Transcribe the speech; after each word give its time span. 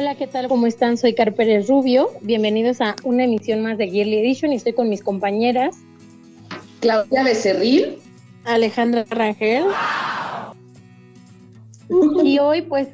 Hola, 0.00 0.14
¿qué 0.14 0.28
tal? 0.28 0.46
¿Cómo 0.46 0.68
están? 0.68 0.96
Soy 0.96 1.12
Car 1.12 1.34
Pérez 1.34 1.66
Rubio. 1.66 2.10
Bienvenidos 2.20 2.80
a 2.80 2.94
una 3.02 3.24
emisión 3.24 3.64
más 3.64 3.78
de 3.78 3.88
Girly 3.88 4.18
Edition 4.18 4.52
y 4.52 4.54
estoy 4.54 4.72
con 4.72 4.88
mis 4.88 5.02
compañeras 5.02 5.74
Claudia 6.78 7.24
Becerril, 7.24 7.98
Alejandra 8.44 9.04
Rangel. 9.10 9.64
Y 12.22 12.38
hoy, 12.38 12.62
pues, 12.62 12.86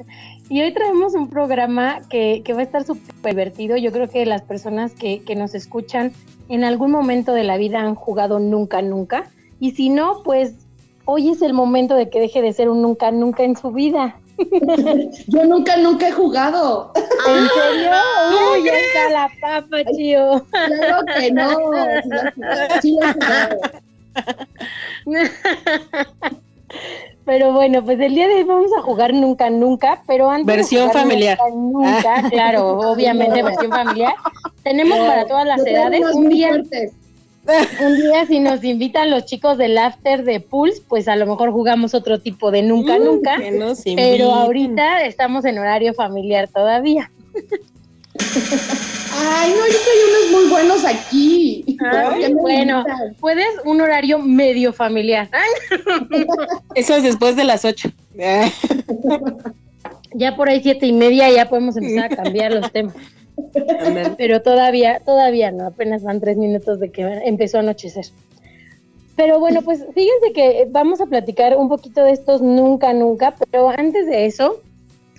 y 0.48 0.60
hoy 0.60 0.74
traemos 0.74 1.14
un 1.14 1.30
programa 1.30 2.00
que, 2.10 2.42
que 2.44 2.54
va 2.54 2.58
a 2.58 2.64
estar 2.64 2.82
súper 2.82 3.14
divertido. 3.22 3.76
Yo 3.76 3.92
creo 3.92 4.08
que 4.08 4.26
las 4.26 4.42
personas 4.42 4.94
que, 4.94 5.22
que 5.22 5.36
nos 5.36 5.54
escuchan 5.54 6.10
en 6.48 6.64
algún 6.64 6.90
momento 6.90 7.34
de 7.34 7.44
la 7.44 7.56
vida 7.56 7.82
han 7.82 7.94
jugado 7.94 8.40
nunca, 8.40 8.82
nunca. 8.82 9.30
Y 9.60 9.76
si 9.76 9.90
no, 9.90 10.24
pues 10.24 10.54
hoy 11.04 11.28
es 11.28 11.40
el 11.40 11.52
momento 11.52 11.94
de 11.94 12.10
que 12.10 12.18
deje 12.18 12.42
de 12.42 12.52
ser 12.52 12.68
un 12.68 12.82
nunca, 12.82 13.12
nunca 13.12 13.44
en 13.44 13.56
su 13.56 13.70
vida. 13.70 14.16
Yo 15.26 15.44
nunca, 15.44 15.76
nunca 15.76 16.08
he 16.08 16.12
jugado. 16.12 16.92
¿En 16.96 17.48
serio? 17.48 17.90
Uy, 18.52 18.64
ya 18.64 18.78
está 18.78 19.10
la 19.10 19.30
papa, 19.40 19.84
chío. 19.96 20.44
Claro 20.50 21.04
que 21.18 21.32
no. 21.32 21.48
Sí 22.80 22.96
lo 22.98 23.08
he 23.08 23.12
jugado. 23.14 23.60
Pero 27.24 27.52
bueno, 27.52 27.84
pues 27.84 28.00
el 28.00 28.14
día 28.14 28.26
de 28.26 28.36
hoy 28.36 28.44
vamos 28.44 28.70
a 28.78 28.80
jugar 28.80 29.12
nunca, 29.12 29.50
nunca, 29.50 30.02
pero 30.06 30.30
antes 30.30 30.46
de 30.46 30.52
Versión 30.56 30.88
jugar 30.88 31.02
familiar. 31.02 31.38
Nunca, 31.52 32.22
nunca, 32.22 32.30
claro, 32.30 32.78
obviamente 32.90 33.42
versión 33.42 33.70
familiar. 33.70 34.14
Tenemos 34.62 34.98
para 34.98 35.26
todas 35.26 35.46
las 35.46 35.66
edades 35.66 36.02
un 36.14 36.28
día, 36.30 36.48
fuertes. 36.48 36.92
Un 37.80 37.96
día 37.96 38.26
si 38.26 38.40
nos 38.40 38.62
invitan 38.62 39.10
los 39.10 39.24
chicos 39.24 39.58
del 39.58 39.78
after 39.78 40.24
de 40.24 40.40
Pulse, 40.40 40.82
pues 40.86 41.08
a 41.08 41.16
lo 41.16 41.26
mejor 41.26 41.50
jugamos 41.50 41.94
otro 41.94 42.20
tipo 42.20 42.50
de 42.50 42.62
nunca, 42.62 42.98
nunca. 42.98 43.36
Que 43.38 43.50
nos 43.50 43.82
Pero 43.82 44.32
ahorita 44.32 45.04
estamos 45.04 45.44
en 45.44 45.58
horario 45.58 45.94
familiar 45.94 46.48
todavía. 46.48 47.10
Ay, 49.20 49.50
no, 49.50 49.66
yo 49.66 49.72
soy 49.72 49.96
unos 50.10 50.30
muy 50.32 50.50
buenos 50.50 50.84
aquí. 50.84 51.64
Ay, 51.80 52.04
¿Por 52.04 52.18
qué 52.18 52.28
me 52.28 52.40
bueno, 52.40 52.84
puedes 53.20 53.48
un 53.64 53.80
horario 53.80 54.18
medio 54.18 54.72
familiar. 54.72 55.28
Eso 56.74 56.96
es 56.96 57.02
después 57.02 57.36
de 57.36 57.44
las 57.44 57.64
ocho. 57.64 57.90
Ya 60.14 60.34
por 60.36 60.48
ahí 60.48 60.62
siete 60.62 60.86
y 60.86 60.92
media 60.92 61.30
ya 61.30 61.48
podemos 61.50 61.76
empezar 61.76 62.10
a 62.10 62.16
cambiar 62.16 62.52
los 62.52 62.72
temas. 62.72 62.94
Pero 64.16 64.42
todavía, 64.42 65.00
todavía 65.04 65.50
no, 65.50 65.66
apenas 65.66 66.02
van 66.02 66.20
tres 66.20 66.36
minutos 66.36 66.80
de 66.80 66.90
que 66.90 67.02
empezó 67.24 67.58
a 67.58 67.60
anochecer. 67.60 68.06
Pero 69.16 69.40
bueno, 69.40 69.62
pues 69.62 69.84
fíjense 69.94 70.32
que 70.32 70.68
vamos 70.70 71.00
a 71.00 71.06
platicar 71.06 71.56
un 71.56 71.68
poquito 71.68 72.04
de 72.04 72.12
estos 72.12 72.40
nunca, 72.40 72.92
nunca, 72.92 73.34
pero 73.50 73.68
antes 73.68 74.06
de 74.06 74.26
eso, 74.26 74.60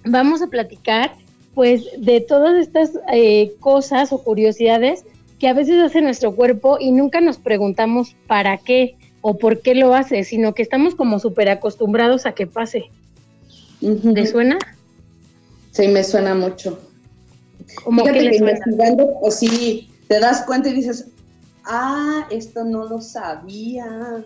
vamos 0.06 0.42
a 0.42 0.48
platicar 0.48 1.12
pues 1.54 1.84
de 1.98 2.22
todas 2.22 2.56
estas 2.58 2.92
eh, 3.12 3.54
cosas 3.60 4.14
o 4.14 4.24
curiosidades 4.24 5.04
que 5.40 5.48
a 5.48 5.54
veces 5.54 5.82
hace 5.82 6.02
nuestro 6.02 6.34
cuerpo 6.36 6.78
y 6.80 6.92
nunca 6.92 7.20
nos 7.20 7.38
preguntamos 7.38 8.16
para 8.28 8.58
qué 8.58 8.96
o 9.22 9.38
por 9.38 9.62
qué 9.62 9.76
lo 9.76 9.94
hace, 9.94 10.24
sino 10.24 10.54
que 10.54 10.62
estamos 10.62 10.96
como 10.96 11.20
súper 11.20 11.50
acostumbrados 11.50 12.26
a 12.26 12.34
que 12.34 12.48
pase. 12.48 12.86
¿Te 13.82 14.26
suena? 14.26 14.58
Sí, 15.72 15.88
me 15.88 16.04
suena 16.04 16.36
mucho. 16.36 16.80
Como 17.84 18.02
Fíjate 18.02 18.20
que 18.20 18.30
que 18.30 18.38
investigando, 18.38 19.10
o 19.22 19.32
sí, 19.32 19.90
te 20.08 20.20
das 20.20 20.44
cuenta 20.46 20.70
y 20.70 20.74
dices, 20.74 21.08
ah, 21.66 22.28
esto 22.32 22.64
no 22.64 22.86
lo 22.86 23.02
sabía. 23.02 24.24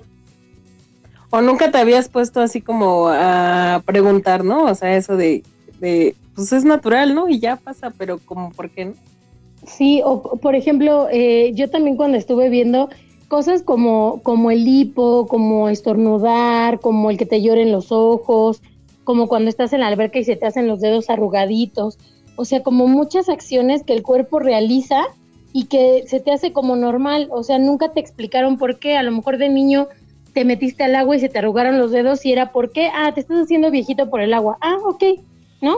O 1.30 1.42
nunca 1.42 1.72
te 1.72 1.78
habías 1.78 2.10
puesto 2.10 2.42
así 2.42 2.62
como 2.62 3.08
a 3.10 3.82
preguntar, 3.86 4.44
¿no? 4.44 4.66
O 4.66 4.76
sea, 4.76 4.96
eso 4.96 5.18
de, 5.18 5.44
de 5.80 6.16
pues 6.36 6.54
es 6.54 6.64
natural, 6.64 7.16
¿no? 7.16 7.28
Y 7.30 7.40
ya 7.40 7.56
pasa, 7.56 7.92
pero 7.92 8.20
como, 8.20 8.52
¿por 8.52 8.70
qué 8.70 8.86
no? 8.86 8.94
Sí, 9.66 10.02
o 10.04 10.22
por 10.38 10.56
ejemplo, 10.56 11.08
eh, 11.12 11.52
yo 11.54 11.70
también 11.70 11.96
cuando 11.96 12.18
estuve 12.18 12.50
viendo 12.50 12.90
cosas 13.28 13.62
como, 13.64 14.22
como 14.22 14.52
el 14.52 14.68
hipo, 14.68 15.26
como 15.28 15.70
estornudar, 15.70 16.80
como 16.80 17.10
el 17.10 17.18
que 17.18 17.26
te 17.26 17.42
lloren 17.42 17.72
los 17.72 17.92
ojos, 17.92 18.62
como 19.04 19.28
cuando 19.28 19.50
estás 19.50 19.74
en 19.74 19.80
la 19.80 19.88
alberca 19.88 20.20
y 20.20 20.24
se 20.24 20.36
te 20.36 20.46
hacen 20.46 20.68
los 20.68 20.82
dedos 20.82 21.10
arrugaditos, 21.10 21.98
o 22.36 22.46
sea, 22.46 22.64
como 22.64 22.88
muchas 22.88 23.30
acciones 23.30 23.84
que 23.84 23.94
el 23.94 24.04
cuerpo 24.04 24.40
realiza 24.40 25.04
y 25.52 25.66
que 25.66 26.04
se 26.08 26.20
te 26.20 26.32
hace 26.32 26.52
como 26.52 26.76
normal, 26.76 27.28
o 27.32 27.44
sea, 27.44 27.60
nunca 27.60 27.94
te 27.94 28.00
explicaron 28.00 28.58
por 28.58 28.80
qué, 28.80 28.98
a 28.98 29.04
lo 29.04 29.12
mejor 29.12 29.38
de 29.38 29.50
niño 29.50 29.88
te 30.34 30.46
metiste 30.46 30.84
al 30.84 30.96
agua 30.96 31.16
y 31.16 31.20
se 31.20 31.30
te 31.30 31.38
arrugaron 31.40 31.78
los 31.78 31.92
dedos 31.92 32.26
y 32.26 32.32
era 32.32 32.52
por 32.52 32.72
qué, 32.72 32.90
ah, 32.94 33.12
te 33.14 33.20
estás 33.20 33.38
haciendo 33.44 33.70
viejito 33.70 34.10
por 34.10 34.20
el 34.22 34.34
agua, 34.34 34.58
ah, 34.62 34.78
ok, 34.84 35.04
¿no? 35.62 35.78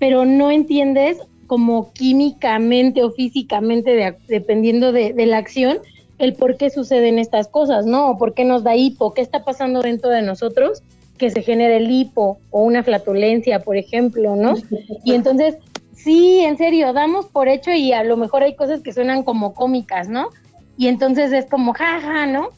Pero 0.00 0.24
no 0.24 0.50
entiendes 0.50 1.18
como 1.46 1.92
químicamente 1.92 3.04
o 3.04 3.10
físicamente, 3.12 3.92
de- 3.94 4.16
dependiendo 4.26 4.90
de, 4.90 5.12
de 5.12 5.26
la 5.26 5.38
acción, 5.38 5.78
el 6.18 6.34
por 6.34 6.56
qué 6.56 6.70
suceden 6.70 7.18
estas 7.18 7.46
cosas, 7.46 7.86
¿no? 7.86 8.10
O 8.10 8.18
por 8.18 8.34
qué 8.34 8.44
nos 8.44 8.64
da 8.64 8.74
hipo, 8.74 9.14
qué 9.14 9.20
está 9.20 9.44
pasando 9.44 9.82
dentro 9.82 10.10
de 10.10 10.22
nosotros 10.22 10.82
que 11.18 11.30
se 11.30 11.42
genere 11.42 11.76
el 11.76 11.90
hipo 11.90 12.38
o 12.50 12.62
una 12.62 12.82
flatulencia, 12.82 13.60
por 13.60 13.76
ejemplo, 13.76 14.34
¿no? 14.34 14.54
Y 15.04 15.14
entonces, 15.14 15.56
sí, 16.02 16.40
en 16.40 16.56
serio, 16.56 16.92
damos 16.92 17.26
por 17.26 17.48
hecho 17.48 17.70
y 17.72 17.92
a 17.92 18.04
lo 18.04 18.16
mejor 18.16 18.42
hay 18.42 18.56
cosas 18.56 18.80
que 18.82 18.92
suenan 18.92 19.22
como 19.22 19.54
cómicas, 19.54 20.08
¿no? 20.08 20.28
Y 20.76 20.88
entonces 20.88 21.32
es 21.32 21.46
como, 21.46 21.74
jaja, 21.74 22.26
¿no? 22.26 22.48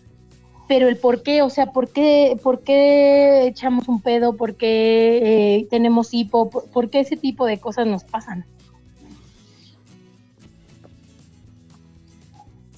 Pero 0.66 0.88
el 0.88 0.96
por 0.96 1.22
qué, 1.22 1.42
o 1.42 1.50
sea, 1.50 1.72
¿por 1.72 1.88
qué, 1.88 2.38
por 2.42 2.62
qué 2.62 3.46
echamos 3.46 3.88
un 3.88 4.00
pedo? 4.00 4.36
¿Por 4.36 4.56
qué 4.56 5.56
eh, 5.58 5.66
tenemos 5.70 6.14
hipo? 6.14 6.48
¿Por, 6.48 6.70
por 6.70 6.90
qué 6.90 7.00
ese 7.00 7.16
tipo 7.16 7.44
de 7.44 7.58
cosas 7.58 7.86
nos 7.86 8.04
pasan? 8.04 8.46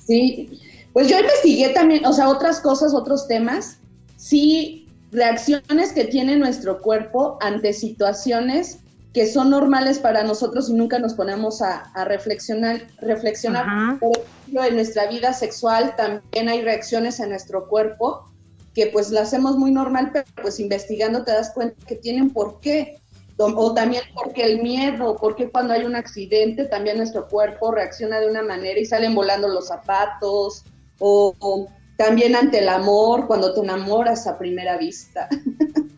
Sí, 0.04 0.60
pues 0.93 1.09
yo 1.09 1.19
investigué 1.19 1.69
también, 1.71 2.06
o 2.06 2.12
sea, 2.12 2.28
otras 2.28 2.60
cosas, 2.60 2.94
otros 2.94 3.27
temas, 3.28 3.78
sí, 4.16 4.88
reacciones 5.12 5.93
que 5.93 6.04
tiene 6.04 6.37
nuestro 6.37 6.81
cuerpo 6.81 7.38
ante 7.41 7.72
situaciones 7.72 8.81
que 9.16 9.27
son 9.27 9.49
normales 9.49 9.99
para 9.99 10.25
nosotros 10.25 10.69
y 10.69 10.75
nunca 10.75 10.99
nos 10.99 11.15
ponemos 11.15 11.62
a, 11.62 11.91
a 11.94 12.04
reflexionar, 12.04 12.87
reflexionar. 13.00 13.65
Ajá. 13.66 13.97
Por 13.99 14.19
ejemplo, 14.19 14.65
en 14.65 14.75
nuestra 14.75 15.06
vida 15.06 15.32
sexual 15.32 15.97
también 15.97 16.50
hay 16.50 16.60
reacciones 16.60 17.19
en 17.21 17.31
nuestro 17.31 17.66
cuerpo 17.66 18.31
que 18.75 18.88
pues 18.88 19.10
las 19.10 19.28
hacemos 19.28 19.56
muy 19.56 19.71
normal, 19.71 20.10
pero 20.12 20.27
pues 20.43 20.60
investigando 20.60 21.25
te 21.25 21.32
das 21.32 21.50
cuenta 21.54 21.82
que 21.87 21.97
tienen 21.97 22.28
por 22.28 22.60
qué. 22.60 22.99
O, 23.38 23.47
o 23.47 23.72
también 23.72 24.03
porque 24.15 24.44
el 24.44 24.60
miedo, 24.60 25.16
porque 25.19 25.48
cuando 25.48 25.72
hay 25.72 25.87
un 25.87 25.97
accidente 25.97 26.66
también 26.66 26.98
nuestro 26.98 27.27
cuerpo 27.27 27.72
reacciona 27.72 28.21
de 28.21 28.28
una 28.28 28.43
manera 28.43 28.78
y 28.78 28.84
salen 28.84 29.15
volando 29.15 29.48
los 29.48 29.69
zapatos, 29.69 30.62
o, 30.98 31.34
o 31.38 31.69
también 31.97 32.37
ante 32.37 32.59
el 32.59 32.69
amor, 32.69 33.27
cuando 33.27 33.54
te 33.54 33.60
enamoras 33.60 34.27
a 34.27 34.37
primera 34.37 34.77
vista. 34.77 35.27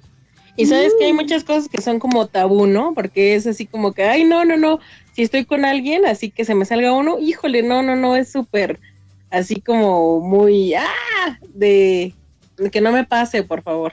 Y 0.59 0.67
sabes 0.67 0.93
que 0.99 1.05
hay 1.05 1.13
Mm. 1.13 1.17
muchas 1.17 1.45
cosas 1.45 1.69
que 1.69 1.81
son 1.81 2.01
como 2.01 2.27
tabú, 2.27 2.67
¿no? 2.67 2.93
Porque 2.93 3.37
es 3.37 3.47
así 3.47 3.65
como 3.67 3.93
que, 3.93 4.03
ay, 4.03 4.25
no, 4.25 4.45
no, 4.45 4.57
no, 4.57 4.81
si 5.15 5.23
estoy 5.23 5.45
con 5.45 5.65
alguien, 5.65 6.05
así 6.05 6.33
que 6.33 6.45
se 6.45 6.57
me 6.57 6.65
salga 6.65 6.93
uno, 6.93 7.17
híjole, 7.21 7.63
no, 7.63 7.81
no, 7.81 7.95
no, 7.95 8.17
es 8.17 8.33
súper, 8.33 8.81
así 9.31 9.61
como 9.61 10.19
muy, 10.21 10.75
ah, 10.75 11.39
de, 11.55 12.13
de 12.57 12.71
que 12.71 12.81
no 12.81 12.91
me 12.91 13.05
pase, 13.05 13.45
por 13.45 13.63
favor. 13.63 13.93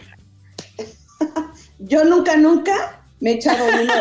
Yo 1.77 2.03
nunca, 2.03 2.35
nunca 2.35 3.00
me 3.19 3.29
he 3.31 3.33
echado 3.35 3.63
uno 3.63 3.83
de 3.83 3.91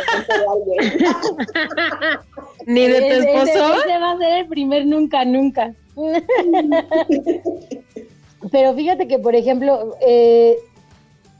alguien. 0.81 1.05
Ni 2.67 2.88
de 2.88 3.00
tu 3.02 3.14
esposo. 3.26 3.75
Ese 3.76 3.99
va 3.99 4.12
a 4.12 4.19
ser 4.19 4.38
el 4.38 4.46
primer 4.49 4.87
nunca, 4.87 5.22
nunca. 5.26 5.75
Pero 8.50 8.75
fíjate 8.75 9.06
que, 9.06 9.19
por 9.19 9.34
ejemplo, 9.34 9.96
eh, 10.00 10.56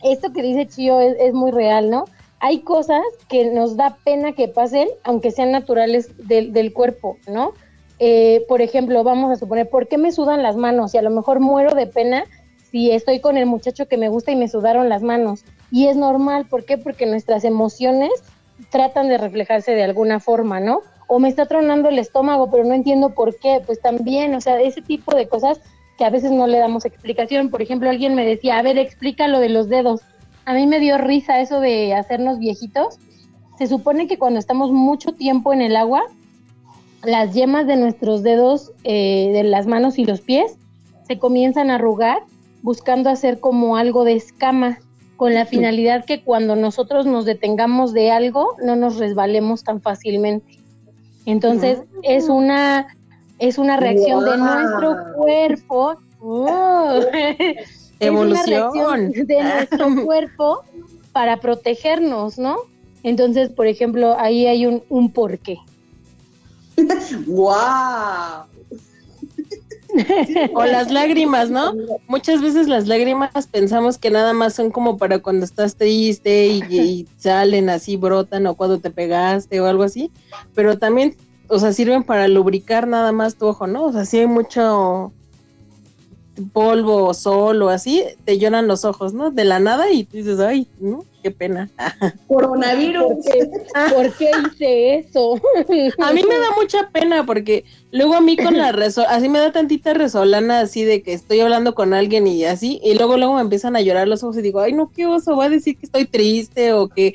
esto 0.05 0.33
que 0.33 0.43
dice 0.43 0.69
Chío 0.69 1.01
es, 1.01 1.17
es 1.19 1.35
muy 1.35 1.51
real, 1.51 1.91
¿no? 1.91 2.05
Hay 2.39 2.61
cosas 2.61 3.03
que 3.29 3.51
nos 3.51 3.77
da 3.77 3.97
pena 4.05 4.33
que 4.33 4.49
pasen, 4.49 4.87
aunque 5.03 5.31
sean 5.31 5.51
naturales 5.51 6.11
del, 6.29 6.53
del 6.53 6.73
cuerpo, 6.73 7.17
¿no? 7.27 7.53
Eh, 7.99 8.45
por 8.49 8.61
ejemplo, 8.61 9.03
vamos 9.05 9.33
a 9.33 9.37
suponer, 9.37 9.71
¿por 9.71 9.89
qué 9.89 9.99
me 9.99 10.13
sudan 10.13 10.43
las 10.43 10.57
manos? 10.57 10.95
Y 10.95 10.99
a 10.99 11.03
lo 11.03 11.11
mejor 11.11 11.41
muero 11.41 11.75
de 11.75 11.87
pena 11.87 12.25
si 12.71 12.91
estoy 12.91 13.21
con 13.21 13.37
el 13.37 13.47
muchacho 13.47 13.87
que 13.87 13.97
me 13.97 14.09
gusta 14.09 14.33
y 14.33 14.37
me 14.37 14.49
sudaron 14.49 14.89
las 14.89 15.03
manos. 15.03 15.45
Y 15.71 15.87
es 15.87 15.97
normal, 15.97 16.47
¿por 16.47 16.65
qué? 16.65 16.77
Porque 16.77 17.07
nuestras 17.07 17.45
emociones 17.45 18.11
tratan 18.71 19.09
de 19.09 19.17
reflejarse 19.17 19.73
de 19.73 19.85
alguna 19.85 20.21
forma, 20.21 20.61
¿no? 20.61 20.81
O 21.07 21.21
me 21.21 21.29
está 21.29 21.47
tronando 21.47 21.89
el 21.89 21.99
estómago, 21.99 22.51
pero 22.51 22.65
no 22.65 22.75
entiendo 22.75 23.11
por 23.11 23.37
qué. 23.39 23.63
Pues 23.65 23.81
también, 23.81 24.35
o 24.35 24.41
sea, 24.41 24.61
ese 24.61 24.83
tipo 24.83 25.15
de 25.15 25.29
cosas 25.29 25.61
que 25.99 26.05
a 26.05 26.11
veces 26.11 26.31
no 26.31 26.47
le 26.47 26.59
damos 26.59 26.85
explicación. 26.85 27.51
Por 27.51 27.63
ejemplo, 27.63 27.89
alguien 27.89 28.15
me 28.15 28.25
decía, 28.25 28.59
a 28.59 28.63
ver, 28.63 28.79
explica 28.79 29.29
lo 29.29 29.41
de 29.41 29.49
los 29.49 29.69
dedos. 29.69 30.01
A 30.45 30.55
mí 30.55 30.67
me 30.67 30.81
dio 30.81 30.99
risa 30.99 31.41
eso 31.41 31.61
de 31.61 31.95
hacernos 31.95 32.39
viejitos. 32.39 32.99
Se 33.59 33.67
supone 33.67 34.07
que 34.07 34.19
cuando 34.19 34.39
estamos 34.41 34.73
mucho 34.73 35.13
tiempo 35.13 35.53
en 35.53 35.63
el 35.63 35.77
agua, 35.77 36.03
las 37.05 37.35
yemas 37.35 37.67
de 37.67 37.77
nuestros 37.77 38.23
dedos, 38.23 38.73
eh, 38.83 39.31
de 39.33 39.45
las 39.45 39.67
manos 39.67 39.99
y 39.99 40.05
los 40.05 40.21
pies, 40.21 40.57
se 41.07 41.19
comienzan 41.19 41.71
a 41.71 41.77
arrugar 41.77 42.23
buscando 42.63 43.11
hacer 43.11 43.41
como 43.41 43.77
algo 43.77 44.05
de 44.05 44.15
escama, 44.15 44.79
con 45.17 45.35
la 45.35 45.45
finalidad 45.47 46.05
que 46.05 46.23
cuando 46.23 46.57
nosotros 46.57 47.07
nos 47.07 47.25
detengamos 47.25 47.93
de 47.93 48.11
algo, 48.11 48.57
no 48.65 48.75
nos 48.75 48.97
resbalemos 48.99 49.63
tan 49.63 49.81
fácilmente. 49.81 50.59
Entonces, 51.27 51.83
Ah. 51.83 51.99
es 52.03 52.29
una 52.29 52.89
es 53.39 53.59
una 53.59 53.77
reacción 53.77 54.25
de 54.25 54.37
nuestro 54.39 54.97
cuerpo. 55.17 55.97
¡oh! 56.21 57.01
Es 58.01 58.11
una 58.11 58.19
Evolución. 58.19 59.13
reacción 59.13 59.27
de 59.27 59.43
nuestro 59.43 59.87
cuerpo 60.05 60.63
para 61.13 61.39
protegernos, 61.39 62.39
¿no? 62.39 62.57
Entonces, 63.05 63.51
por 63.51 63.69
ejemplo, 63.69 64.17
ahí 64.19 64.47
hay 64.47 64.67
un, 64.67 64.83
un 64.89 65.13
porqué. 65.13 65.59
¡Wow! 67.27 68.47
O 70.55 70.65
las 70.65 70.91
lágrimas, 70.91 71.51
¿no? 71.51 71.73
Muchas 72.09 72.43
veces 72.43 72.67
las 72.67 72.89
lágrimas 72.89 73.47
pensamos 73.47 73.97
que 73.97 74.11
nada 74.11 74.33
más 74.33 74.55
son 74.55 74.73
como 74.73 74.97
para 74.99 75.21
cuando 75.21 75.45
estás 75.45 75.77
triste 75.77 76.49
y, 76.49 76.63
y 76.69 77.09
salen 77.17 77.71
así, 77.71 77.97
brotan 77.97 78.45
o 78.49 78.57
cuando 78.57 78.81
te 78.81 78.91
pegaste 78.91 79.61
o 79.61 79.67
algo 79.67 79.85
así, 79.85 80.11
pero 80.53 80.79
también, 80.79 81.15
o 81.49 81.59
sea, 81.59 81.73
sirven 81.73 82.03
para 82.03 82.29
lubricar 82.29 82.87
nada 82.87 83.13
más 83.13 83.37
tu 83.37 83.47
ojo, 83.47 83.67
¿no? 83.67 83.85
O 83.85 83.93
sea, 83.93 84.05
si 84.05 84.19
hay 84.19 84.27
mucho 84.27 85.13
polvo 86.53 87.05
o 87.05 87.15
sol 87.15 87.63
o 87.63 87.69
así, 87.69 88.03
te 88.25 88.39
lloran 88.39 88.67
los 88.67 88.85
ojos, 88.85 89.13
¿no? 89.13 89.31
De 89.31 89.45
la 89.45 89.59
nada 89.59 89.91
y 89.91 90.05
tú 90.05 90.17
dices, 90.17 90.41
ay, 90.41 90.69
¿no? 90.81 91.05
Qué 91.25 91.31
pena. 91.31 91.71
Coronavirus. 92.29 93.15
¿Por 93.95 94.13
qué 94.19 94.31
hice 94.47 94.97
eso? 94.97 95.41
A 95.99 96.13
mí 96.13 96.23
me 96.23 96.37
da 96.37 96.51
mucha 96.55 96.91
pena 96.91 97.25
porque 97.25 97.65
luego 97.93 98.15
a 98.15 98.21
mí 98.21 98.37
con 98.37 98.59
la 98.59 98.73
resol 98.73 99.07
así 99.09 99.31
me 99.31 99.39
da 99.39 99.51
tantita 99.51 99.95
resolana 99.95 100.61
así 100.61 100.85
de 100.85 101.03
que 101.03 101.15
estoy 101.15 101.41
hablando 101.41 101.75
con 101.75 101.95
alguien 101.95 102.27
y 102.27 102.45
así, 102.45 102.79
y 102.85 102.95
luego 102.95 103.17
luego 103.17 103.37
me 103.37 103.41
empiezan 103.41 103.75
a 103.75 103.81
llorar 103.81 104.07
los 104.07 104.23
ojos 104.23 104.37
y 104.37 104.43
digo, 104.43 104.61
ay 104.61 104.75
no, 104.75 104.91
qué 104.95 105.07
oso, 105.07 105.35
va 105.35 105.47
a 105.47 105.49
decir 105.49 105.79
que 105.79 105.87
estoy 105.87 106.05
triste 106.05 106.75
o 106.75 106.89
que 106.89 107.15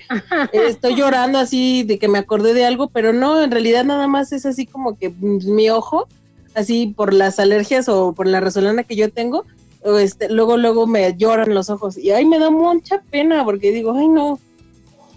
estoy 0.53 0.95
llorando 0.95 1.37
así 1.37 1.83
de 1.83 1.99
que 1.99 2.07
me 2.07 2.17
acordé 2.17 2.55
de 2.55 2.65
algo, 2.65 2.87
pero 2.87 3.13
no, 3.13 3.43
en 3.43 3.51
realidad 3.51 3.85
nada 3.85 4.07
más 4.07 4.31
es 4.31 4.47
así 4.47 4.65
como 4.65 4.97
que 4.97 5.09
mm, 5.09 5.53
mi 5.53 5.69
ojo, 5.69 6.07
así 6.55 6.87
por 6.97 7.13
las 7.13 7.37
alergias 7.39 7.87
o 7.89 8.13
por 8.13 8.25
la 8.25 8.39
resolana 8.39 8.83
que 8.83 8.95
yo 8.95 9.11
tengo, 9.11 9.45
este, 9.83 10.29
luego 10.29 10.57
luego 10.57 10.87
me 10.87 11.15
lloran 11.15 11.53
los 11.53 11.69
ojos 11.69 11.97
y 11.97 12.11
ay 12.11 12.25
me 12.25 12.39
da 12.39 12.49
mucha 12.49 13.01
pena 13.09 13.43
porque 13.45 13.71
digo, 13.71 13.93
ay 13.93 14.07
no, 14.07 14.39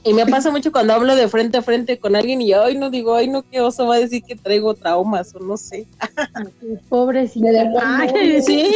y 0.05 0.15
me 0.15 0.27
pasa 0.27 0.51
mucho 0.51 0.73
cuando 0.73 0.95
hablo 0.95 1.15
de 1.15 1.29
frente 1.29 1.59
a 1.59 1.63
frente 1.63 1.99
con 1.99 2.17
alguien 2.17 2.41
y 2.41 2.53
ay 2.53 2.77
no 2.77 2.91
digo, 2.91 3.15
ay 3.15 3.29
no, 3.29 3.43
qué 3.43 3.61
oso 3.61 3.87
va 3.87 3.97
a 3.97 4.01
decir 4.01 4.23
que 4.25 4.35
traigo 4.35 4.75
traumas 4.75 5.35
o 5.35 5.39
no 5.39 5.57
sé. 5.57 5.87
Pobrecita. 6.89 7.49
Ay, 7.81 8.43
Sí. 8.43 8.69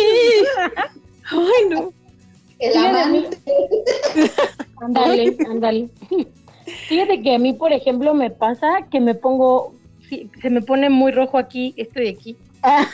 Ay 1.30 1.68
no. 1.68 1.92
El 2.58 2.76
amante. 2.76 3.38
Ándale, 4.80 5.36
ándale. 5.50 5.88
Fíjate 6.88 7.22
que 7.22 7.34
a 7.34 7.38
mí, 7.38 7.54
por 7.54 7.72
ejemplo, 7.72 8.12
me 8.14 8.30
pasa 8.30 8.86
que 8.90 9.00
me 9.00 9.14
pongo, 9.14 9.74
se 10.42 10.50
me 10.50 10.60
pone 10.60 10.90
muy 10.90 11.12
rojo 11.12 11.38
aquí, 11.38 11.72
esto 11.76 12.00
de 12.00 12.10
aquí, 12.10 12.36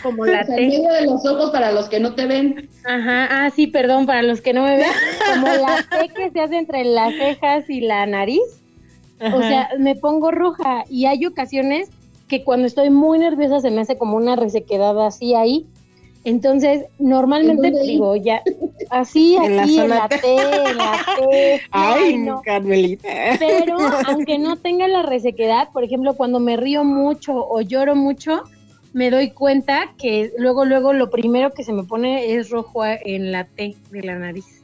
como 0.02 0.24
la 0.26 0.44
T. 0.44 0.52
en 0.54 0.68
medio 0.68 0.92
de 0.92 1.06
los 1.06 1.24
ojos 1.26 1.50
para 1.50 1.72
los 1.72 1.88
que 1.88 2.00
no 2.00 2.14
te 2.14 2.26
ven. 2.26 2.68
Ajá, 2.84 3.28
ah, 3.30 3.50
sí, 3.50 3.66
perdón, 3.66 4.06
para 4.06 4.22
los 4.22 4.40
que 4.40 4.52
no 4.52 4.64
me 4.64 4.76
ven, 4.76 4.90
como 5.34 5.46
la 5.46 5.84
T 5.90 6.08
que 6.14 6.30
se 6.30 6.40
hace 6.40 6.56
entre 6.56 6.84
las 6.84 7.14
cejas 7.14 7.68
y 7.68 7.80
la 7.80 8.06
nariz. 8.06 8.42
O 9.20 9.40
sea, 9.40 9.70
me 9.78 9.94
pongo 9.94 10.32
roja 10.32 10.84
y 10.90 11.06
hay 11.06 11.26
ocasiones 11.26 11.90
que 12.26 12.42
cuando 12.42 12.66
estoy 12.66 12.90
muy 12.90 13.20
nerviosa 13.20 13.60
se 13.60 13.70
me 13.70 13.82
hace 13.82 13.96
como 13.96 14.16
una 14.16 14.34
resequedad 14.34 14.98
así 15.06 15.34
ahí. 15.34 15.66
Entonces, 16.24 16.84
normalmente 16.98 17.68
¿En 17.68 17.82
digo, 17.82 18.14
ya, 18.16 18.42
así, 18.90 19.36
En 19.36 19.56
la 19.56 19.62
aquí, 19.64 19.78
en 19.78 19.82
zona 19.82 19.94
la 19.96 20.08
T. 20.08 20.18
T, 20.18 20.36
en 20.36 20.76
la 20.76 21.04
T. 21.18 21.60
Ay, 21.72 22.18
no. 22.18 22.40
Carmelita. 22.42 23.08
Pero 23.38 23.76
aunque 24.06 24.38
no 24.38 24.56
tenga 24.56 24.86
la 24.86 25.02
resequedad, 25.02 25.70
por 25.72 25.82
ejemplo, 25.82 26.14
cuando 26.14 26.38
me 26.38 26.56
río 26.56 26.84
mucho 26.84 27.34
o 27.34 27.60
lloro 27.60 27.96
mucho, 27.96 28.44
me 28.92 29.10
doy 29.10 29.30
cuenta 29.30 29.94
que 29.98 30.32
luego, 30.38 30.64
luego 30.64 30.92
lo 30.92 31.10
primero 31.10 31.52
que 31.52 31.64
se 31.64 31.72
me 31.72 31.84
pone 31.84 32.34
es 32.34 32.50
rojo 32.50 32.84
en 32.84 33.32
la 33.32 33.44
T 33.44 33.74
de 33.90 34.02
la 34.02 34.18
nariz. 34.18 34.62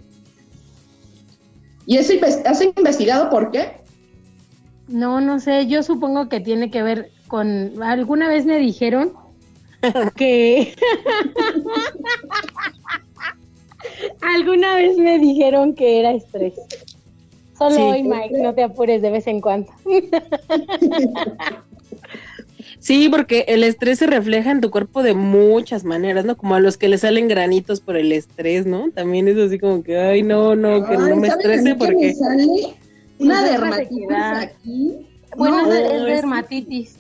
¿Y 1.87 1.97
eso 1.97 2.13
has 2.45 2.63
investigado 2.63 3.31
por 3.31 3.51
qué? 3.51 3.79
No, 4.89 5.21
no 5.21 5.41
sé, 5.41 5.67
yo 5.67 5.83
supongo 5.83 6.29
que 6.29 6.41
tiene 6.41 6.71
que 6.71 6.83
ver 6.83 7.11
con, 7.29 7.83
alguna 7.83 8.29
vez 8.29 8.45
me 8.45 8.59
dijeron 8.59 9.13
que, 10.17 10.75
alguna 14.21 14.75
vez 14.75 14.99
me 14.99 15.19
dijeron 15.19 15.75
que 15.75 16.01
era 16.01 16.13
estrés. 16.13 16.55
Solo 17.57 17.77
Sí. 17.77 17.83
hoy, 17.83 18.03
Mike, 18.03 18.39
no 18.41 18.55
te 18.55 18.63
apures 18.63 19.03
de 19.03 19.11
vez 19.11 19.27
en 19.27 19.41
cuando. 19.41 19.73
Sí, 22.89 23.11
porque 23.11 23.45
el 23.49 23.65
estrés 23.65 23.99
se 23.99 24.07
refleja 24.07 24.51
en 24.51 24.63
tu 24.63 24.71
cuerpo 24.71 25.03
de 25.03 25.13
muchas 25.13 25.85
maneras, 25.85 26.25
¿no? 26.25 26.39
Como 26.39 26.55
a 26.55 26.61
los 26.61 26.79
que 26.79 26.89
le 26.89 26.97
salen 26.97 27.29
granitos 27.29 27.83
por 27.83 27.99
el 27.99 28.13
estrés, 28.13 28.65
¿no? 28.65 28.91
También 28.93 29.29
es 29.29 29.37
así 29.37 29.59
como 29.59 29.83
que, 29.83 29.99
ay, 29.99 30.23
no, 30.23 30.57
no, 30.57 30.83
que 30.87 30.93
Ay, 30.93 31.11
no 31.11 31.17
me 31.17 31.29
¿saben 31.29 31.31
a 31.31 31.35
estrese 31.35 31.75
porque... 31.75 31.95
me 31.95 32.15
sale 32.15 32.47
una 33.19 33.43
dermatitis 33.43 34.11
aquí. 34.11 35.07
Bueno, 35.37 35.67
No, 35.67 35.73
es, 35.75 36.03
dermatitis. 36.03 36.97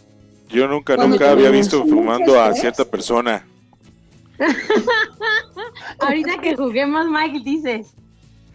Yo 0.50 0.68
nunca, 0.68 0.94
Cuando 0.94 1.16
nunca 1.16 1.30
había 1.30 1.48
visto 1.48 1.82
fumando 1.86 2.38
a 2.38 2.52
cierta 2.52 2.84
persona. 2.84 3.46
Ahorita 6.00 6.38
que 6.42 6.54
juguemos, 6.54 7.06
Mike, 7.08 7.40
dices. 7.42 7.94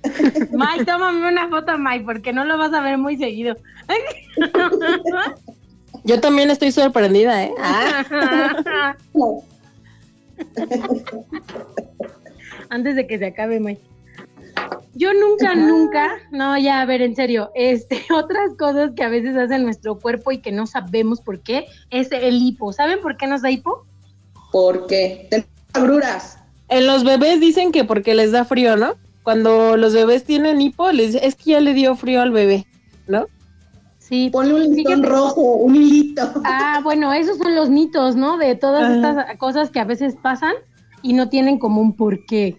Mike, 0.52 0.86
tómame 0.86 1.28
una 1.28 1.50
foto, 1.50 1.80
Mike, 1.80 2.06
porque 2.06 2.32
no 2.32 2.46
lo 2.46 2.60
vas 2.60 2.74
a 2.74 2.82
ver 2.82 3.00
muy 3.00 3.18
seguido. 3.18 3.58
Yo 6.04 6.20
también 6.20 6.50
estoy 6.52 6.72
sorprendida, 6.72 7.44
¿eh? 7.44 7.54
Ah. 7.60 8.96
Antes 12.70 12.96
de 12.96 13.08
que 13.08 13.20
se 13.20 13.28
acabe, 13.28 13.60
Mike. 13.60 13.82
Yo 14.96 15.12
nunca, 15.14 15.56
nunca, 15.56 16.20
no, 16.32 16.58
ya, 16.58 16.82
a 16.82 16.86
ver, 16.86 17.02
en 17.02 17.16
serio, 17.16 17.52
este, 17.56 18.04
otras 18.14 18.56
cosas 18.58 18.92
que 18.96 19.04
a 19.04 19.10
veces 19.10 19.36
hace 19.36 19.58
nuestro 19.60 19.98
cuerpo 20.00 20.32
y 20.32 20.40
que 20.40 20.52
no 20.52 20.68
sabemos 20.68 21.22
por 21.22 21.42
qué, 21.42 21.66
es 21.90 22.12
el 22.12 22.42
hipo. 22.42 22.74
¿Saben 22.74 23.00
por 23.02 23.18
qué 23.18 23.26
nos 23.28 23.42
da 23.42 23.50
hipo? 23.50 23.86
¿Por 24.52 24.86
qué? 24.88 25.28
Tengo 25.32 25.48
agruras. 25.74 26.38
en 26.70 26.86
los 26.86 27.04
bebés 27.04 27.40
dicen 27.40 27.72
que 27.72 27.84
porque 27.84 28.14
les 28.14 28.32
da 28.32 28.46
frío, 28.46 28.78
¿no? 28.78 28.96
Cuando 29.24 29.78
los 29.78 29.94
bebés 29.94 30.26
tienen 30.26 30.62
hipo, 30.62 30.92
les 30.92 31.16
es 31.16 31.36
que 31.36 31.52
ya 31.52 31.60
le 31.60 31.74
dio 31.74 31.96
frío 31.96 32.22
al 32.22 32.32
bebé, 32.32 32.68
¿no? 33.08 33.28
Sí. 34.14 34.30
Ponle 34.32 34.54
un 34.54 34.62
listón 34.62 34.76
Fíjate. 35.00 35.08
rojo, 35.08 35.42
un 35.56 35.76
hilito. 35.76 36.22
Ah, 36.44 36.82
bueno, 36.84 37.12
esos 37.14 37.40
son 37.40 37.56
los 37.56 37.72
mitos, 37.72 38.16
¿no? 38.16 38.38
De 38.38 38.54
todas 38.56 38.84
Ajá. 38.84 38.94
estas 38.94 39.38
cosas 39.40 39.72
que 39.72 39.80
a 39.80 39.86
veces 39.86 40.16
pasan 40.22 40.54
y 41.02 41.14
no 41.14 41.30
tienen 41.30 41.58
como 41.58 41.82
un 41.82 41.96
porqué. 41.96 42.56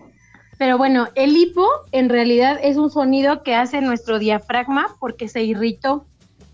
Pero 0.58 0.78
bueno, 0.78 1.06
el 1.14 1.36
hipo 1.36 1.64
en 1.92 2.08
realidad 2.08 2.58
es 2.60 2.76
un 2.76 2.90
sonido 2.90 3.44
que 3.44 3.54
hace 3.54 3.80
nuestro 3.82 4.18
diafragma 4.18 4.96
porque 4.98 5.28
se 5.28 5.44
irritó. 5.44 6.04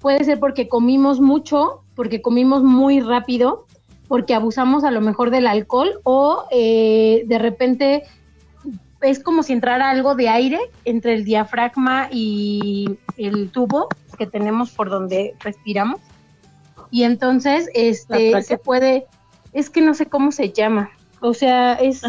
Puede 0.03 0.23
ser 0.23 0.39
porque 0.39 0.69
comimos 0.69 1.19
mucho, 1.19 1.81
porque 1.95 2.21
comimos 2.21 2.63
muy 2.63 3.01
rápido, 3.01 3.65
porque 4.07 4.35
abusamos 4.35 4.85
a 4.85 4.91
lo 4.91 5.01
mejor 5.01 5.31
del 5.31 5.47
alcohol 5.47 6.01
o 6.03 6.45
eh, 6.51 7.25
de 7.27 7.39
repente 7.39 8.03
es 9.01 9.23
como 9.23 9.43
si 9.43 9.55
entrara 9.55 9.89
algo 9.89 10.15
de 10.15 10.29
aire 10.29 10.61
entre 10.85 11.15
el 11.15 11.25
diafragma 11.25 12.09
y 12.13 12.99
el 13.17 13.51
tubo 13.51 13.89
que 14.21 14.27
tenemos 14.27 14.71
por 14.71 14.91
donde 14.91 15.35
respiramos. 15.41 15.99
Y 16.91 17.05
entonces, 17.05 17.71
¿La 17.75 18.19
este, 18.19 18.43
se 18.43 18.59
puede, 18.59 19.07
es 19.55 19.71
que 19.71 19.81
no 19.81 19.95
sé 19.95 20.07
cómo 20.07 20.31
se 20.31 20.51
llama. 20.51 20.91
O 21.21 21.33
sea, 21.33 21.73
es, 21.75 22.03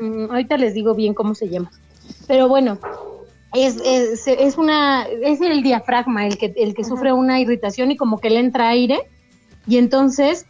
mm, 0.00 0.30
ahorita 0.30 0.56
les 0.58 0.74
digo 0.74 0.94
bien 0.94 1.12
cómo 1.12 1.34
se 1.34 1.48
llama. 1.48 1.70
Pero 2.28 2.48
bueno, 2.48 2.78
es, 3.52 3.80
es, 3.84 4.28
es 4.28 4.56
una, 4.56 5.06
es 5.06 5.40
el 5.40 5.64
diafragma 5.64 6.26
el 6.26 6.38
que, 6.38 6.54
el 6.56 6.74
que 6.74 6.84
sufre 6.84 7.12
una 7.12 7.40
irritación 7.40 7.90
y 7.90 7.96
como 7.96 8.20
que 8.20 8.30
le 8.30 8.38
entra 8.38 8.68
aire. 8.68 9.10
Y 9.66 9.78
entonces, 9.78 10.46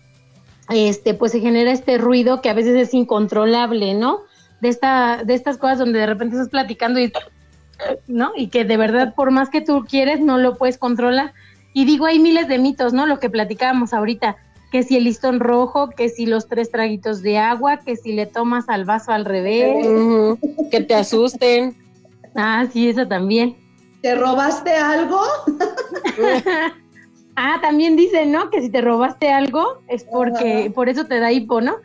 este, 0.69 1.15
pues 1.15 1.33
se 1.33 1.41
genera 1.41 1.73
este 1.73 1.97
ruido 1.97 2.43
que 2.43 2.51
a 2.51 2.55
veces 2.55 2.77
es 2.77 2.93
incontrolable, 2.93 3.95
¿no? 3.95 4.21
de, 4.61 4.69
esta, 4.69 5.23
de 5.25 5.35
estas 5.35 5.59
cosas 5.59 5.79
donde 5.79 5.99
de 5.99 6.07
repente 6.07 6.37
estás 6.37 6.49
platicando 6.51 7.01
y, 7.01 7.13
¿no? 8.07 8.33
Y 8.37 8.49
que 8.49 8.65
de 8.65 8.77
verdad, 8.77 9.15
por 9.15 9.31
más 9.31 9.51
que 9.51 9.61
tú 9.61 9.85
quieres, 9.89 10.21
no 10.21 10.39
lo 10.39 10.57
puedes 10.57 10.79
controlar. 10.79 11.33
Y 11.73 11.85
digo, 11.85 12.07
hay 12.07 12.19
miles 12.19 12.49
de 12.49 12.59
mitos, 12.59 12.93
¿no? 12.93 13.07
Lo 13.07 13.19
que 13.19 13.31
platicábamos 13.31 13.93
ahorita, 13.93 14.37
que 14.73 14.83
si 14.83 14.97
el 14.97 15.05
listón 15.05 15.41
rojo, 15.41 15.91
que 15.91 16.09
si 16.09 16.27
los 16.27 16.49
tres 16.49 16.71
traguitos 16.71 17.23
de 17.23 17.39
agua, 17.39 17.79
que 17.79 17.97
si 17.97 18.13
le 18.13 18.27
tomas 18.27 18.69
al 18.69 18.85
vaso 18.85 19.13
al 19.13 19.25
revés. 19.25 19.87
que 20.71 20.81
te 20.81 20.95
asusten. 20.95 21.77
Ah, 22.39 22.67
sí, 22.71 22.91
eso 22.91 23.09
también. 23.09 23.57
¿Te 24.03 24.15
robaste 24.15 24.71
algo? 24.71 25.23
ah, 27.37 27.59
también 27.63 27.97
dicen, 27.97 28.31
¿no? 28.31 28.51
Que 28.51 28.61
si 28.61 28.69
te 28.69 28.83
robaste 28.83 29.33
algo 29.33 29.81
es 29.89 30.05
porque, 30.05 30.71
por 30.75 30.91
eso 30.91 31.07
te 31.07 31.19
da 31.19 31.33
hipo, 31.33 31.63
¿no? 31.63 31.77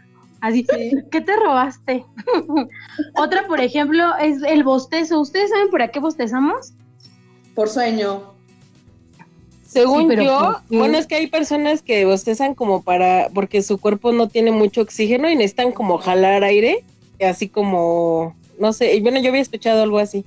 Así, 0.42 0.66
¿qué 1.12 1.22
te 1.22 1.36
robaste? 1.36 2.04
Otra, 3.16 3.46
por 3.48 3.62
ejemplo, 3.62 4.04
es 4.20 4.42
el 4.42 4.64
bostezo. 4.64 5.20
¿Ustedes 5.20 5.52
saben 5.52 5.70
por 5.70 5.90
qué 5.92 6.00
bostezamos? 6.00 6.74
Por 7.54 7.70
sueño. 7.70 8.34
Según 9.72 10.12
yo, 10.12 10.58
bueno, 10.70 10.98
es 10.98 11.08
que 11.08 11.16
hay 11.16 11.28
personas 11.28 11.82
que 11.82 12.04
bostezan 12.04 12.56
como 12.56 12.82
para, 12.82 13.30
porque 13.34 13.62
su 13.62 13.78
cuerpo 13.78 14.12
no 14.12 14.28
tiene 14.28 14.52
mucho 14.52 14.82
oxígeno 14.82 15.30
y 15.30 15.36
necesitan 15.36 15.72
como 15.72 15.98
jalar 15.98 16.44
aire, 16.44 16.84
así 17.26 17.48
como, 17.48 18.36
no 18.60 18.74
sé, 18.74 19.00
bueno, 19.00 19.22
yo 19.22 19.30
había 19.30 19.42
escuchado 19.42 19.84
algo 19.84 20.00
así, 20.00 20.26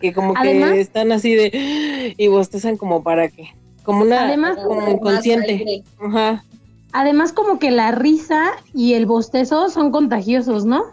que 0.00 0.12
como 0.12 0.34
que 0.34 0.78
están 0.78 1.10
así 1.10 1.34
de, 1.34 2.14
y 2.16 2.28
bostezan 2.28 2.76
como 2.76 3.02
para 3.02 3.28
qué, 3.28 3.48
como 3.82 4.02
una, 4.02 4.28
además, 4.28 4.56
como 4.64 4.88
inconsciente. 4.88 5.82
Ajá. 5.98 6.44
Además, 6.92 7.32
como 7.32 7.58
que 7.58 7.70
la 7.70 7.92
risa 7.92 8.52
y 8.72 8.94
el 8.94 9.06
bostezo 9.06 9.68
son 9.68 9.90
contagiosos, 9.90 10.64
¿no? 10.64 10.84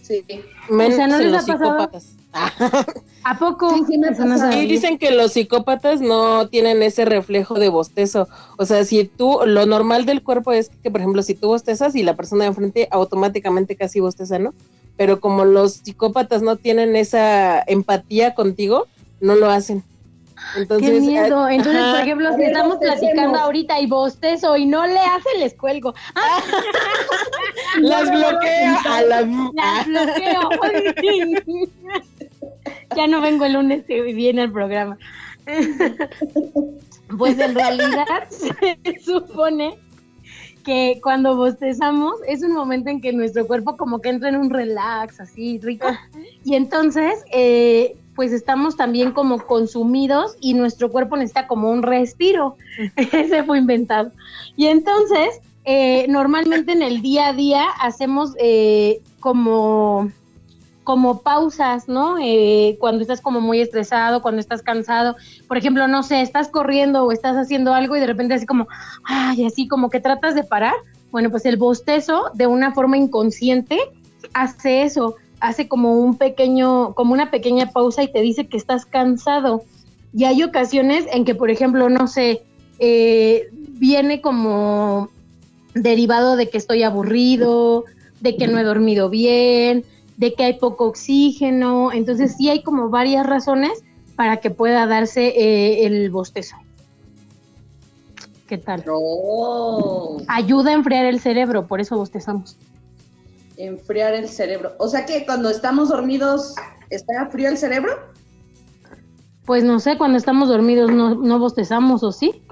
Sí. 0.00 0.24
o 0.70 0.90
sea, 0.90 1.06
¿no 1.06 1.18
les 1.18 1.34
ha 1.34 1.46
pasado? 1.46 1.90
¿A 3.24 3.38
poco? 3.38 3.74
Sí, 3.86 4.66
dicen 4.66 4.98
que 4.98 5.10
los 5.12 5.32
psicópatas 5.32 6.00
no 6.00 6.48
tienen 6.48 6.82
ese 6.82 7.04
reflejo 7.04 7.54
de 7.54 7.68
bostezo. 7.68 8.28
O 8.58 8.64
sea, 8.64 8.84
si 8.84 9.04
tú, 9.04 9.40
lo 9.46 9.66
normal 9.66 10.06
del 10.06 10.22
cuerpo 10.22 10.52
es 10.52 10.70
que, 10.82 10.90
por 10.90 11.00
ejemplo, 11.00 11.22
si 11.22 11.34
tú 11.34 11.48
bostezas 11.48 11.94
y 11.94 12.02
la 12.02 12.16
persona 12.16 12.44
de 12.44 12.48
enfrente 12.48 12.88
automáticamente 12.90 13.76
casi 13.76 14.00
bosteza, 14.00 14.38
¿no? 14.38 14.54
Pero 14.96 15.20
como 15.20 15.44
los 15.44 15.74
psicópatas 15.74 16.42
no 16.42 16.56
tienen 16.56 16.96
esa 16.96 17.60
empatía 17.60 18.34
contigo, 18.34 18.86
no 19.20 19.34
lo 19.36 19.48
hacen. 19.50 19.84
Entonces, 20.56 20.90
Qué 20.90 21.00
miedo. 21.00 21.48
Entonces, 21.48 21.82
por 21.82 22.00
ejemplo, 22.00 22.36
si 22.36 22.42
estamos 22.42 22.76
platicando 22.78 23.38
ahorita 23.38 23.80
y 23.80 23.86
bostezo 23.86 24.56
y 24.56 24.66
no 24.66 24.86
le 24.86 24.98
hace, 24.98 25.28
les 25.38 25.54
cuelgo. 25.54 25.94
las 27.80 28.10
bloqueo. 28.10 28.76
A 28.90 29.02
las... 29.02 29.26
bloqueo. 29.86 30.50
ya 32.96 33.06
no 33.06 33.20
vengo 33.20 33.44
el 33.44 33.54
lunes 33.54 33.84
que 33.86 34.02
viene 34.02 34.42
el 34.42 34.52
programa. 34.52 34.98
pues 37.18 37.38
en 37.38 37.54
realidad 37.54 38.06
se 38.30 39.00
supone 39.00 39.78
que 40.64 41.00
cuando 41.02 41.36
bostezamos 41.36 42.14
es 42.26 42.42
un 42.42 42.52
momento 42.52 42.90
en 42.90 43.00
que 43.00 43.12
nuestro 43.12 43.46
cuerpo 43.46 43.76
como 43.76 44.00
que 44.00 44.10
entra 44.10 44.28
en 44.28 44.36
un 44.36 44.50
relax 44.50 45.20
así 45.20 45.58
rico 45.60 45.88
y 46.44 46.54
entonces 46.54 47.24
eh, 47.32 47.96
pues 48.14 48.32
estamos 48.32 48.76
también 48.76 49.12
como 49.12 49.46
consumidos 49.46 50.36
y 50.40 50.54
nuestro 50.54 50.90
cuerpo 50.90 51.16
necesita 51.16 51.46
como 51.46 51.70
un 51.70 51.82
respiro. 51.82 52.56
Ese 52.96 53.42
fue 53.44 53.58
inventado. 53.58 54.12
Y 54.56 54.66
entonces, 54.66 55.40
eh, 55.64 56.06
normalmente 56.08 56.72
en 56.72 56.82
el 56.82 57.02
día 57.02 57.28
a 57.28 57.32
día 57.32 57.64
hacemos 57.80 58.34
eh, 58.38 59.00
como 59.20 60.10
como 60.84 61.20
pausas, 61.20 61.88
¿no? 61.88 62.16
Eh, 62.20 62.76
cuando 62.80 63.02
estás 63.02 63.20
como 63.20 63.40
muy 63.40 63.60
estresado, 63.60 64.20
cuando 64.20 64.40
estás 64.40 64.62
cansado, 64.62 65.16
por 65.46 65.56
ejemplo, 65.56 65.86
no 65.86 66.02
sé, 66.02 66.22
estás 66.22 66.48
corriendo 66.48 67.04
o 67.04 67.12
estás 67.12 67.36
haciendo 67.36 67.72
algo 67.72 67.96
y 67.96 68.00
de 68.00 68.06
repente 68.06 68.34
así 68.34 68.46
como, 68.46 68.66
ay, 69.04 69.44
así 69.46 69.68
como 69.68 69.90
que 69.90 70.00
tratas 70.00 70.34
de 70.34 70.42
parar. 70.42 70.74
Bueno, 71.12 71.30
pues 71.30 71.44
el 71.44 71.56
bostezo 71.56 72.30
de 72.34 72.46
una 72.46 72.72
forma 72.72 72.96
inconsciente 72.96 73.78
hace 74.34 74.82
eso 74.82 75.16
hace 75.42 75.66
como 75.66 75.98
un 75.98 76.16
pequeño, 76.16 76.94
como 76.94 77.12
una 77.12 77.32
pequeña 77.32 77.72
pausa 77.72 78.04
y 78.04 78.12
te 78.12 78.20
dice 78.20 78.46
que 78.46 78.56
estás 78.56 78.86
cansado. 78.86 79.64
Y 80.14 80.24
hay 80.24 80.44
ocasiones 80.44 81.04
en 81.12 81.24
que, 81.24 81.34
por 81.34 81.50
ejemplo, 81.50 81.90
no 81.90 82.06
sé, 82.06 82.44
eh, 82.78 83.48
viene 83.52 84.20
como 84.20 85.10
derivado 85.74 86.36
de 86.36 86.48
que 86.48 86.58
estoy 86.58 86.84
aburrido, 86.84 87.84
de 88.20 88.36
que 88.36 88.46
no 88.46 88.56
he 88.58 88.62
dormido 88.62 89.10
bien, 89.10 89.84
de 90.16 90.32
que 90.34 90.44
hay 90.44 90.58
poco 90.60 90.86
oxígeno. 90.86 91.90
Entonces 91.92 92.36
sí 92.36 92.48
hay 92.48 92.62
como 92.62 92.88
varias 92.88 93.26
razones 93.26 93.82
para 94.14 94.36
que 94.36 94.50
pueda 94.50 94.86
darse 94.86 95.26
eh, 95.26 95.86
el 95.86 96.08
bostezo. 96.10 96.54
¿Qué 98.46 98.58
tal? 98.58 98.84
Ayuda 100.28 100.70
a 100.70 100.74
enfriar 100.74 101.06
el 101.06 101.18
cerebro, 101.18 101.66
por 101.66 101.80
eso 101.80 101.96
bostezamos 101.96 102.56
enfriar 103.56 104.14
el 104.14 104.28
cerebro. 104.28 104.74
O 104.78 104.88
sea 104.88 105.06
que 105.06 105.24
cuando 105.26 105.50
estamos 105.50 105.88
dormidos, 105.88 106.54
¿está 106.90 107.26
frío 107.30 107.48
el 107.48 107.58
cerebro? 107.58 107.92
Pues 109.44 109.64
no 109.64 109.80
sé, 109.80 109.98
cuando 109.98 110.18
estamos 110.18 110.48
dormidos 110.48 110.90
no, 110.90 111.14
no 111.14 111.38
bostezamos, 111.38 112.02
¿o 112.02 112.12
sí? 112.12 112.42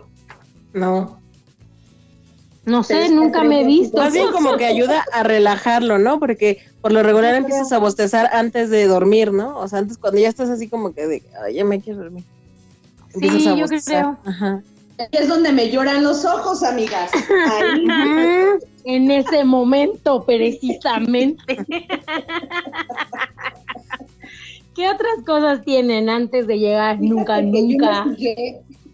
No. 0.72 1.20
No 2.64 2.82
sé, 2.82 3.08
nunca 3.08 3.42
me 3.42 3.62
he 3.62 3.64
visto. 3.64 3.96
Más 3.96 4.12
bien 4.12 4.30
como 4.30 4.56
que 4.56 4.66
ayuda 4.66 5.04
a 5.12 5.22
relajarlo, 5.22 5.98
¿no? 5.98 6.20
Porque 6.20 6.58
por 6.80 6.92
lo 6.92 7.02
regular 7.02 7.34
empiezas 7.34 7.72
a 7.72 7.78
bostezar 7.78 8.28
antes 8.32 8.70
de 8.70 8.86
dormir, 8.86 9.32
¿no? 9.32 9.58
O 9.58 9.66
sea, 9.66 9.80
antes 9.80 9.96
cuando 9.96 10.20
ya 10.20 10.28
estás 10.28 10.50
así 10.50 10.68
como 10.68 10.92
que 10.92 11.06
de, 11.06 11.22
ya 11.52 11.64
me 11.64 11.80
quiero 11.80 12.00
dormir. 12.00 12.24
sí, 13.18 13.56
yo 13.56 13.66
creo. 13.66 14.18
Ajá. 14.24 14.62
Es 15.12 15.28
donde 15.28 15.52
me 15.52 15.70
lloran 15.70 16.02
los 16.02 16.24
ojos, 16.24 16.62
amigas. 16.62 17.10
Ahí. 17.50 17.86
en 18.84 19.10
ese 19.10 19.44
momento, 19.44 20.24
precisamente. 20.24 21.56
¿Qué 24.74 24.88
otras 24.88 25.24
cosas 25.26 25.64
tienen 25.64 26.08
antes 26.08 26.46
de 26.46 26.58
llegar? 26.58 27.00
nunca, 27.00 27.42
nunca. 27.42 28.06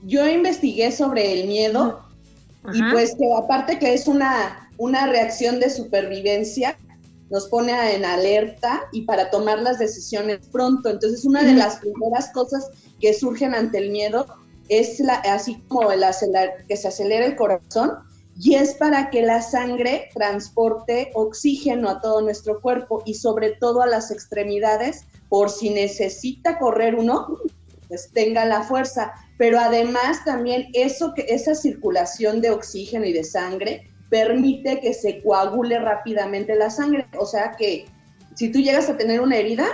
Yo 0.05 0.29
investigué, 0.29 0.93
sobre 0.93 1.41
el 1.41 1.49
miedo 1.49 2.01
y 2.73 2.83
pues 2.91 3.15
que 3.17 3.33
aparte 3.37 3.79
que 3.79 3.95
es 3.95 4.09
una, 4.09 4.71
una 4.79 5.07
reacción 5.07 5.61
de 5.61 5.71
supervivencia, 5.71 6.77
nos 7.31 7.47
pone 7.49 7.73
en 7.95 8.05
alerta 8.05 8.83
y 8.93 9.03
para 9.03 9.31
tomar 9.31 9.61
las 9.61 9.79
decisiones 9.79 10.41
pronto. 10.51 10.89
Entonces, 10.89 11.25
una 11.25 11.43
de 11.43 11.55
las 11.55 11.77
primeras 11.77 12.31
cosas 12.33 12.69
que 13.01 13.13
surgen 13.13 13.55
ante 13.55 13.79
el 13.79 13.91
miedo 13.91 14.27
es 14.69 15.01
la, 15.01 15.15
así 15.15 15.63
como 15.69 15.93
el 15.93 16.05
que 16.69 16.77
se 16.77 16.89
acelera 16.89 17.27
el 17.27 17.37
corazón 17.37 17.93
y 18.39 18.55
es 18.55 18.75
para 18.75 19.11
que 19.11 19.23
la 19.23 19.41
sangre 19.41 20.11
transporte 20.15 21.11
oxígeno 21.15 21.89
a 21.89 22.01
todo 22.01 22.21
nuestro 22.21 22.61
cuerpo 22.61 23.03
y 23.07 23.15
sobre 23.15 23.53
todo 23.53 23.83
a 23.83 23.87
las 23.87 24.11
extremidades 24.11 25.05
por 25.29 25.51
si 25.51 25.71
necesita 25.71 26.59
correr 26.59 26.95
uno, 26.95 27.39
pues 27.89 28.11
tenga 28.13 28.45
la 28.45 28.63
fuerza. 28.63 29.13
Pero 29.39 29.59
además 29.59 30.25
también 30.25 30.69
eso 30.75 31.15
que 31.15 31.27
esa 31.29 31.55
circulación 31.55 32.41
de 32.41 32.51
oxígeno 32.51 33.07
y 33.07 33.13
de 33.13 33.25
sangre 33.25 33.89
permite 34.11 34.81
que 34.81 34.93
se 34.93 35.23
coagule 35.23 35.79
rápidamente 35.79 36.55
la 36.55 36.71
sangre, 36.71 37.07
o 37.19 37.27
sea 37.27 37.53
que 37.53 37.87
si 38.37 38.53
tú 38.53 38.61
llegas 38.61 38.89
a 38.89 38.97
tener 38.97 39.21
una 39.21 39.37
herida, 39.37 39.67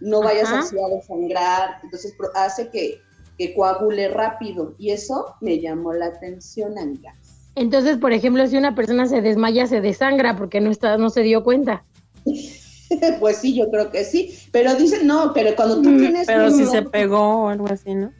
no 0.00 0.22
vayas 0.22 0.52
así 0.52 0.76
a 0.78 0.94
desangrar, 0.94 1.80
entonces 1.82 2.14
hace 2.34 2.68
que 2.68 3.00
que 3.38 3.54
coagule 3.54 4.08
rápido. 4.08 4.74
Y 4.78 4.90
eso 4.90 5.34
me 5.40 5.60
llamó 5.60 5.92
la 5.92 6.06
atención, 6.06 6.78
amiga. 6.78 7.14
Entonces, 7.56 7.98
por 7.98 8.12
ejemplo, 8.12 8.46
si 8.46 8.56
una 8.56 8.74
persona 8.74 9.06
se 9.06 9.20
desmaya, 9.20 9.66
se 9.66 9.80
desangra 9.80 10.36
porque 10.36 10.60
no 10.60 10.70
está, 10.70 10.96
no 10.96 11.10
se 11.10 11.22
dio 11.22 11.44
cuenta. 11.44 11.84
pues 13.20 13.36
sí, 13.38 13.54
yo 13.54 13.70
creo 13.70 13.90
que 13.90 14.04
sí. 14.04 14.36
Pero 14.50 14.74
dicen, 14.74 15.06
no, 15.06 15.32
pero 15.32 15.54
cuando 15.54 15.80
tú 15.80 15.90
mm, 15.90 15.98
tienes. 15.98 16.26
Pero 16.26 16.50
si 16.50 16.66
se 16.66 16.82
pegó 16.82 17.44
o 17.44 17.48
algo 17.48 17.68
así, 17.68 17.94
¿no? 17.94 18.12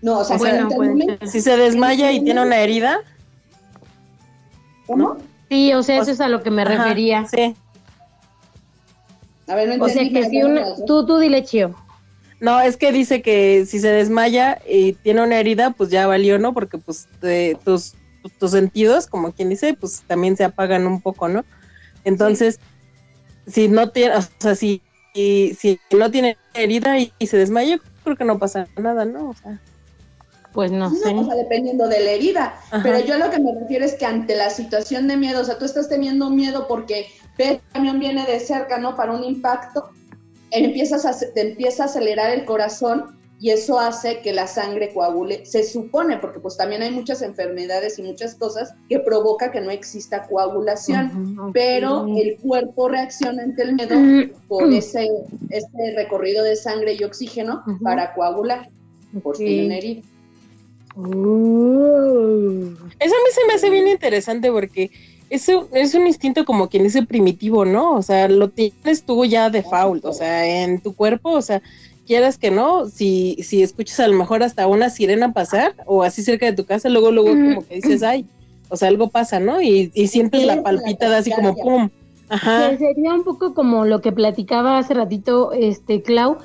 No, 0.00 0.20
o 0.20 0.24
sea, 0.24 0.38
si 1.26 1.40
se 1.40 1.56
desmaya 1.56 2.12
y 2.12 2.22
tiene 2.22 2.40
una 2.40 2.58
herida. 2.58 3.00
¿Cómo? 4.86 5.16
Sí, 5.48 5.72
o 5.72 5.82
sea, 5.82 6.00
eso 6.00 6.12
es 6.12 6.20
a 6.20 6.28
lo 6.28 6.42
que 6.42 6.50
me 6.50 6.64
refería. 6.64 7.26
Sí. 7.26 7.56
A 9.48 9.54
ver, 9.54 9.76
no 9.76 9.84
O 9.84 9.88
sea, 9.88 10.08
que 10.08 10.24
si 10.28 10.42
uno, 10.42 10.60
tú, 10.86 11.04
tú 11.06 11.18
dile, 11.18 11.42
Chío. 11.42 11.74
No, 12.40 12.60
es 12.60 12.76
que 12.76 12.92
dice 12.92 13.20
que 13.20 13.66
si 13.66 13.80
se 13.80 13.88
desmaya 13.88 14.60
y 14.68 14.92
tiene 14.92 15.22
una 15.22 15.38
herida, 15.38 15.70
pues 15.70 15.90
ya 15.90 16.06
valió, 16.06 16.38
¿no? 16.38 16.54
Porque 16.54 16.78
pues 16.78 17.08
tus, 17.64 17.94
tus 18.38 18.50
sentidos, 18.52 19.06
como 19.06 19.32
quien 19.32 19.48
dice, 19.48 19.74
pues 19.74 20.02
también 20.06 20.36
se 20.36 20.44
apagan 20.44 20.86
un 20.86 21.00
poco, 21.00 21.28
¿no? 21.28 21.44
Entonces, 22.04 22.60
si 23.46 23.68
no 23.68 23.90
tiene, 23.90 24.16
o 24.16 24.20
sea, 24.38 24.54
si, 24.54 24.82
si 25.14 25.80
no 25.90 26.10
tiene 26.10 26.36
herida 26.54 26.98
y, 26.98 27.12
se 27.26 27.36
desmaya, 27.36 27.78
creo 28.04 28.16
que 28.16 28.24
no 28.24 28.38
pasa 28.38 28.68
nada, 28.76 29.04
¿no? 29.04 29.30
O 29.30 29.34
sea. 29.34 29.60
Pues 30.52 30.72
no, 30.72 30.90
sé. 30.90 31.14
O 31.14 31.24
sea, 31.24 31.34
dependiendo 31.34 31.88
de 31.88 32.00
la 32.00 32.10
herida. 32.12 32.60
Pero 32.82 33.00
yo 33.00 33.18
lo 33.18 33.30
que 33.30 33.38
me 33.38 33.52
refiero 33.52 33.84
es 33.84 33.94
que 33.94 34.06
ante 34.06 34.34
la 34.34 34.50
situación 34.50 35.06
de 35.06 35.16
miedo, 35.16 35.40
o 35.40 35.44
sea, 35.44 35.58
tú 35.58 35.64
estás 35.64 35.88
teniendo 35.88 36.30
miedo 36.30 36.66
porque 36.66 37.06
el 37.36 37.60
camión 37.72 38.00
viene 38.00 38.24
de 38.26 38.40
cerca, 38.40 38.78
¿no? 38.78 38.96
Para 38.96 39.12
un 39.12 39.24
impacto, 39.24 39.90
empiezas 40.50 41.04
a, 41.04 41.18
te 41.32 41.40
empieza 41.40 41.84
a 41.84 41.86
acelerar 41.86 42.30
el 42.30 42.44
corazón 42.44 43.18
y 43.40 43.50
eso 43.50 43.78
hace 43.78 44.20
que 44.20 44.32
la 44.32 44.46
sangre 44.46 44.92
coagule, 44.92 45.46
se 45.46 45.62
supone, 45.62 46.18
porque 46.18 46.40
pues 46.40 46.56
también 46.56 46.82
hay 46.82 46.90
muchas 46.90 47.22
enfermedades 47.22 47.98
y 47.98 48.02
muchas 48.02 48.34
cosas 48.34 48.74
que 48.88 48.98
provoca 48.98 49.52
que 49.52 49.60
no 49.60 49.70
exista 49.70 50.26
coagulación, 50.26 51.52
pero 51.52 52.06
el 52.16 52.36
cuerpo 52.38 52.88
reacciona 52.88 53.44
ante 53.44 53.62
el 53.62 53.74
miedo 53.74 53.94
por 54.48 54.72
ese, 54.72 55.08
ese 55.50 55.94
recorrido 55.94 56.42
de 56.42 56.56
sangre 56.56 56.96
y 56.98 57.04
oxígeno 57.04 57.62
para 57.82 58.12
coagular, 58.14 58.70
por 59.22 59.36
si 59.36 59.66
una 59.66 59.76
herida. 59.76 60.02
Eso 63.08 63.16
a 63.16 63.24
mí 63.24 63.30
se 63.32 63.46
me 63.46 63.54
hace 63.54 63.70
bien 63.70 63.88
interesante 63.88 64.52
porque 64.52 64.90
eso 65.30 65.66
es 65.72 65.94
un 65.94 66.06
instinto 66.06 66.44
como 66.44 66.68
quien 66.68 66.82
dice 66.82 67.02
primitivo, 67.02 67.64
¿no? 67.64 67.94
O 67.94 68.02
sea, 68.02 68.28
lo 68.28 68.50
tienes 68.50 69.02
tú 69.04 69.24
ya 69.24 69.48
default, 69.48 70.04
o 70.04 70.12
sea, 70.12 70.62
en 70.62 70.80
tu 70.80 70.94
cuerpo, 70.94 71.30
o 71.30 71.42
sea, 71.42 71.62
quieras 72.06 72.36
que 72.36 72.50
no, 72.50 72.86
si, 72.86 73.38
si 73.42 73.62
escuchas 73.62 74.00
a 74.00 74.08
lo 74.08 74.16
mejor 74.16 74.42
hasta 74.42 74.66
una 74.66 74.90
sirena 74.90 75.32
pasar 75.32 75.74
o 75.86 76.02
así 76.02 76.22
cerca 76.22 76.44
de 76.44 76.52
tu 76.52 76.66
casa, 76.66 76.90
luego, 76.90 77.10
luego 77.10 77.30
como 77.30 77.66
que 77.66 77.76
dices, 77.76 78.02
ay, 78.02 78.26
o 78.68 78.76
sea, 78.76 78.88
algo 78.88 79.08
pasa, 79.08 79.40
¿no? 79.40 79.62
Y, 79.62 79.90
y 79.94 80.08
sientes 80.08 80.44
la 80.44 80.62
palpita 80.62 81.08
de 81.08 81.16
así 81.16 81.30
como 81.30 81.54
pum. 81.56 81.88
Ajá. 82.28 82.76
sería 82.76 83.14
un 83.14 83.24
poco 83.24 83.54
como 83.54 83.86
lo 83.86 84.02
que 84.02 84.12
platicaba 84.12 84.76
hace 84.76 84.92
ratito, 84.92 85.52
este, 85.52 86.02
Clau, 86.02 86.36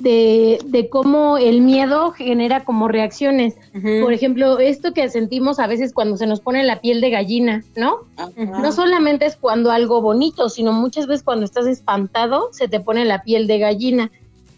de, 0.00 0.58
de 0.64 0.88
cómo 0.88 1.38
el 1.38 1.60
miedo 1.60 2.10
genera 2.12 2.64
como 2.64 2.88
reacciones. 2.88 3.56
Por 4.02 4.12
ejemplo, 4.12 4.58
esto 4.58 4.92
que 4.92 5.08
sentimos 5.08 5.58
a 5.58 5.66
veces 5.66 5.92
cuando 5.92 6.16
se 6.16 6.26
nos 6.26 6.40
pone 6.40 6.64
la 6.64 6.80
piel 6.80 7.00
de 7.00 7.10
gallina, 7.10 7.64
¿no? 7.76 8.00
No 8.36 8.72
solamente 8.72 9.26
es 9.26 9.36
cuando 9.36 9.70
algo 9.70 10.00
bonito, 10.00 10.48
sino 10.48 10.72
muchas 10.72 11.06
veces 11.06 11.22
cuando 11.22 11.44
estás 11.44 11.66
espantado 11.66 12.48
se 12.52 12.68
te 12.68 12.80
pone 12.80 13.04
la 13.04 13.22
piel 13.22 13.46
de 13.46 13.58
gallina. 13.58 14.10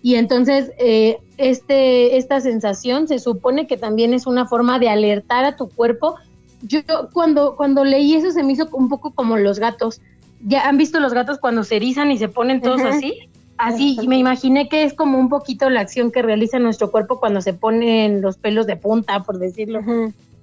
Y 0.02 0.14
entonces, 0.14 0.70
eh, 0.78 1.18
este, 1.36 2.16
esta 2.16 2.40
sensación 2.40 3.08
se 3.08 3.18
supone 3.18 3.66
que 3.66 3.76
también 3.76 4.14
es 4.14 4.26
una 4.26 4.46
forma 4.46 4.78
de 4.78 4.88
alertar 4.88 5.44
a 5.44 5.56
tu 5.56 5.68
cuerpo. 5.68 6.16
Yo 6.62 6.80
cuando, 7.12 7.56
cuando 7.56 7.84
leí 7.84 8.14
eso 8.14 8.30
se 8.30 8.42
me 8.42 8.52
hizo 8.52 8.68
un 8.72 8.88
poco 8.88 9.12
como 9.12 9.36
los 9.36 9.58
gatos. 9.58 10.00
¿Ya 10.40 10.68
han 10.68 10.78
visto 10.78 11.00
los 11.00 11.12
gatos 11.12 11.38
cuando 11.38 11.64
se 11.64 11.76
erizan 11.76 12.12
y 12.12 12.18
se 12.18 12.28
ponen 12.28 12.60
todos 12.60 12.82
así? 12.82 13.28
Así, 13.58 13.98
y 14.00 14.06
me 14.06 14.16
imaginé 14.16 14.68
que 14.68 14.84
es 14.84 14.94
como 14.94 15.18
un 15.18 15.28
poquito 15.28 15.68
la 15.68 15.80
acción 15.80 16.12
que 16.12 16.22
realiza 16.22 16.58
nuestro 16.60 16.90
cuerpo 16.90 17.18
cuando 17.18 17.40
se 17.40 17.52
ponen 17.52 18.22
los 18.22 18.36
pelos 18.36 18.66
de 18.66 18.76
punta, 18.76 19.22
por 19.24 19.38
decirlo 19.38 19.80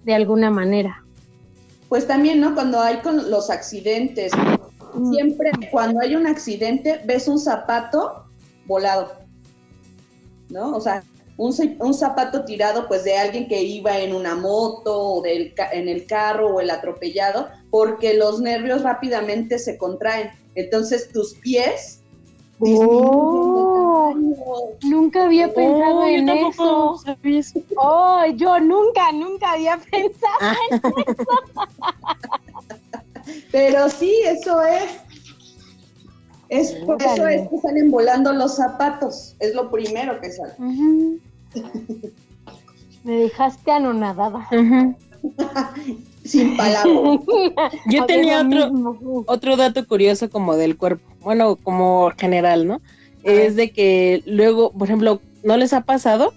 de 0.03 0.13
alguna 0.13 0.51
manera. 0.51 1.03
Pues 1.88 2.07
también, 2.07 2.41
¿no? 2.41 2.53
Cuando 2.53 2.81
hay 2.81 2.98
con 2.98 3.31
los 3.31 3.50
accidentes, 3.50 4.34
siempre 5.12 5.51
cuando 5.72 6.01
hay 6.01 6.15
un 6.15 6.27
accidente 6.27 7.01
ves 7.05 7.27
un 7.27 7.39
zapato 7.39 8.25
volado 8.65 9.25
¿no? 10.50 10.75
O 10.75 10.81
sea, 10.81 11.03
un, 11.38 11.53
un, 11.79 11.93
zapato 11.93 12.45
tirado 12.45 12.88
pues 12.88 13.03
de 13.03 13.17
alguien 13.17 13.48
que 13.48 13.62
iba 13.62 14.00
en 14.00 14.13
una 14.13 14.36
moto 14.36 14.98
o 14.98 15.22
del, 15.22 15.53
en 15.72 15.89
el 15.89 16.05
carro 16.05 16.55
o 16.55 16.62
el 16.62 16.69
atropellado, 16.69 17.50
porque 17.69 18.13
los 18.13 18.39
nervios 18.41 18.84
rápidamente 18.84 19.60
se 19.60 19.77
contraen. 19.77 20.29
Entonces 20.55 21.10
tus 21.12 21.34
pies... 21.36 22.01
Oh, 22.59 24.13
nunca 24.83 25.25
había 25.25 25.53
pensado 25.53 26.00
oh, 26.00 26.07
en 26.07 26.29
eso. 26.29 26.95
Oh, 27.75 28.24
yo 28.35 28.59
nunca, 28.59 29.12
nunca 29.12 29.51
había 29.51 29.77
pensado 29.91 30.55
en 30.71 30.77
eso. 30.77 31.27
Pero 33.51 33.89
sí, 33.89 34.13
eso 34.25 34.62
es. 34.63 34.83
Es, 36.47 36.74
por 36.85 37.01
eso 37.01 37.27
es 37.27 37.50
que 37.50 37.57
salen 37.57 37.89
volando 37.89 38.31
los 38.31 38.55
zapatos, 38.55 39.35
es 39.39 39.55
lo 39.55 39.71
primero 39.71 40.21
que 40.21 40.31
sale. 40.31 40.53
Me 43.03 43.17
dejaste 43.17 43.71
anonadada. 43.71 44.47
Sin 46.23 46.56
palabras. 46.56 47.19
Yo 47.88 48.06
tenía 48.06 48.41
otro, 48.41 49.23
otro 49.27 49.58
dato 49.58 49.86
curioso 49.88 50.30
como 50.30 50.56
del 50.56 50.77
cuerpo, 50.77 51.14
bueno, 51.25 51.57
como 51.57 52.11
general, 52.17 52.65
¿no? 52.65 52.81
Es 53.23 53.57
de 53.57 53.71
que 53.71 54.23
luego, 54.25 54.71
por 54.71 54.88
ejemplo, 54.88 55.19
¿no 55.43 55.57
les 55.57 55.73
ha 55.73 55.81
pasado? 55.81 56.33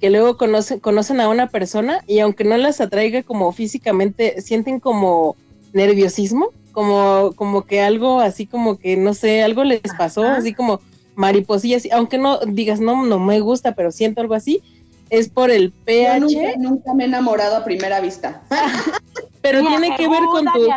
que 0.00 0.08
luego 0.08 0.38
conocen, 0.38 0.80
conocen 0.80 1.20
a 1.20 1.28
una 1.28 1.50
persona 1.50 2.02
y 2.06 2.20
aunque 2.20 2.42
no 2.42 2.56
las 2.56 2.80
atraiga 2.80 3.22
como 3.22 3.52
físicamente, 3.52 4.40
sienten 4.40 4.80
como 4.80 5.36
nerviosismo 5.74 6.54
como, 6.72 7.32
como 7.36 7.66
que 7.66 7.80
algo 7.80 8.20
así 8.20 8.46
como 8.46 8.78
que, 8.78 8.96
no 8.96 9.14
sé, 9.14 9.42
algo 9.42 9.64
les 9.64 9.80
pasó, 9.98 10.24
así 10.24 10.54
como 10.54 10.80
mariposillas, 11.14 11.86
aunque 11.92 12.18
no 12.18 12.38
digas, 12.46 12.80
no, 12.80 13.04
no 13.04 13.18
me 13.18 13.40
gusta, 13.40 13.74
pero 13.74 13.90
siento 13.90 14.20
algo 14.20 14.34
así, 14.34 14.62
es 15.10 15.28
por 15.28 15.50
el 15.50 15.72
pH. 15.72 16.28
Yo 16.28 16.40
nunca, 16.58 16.94
me 16.94 17.04
he 17.04 17.06
enamorado 17.06 17.56
a 17.56 17.64
primera 17.64 18.00
vista. 18.00 18.42
pero 19.42 19.60
tiene 19.60 19.96
que 19.96 20.08
ver 20.08 20.22
con 20.24 20.46
tu... 20.46 20.60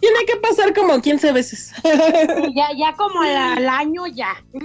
tiene 0.00 0.24
que 0.26 0.36
pasar 0.40 0.74
como 0.74 1.00
15 1.00 1.32
veces. 1.32 1.72
ya, 2.54 2.68
ya 2.76 2.94
como 2.96 3.20
al 3.20 3.68
año 3.68 4.06
ya. 4.06 4.42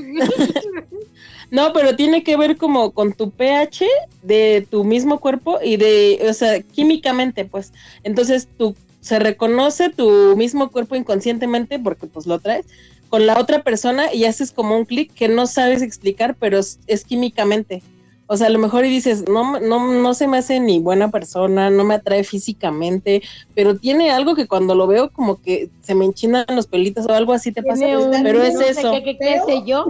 No, 1.51 1.73
pero 1.73 1.95
tiene 1.95 2.21
que 2.21 2.37
ver 2.37 2.57
como 2.57 2.91
con 2.91 3.13
tu 3.13 3.31
pH 3.31 3.87
de 4.21 4.67
tu 4.69 4.83
mismo 4.83 5.19
cuerpo 5.19 5.57
y 5.63 5.77
de, 5.77 6.23
o 6.29 6.33
sea, 6.33 6.61
químicamente, 6.61 7.43
pues. 7.43 7.73
Entonces 8.03 8.47
tú 8.55 8.75
se 9.01 9.17
reconoce 9.17 9.89
tu 9.89 10.35
mismo 10.37 10.69
cuerpo 10.69 10.95
inconscientemente 10.95 11.79
porque 11.79 12.05
pues 12.05 12.27
lo 12.27 12.37
traes 12.37 12.67
con 13.09 13.25
la 13.25 13.39
otra 13.39 13.63
persona 13.63 14.13
y 14.13 14.25
haces 14.25 14.51
como 14.51 14.77
un 14.77 14.85
clic 14.85 15.13
que 15.13 15.27
no 15.27 15.47
sabes 15.47 15.81
explicar, 15.81 16.35
pero 16.39 16.59
es, 16.59 17.03
químicamente. 17.05 17.81
O 18.27 18.37
sea, 18.37 18.47
a 18.47 18.51
lo 18.51 18.59
mejor 18.59 18.85
y 18.85 18.89
dices, 18.89 19.27
no, 19.27 19.59
no, 19.59 19.91
no 19.91 20.13
se 20.13 20.27
me 20.27 20.37
hace 20.37 20.59
ni 20.59 20.79
buena 20.79 21.09
persona, 21.09 21.71
no 21.71 21.83
me 21.83 21.95
atrae 21.95 22.23
físicamente, 22.23 23.23
pero 23.55 23.75
tiene 23.75 24.11
algo 24.11 24.35
que 24.35 24.47
cuando 24.47 24.75
lo 24.75 24.85
veo 24.85 25.09
como 25.11 25.41
que 25.41 25.69
se 25.81 25.95
me 25.95 26.05
enchinan 26.05 26.45
los 26.49 26.67
pelitos 26.67 27.07
o 27.07 27.13
algo 27.13 27.33
así 27.33 27.51
te 27.51 27.63
pasa, 27.63 27.85
pero 28.21 28.43
es 28.43 28.59
eso. 28.59 28.91
¿Qué, 29.03 29.17
qué, 29.17 29.41
sé 29.45 29.63
yo? 29.65 29.87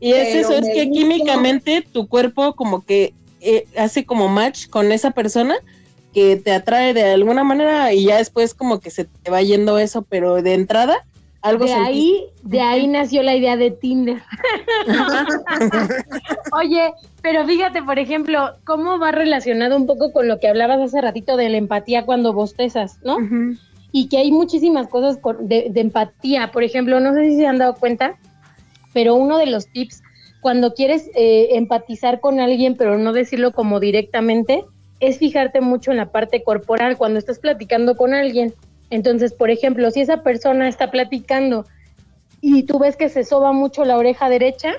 Y 0.00 0.12
es 0.12 0.34
eso, 0.34 0.52
es 0.52 0.68
que 0.74 0.90
químicamente 0.90 1.82
tu 1.90 2.06
cuerpo 2.06 2.54
como 2.54 2.84
que 2.84 3.14
eh, 3.40 3.66
hace 3.78 4.04
como 4.04 4.28
match 4.28 4.68
con 4.68 4.92
esa 4.92 5.12
persona 5.12 5.56
que 6.12 6.36
te 6.36 6.52
atrae 6.52 6.92
de 6.94 7.04
alguna 7.04 7.44
manera 7.44 7.92
y 7.92 8.04
ya 8.04 8.18
después 8.18 8.54
como 8.54 8.80
que 8.80 8.90
se 8.90 9.04
te 9.04 9.30
va 9.30 9.40
yendo 9.40 9.78
eso, 9.78 10.02
pero 10.02 10.42
de 10.42 10.54
entrada 10.54 11.06
algo 11.48 11.64
de 11.64 11.72
ahí 11.72 12.26
de 12.42 12.60
ahí 12.60 12.86
nació 12.88 13.22
la 13.22 13.34
idea 13.34 13.56
de 13.56 13.70
Tinder. 13.70 14.22
Oye, 16.52 16.92
pero 17.22 17.46
fíjate, 17.46 17.82
por 17.82 17.98
ejemplo, 17.98 18.56
cómo 18.64 18.98
va 18.98 19.12
relacionado 19.12 19.76
un 19.76 19.86
poco 19.86 20.12
con 20.12 20.28
lo 20.28 20.38
que 20.38 20.48
hablabas 20.48 20.80
hace 20.80 21.00
ratito 21.00 21.36
de 21.36 21.48
la 21.48 21.56
empatía 21.58 22.04
cuando 22.06 22.32
bostezas, 22.32 22.98
¿no? 23.02 23.18
Y 23.92 24.08
que 24.08 24.18
hay 24.18 24.30
muchísimas 24.30 24.88
cosas 24.88 25.18
de, 25.40 25.68
de 25.70 25.80
empatía. 25.80 26.50
Por 26.52 26.62
ejemplo, 26.64 27.00
no 27.00 27.14
sé 27.14 27.30
si 27.30 27.36
se 27.36 27.46
han 27.46 27.58
dado 27.58 27.74
cuenta, 27.74 28.18
pero 28.92 29.14
uno 29.14 29.38
de 29.38 29.46
los 29.46 29.66
tips 29.68 30.02
cuando 30.46 30.74
quieres 30.74 31.10
eh, 31.16 31.56
empatizar 31.56 32.20
con 32.20 32.38
alguien, 32.38 32.76
pero 32.76 32.98
no 32.98 33.12
decirlo 33.12 33.50
como 33.50 33.80
directamente, 33.80 34.64
es 35.00 35.18
fijarte 35.18 35.60
mucho 35.60 35.90
en 35.90 35.96
la 35.96 36.12
parte 36.12 36.44
corporal 36.44 36.96
cuando 36.96 37.18
estás 37.18 37.40
platicando 37.40 37.96
con 37.96 38.14
alguien. 38.14 38.54
Entonces, 38.90 39.32
por 39.32 39.50
ejemplo, 39.50 39.90
si 39.90 40.00
esa 40.00 40.22
persona 40.22 40.68
está 40.68 40.90
platicando 40.90 41.66
y 42.40 42.64
tú 42.64 42.78
ves 42.78 42.96
que 42.96 43.08
se 43.08 43.24
soba 43.24 43.52
mucho 43.52 43.84
la 43.84 43.96
oreja 43.96 44.28
derecha, 44.28 44.74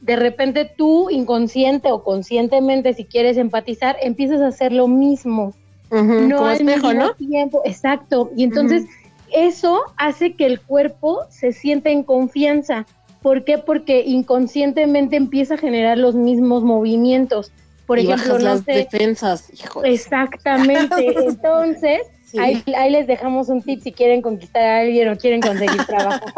de 0.00 0.16
repente 0.16 0.70
tú, 0.76 1.08
inconsciente 1.10 1.90
o 1.90 2.04
conscientemente, 2.04 2.92
si 2.92 3.04
quieres 3.04 3.36
empatizar, 3.36 3.96
empiezas 4.02 4.40
a 4.42 4.48
hacer 4.48 4.72
lo 4.72 4.86
mismo. 4.86 5.54
no 5.90 6.44
al 6.44 6.64
mismo 6.64 6.92
¿no? 6.92 7.14
tiempo. 7.14 7.62
Exacto. 7.64 8.30
Y 8.36 8.44
entonces 8.44 8.84
eso 9.32 9.80
hace 9.96 10.34
que 10.34 10.46
el 10.46 10.60
cuerpo 10.60 11.22
se 11.30 11.52
sienta 11.52 11.90
en 11.90 12.02
confianza. 12.02 12.86
¿Por 13.22 13.44
qué? 13.44 13.56
Porque 13.56 14.02
inconscientemente 14.02 15.16
empieza 15.16 15.54
a 15.54 15.56
generar 15.58 15.96
los 15.96 16.14
mismos 16.14 16.62
movimientos. 16.62 17.50
Por 17.86 17.98
ejemplo, 17.98 18.38
las 18.38 18.64
defensas. 18.66 19.50
Exactamente. 19.84 21.14
Entonces, 21.26 22.02
ahí, 22.38 22.90
les 22.90 23.06
dejamos 23.06 23.48
un 23.48 23.62
tip 23.62 23.80
si 23.80 23.92
quieren 23.92 24.22
conquistar 24.22 24.62
a 24.62 24.78
alguien 24.80 25.08
o 25.08 25.16
quieren 25.16 25.40
conseguir 25.40 25.84
trabajo. 25.84 26.26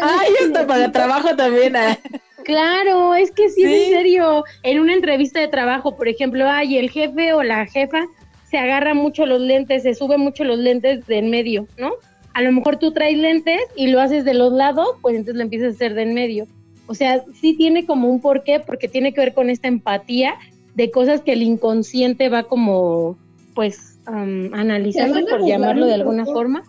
Ay, 0.00 0.32
esto 0.40 0.66
para 0.66 0.92
trabajo 0.92 1.34
también. 1.36 1.76
Ah. 1.76 1.98
Claro, 2.44 3.14
es 3.14 3.30
que 3.30 3.50
sí, 3.50 3.62
en 3.62 3.92
serio. 3.92 4.44
En 4.62 4.80
una 4.80 4.94
entrevista 4.94 5.40
de 5.40 5.48
trabajo, 5.48 5.96
por 5.96 6.08
ejemplo, 6.08 6.48
ay, 6.48 6.78
el 6.78 6.88
jefe 6.90 7.34
o 7.34 7.42
la 7.42 7.66
jefa 7.66 8.06
se 8.50 8.56
agarra 8.56 8.94
mucho 8.94 9.26
los 9.26 9.40
lentes, 9.40 9.82
se 9.82 9.94
sube 9.94 10.16
mucho 10.16 10.44
los 10.44 10.58
lentes 10.58 11.06
de 11.06 11.18
en 11.18 11.28
medio, 11.28 11.66
¿no? 11.76 11.92
a 12.38 12.42
lo 12.42 12.52
mejor 12.52 12.76
tú 12.76 12.92
traes 12.92 13.18
lentes 13.18 13.60
y 13.74 13.88
lo 13.88 14.00
haces 14.00 14.24
de 14.24 14.32
los 14.32 14.52
lados, 14.52 14.90
pues 15.02 15.16
entonces 15.16 15.34
lo 15.34 15.42
empiezas 15.42 15.72
a 15.72 15.74
hacer 15.74 15.94
de 15.94 16.02
en 16.02 16.14
medio. 16.14 16.46
O 16.86 16.94
sea, 16.94 17.24
sí 17.40 17.54
tiene 17.54 17.84
como 17.84 18.08
un 18.08 18.20
porqué, 18.20 18.60
porque 18.60 18.86
tiene 18.86 19.12
que 19.12 19.20
ver 19.20 19.34
con 19.34 19.50
esta 19.50 19.66
empatía 19.66 20.36
de 20.76 20.92
cosas 20.92 21.20
que 21.22 21.32
el 21.32 21.42
inconsciente 21.42 22.28
va 22.28 22.44
como, 22.44 23.18
pues, 23.56 23.97
analizando, 24.08 25.26
por 25.26 25.44
llamarlo 25.44 25.86
de 25.86 25.94
alguna 25.94 26.24
forma. 26.24 26.62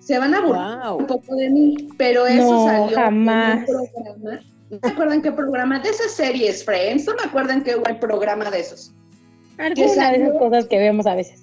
Se 0.00 0.18
van 0.18 0.34
a 0.34 0.40
burlar 0.40 0.92
un 0.92 1.06
poco 1.06 1.34
de 1.34 1.50
mí, 1.50 1.88
pero 1.96 2.26
eso 2.26 2.52
no, 2.52 2.64
salió 2.64 2.96
jamás. 2.96 3.68
en 3.68 3.76
un 3.76 3.88
programa. 3.88 4.40
No 4.70 4.78
me 4.82 4.88
acuerdo 4.88 5.12
en 5.12 5.22
qué 5.22 5.32
programa, 5.32 5.78
de 5.80 5.90
esas 5.90 6.12
series, 6.12 6.64
Friends, 6.64 7.06
no 7.06 7.14
me 7.14 7.22
acuerdo 7.22 7.52
en 7.52 7.62
qué 7.62 7.76
programa 8.00 8.50
de 8.50 8.60
esos. 8.60 8.92
Alguna 9.58 10.10
de 10.10 10.16
esas 10.18 10.38
cosas 10.38 10.66
que 10.66 10.78
vemos 10.78 11.06
a 11.06 11.14
veces. 11.14 11.42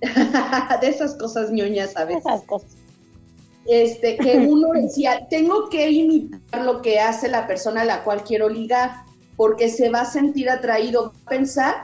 de 0.80 0.88
esas 0.88 1.14
cosas 1.14 1.50
ñoñas 1.50 1.96
a 1.96 2.04
veces. 2.04 2.24
Esas 2.26 2.42
cosas. 2.42 2.76
Este, 3.66 4.16
que 4.16 4.36
uno 4.48 4.72
decía, 4.72 5.26
tengo 5.28 5.68
que 5.68 5.90
imitar 5.90 6.64
lo 6.64 6.82
que 6.82 6.98
hace 6.98 7.28
la 7.28 7.46
persona 7.46 7.82
a 7.82 7.84
la 7.84 8.04
cual 8.04 8.24
quiero 8.24 8.48
ligar, 8.48 8.90
porque 9.36 9.68
se 9.68 9.90
va 9.90 10.02
a 10.02 10.06
sentir 10.06 10.50
atraído, 10.50 11.12
va 11.12 11.12
a 11.26 11.30
pensar 11.30 11.74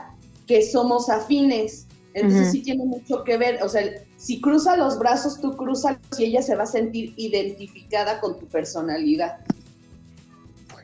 que 0.47 0.61
somos 0.61 1.09
afines. 1.09 1.87
Entonces 2.13 2.51
sí 2.51 2.61
tiene 2.63 2.83
mucho 2.85 3.23
que 3.23 3.37
ver, 3.37 3.61
o 3.63 3.69
sea, 3.69 3.83
si 4.17 4.41
cruza 4.41 4.75
los 4.75 4.97
brazos, 4.97 5.39
tú 5.39 5.55
cruzas 5.55 5.97
y 6.17 6.25
ella 6.25 6.41
se 6.41 6.55
va 6.55 6.63
a 6.63 6.67
sentir 6.67 7.13
identificada 7.17 8.19
con 8.19 8.39
tu 8.39 8.47
personalidad. 8.47 9.37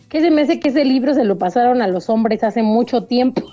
¿Qué 0.07 0.21
se 0.21 0.29
me 0.29 0.43
hace 0.43 0.59
que 0.59 0.69
ese 0.69 0.85
libro 0.85 1.13
se 1.15 1.23
lo 1.25 1.37
pasaron 1.37 1.81
a 1.81 1.87
los 1.87 2.09
hombres 2.09 2.43
hace 2.43 2.61
mucho 2.61 3.05
tiempo? 3.05 3.41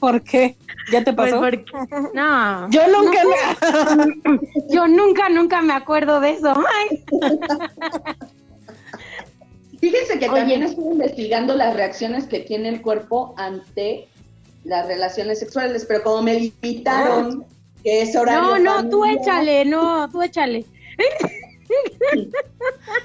¿Por 0.00 0.22
qué? 0.22 0.56
¿Ya 0.92 1.02
te 1.02 1.12
Pues 1.12 1.32
pasó? 1.32 1.42
porque- 1.42 1.64
no. 2.14 2.66
Yo 2.70 2.82
nunca 2.86 3.20
Yo 4.70 4.86
nunca, 4.86 5.28
nunca 5.28 5.60
me 5.62 5.72
acuerdo 5.74 6.20
de 6.20 6.30
eso. 6.30 6.54
Ay, 6.56 7.04
Fíjense 9.80 10.18
que 10.18 10.28
Oye. 10.28 10.38
también 10.40 10.62
estuve 10.62 10.92
investigando 10.92 11.54
las 11.54 11.74
reacciones 11.74 12.26
que 12.26 12.40
tiene 12.40 12.68
el 12.70 12.82
cuerpo 12.82 13.34
ante 13.36 14.08
las 14.66 14.86
relaciones 14.86 15.38
sexuales, 15.38 15.84
pero 15.86 16.02
como 16.02 16.22
me 16.22 16.34
limitaron 16.40 17.44
que 17.82 18.02
es 18.02 18.14
horario 18.16 18.58
no, 18.58 18.82
no, 18.82 18.88
tú 18.90 19.00
familiar- 19.00 19.22
échale, 19.22 19.64
no, 19.64 20.10
tú 20.10 20.22
échale. 20.22 20.64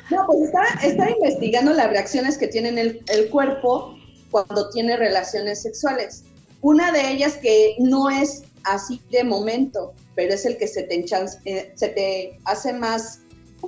No, 0.10 0.26
pues 0.28 0.41
estaba, 0.41 0.65
estaba 0.84 1.12
investigando 1.12 1.74
las 1.74 1.89
reacciones 1.89 2.38
que 2.38 2.47
tiene 2.47 2.69
el, 2.80 3.02
el 3.08 3.30
cuerpo 3.30 3.95
cuando 4.30 4.69
tiene 4.69 4.97
relaciones 4.97 5.62
sexuales. 5.62 6.24
Una 6.62 6.91
de 6.91 7.12
ellas 7.12 7.38
que 7.38 7.76
no 7.80 8.10
es 8.10 8.43
así 8.63 9.02
de 9.12 9.24
momento, 9.24 9.93
pero 10.15 10.34
es 10.34 10.45
el 10.45 10.58
que 10.58 10.67
se 10.67 10.84
te, 10.84 10.95
enchan- 11.04 11.39
eh, 11.45 11.71
se 11.76 11.89
te 11.89 12.38
hace 12.45 12.74
más, 12.74 13.19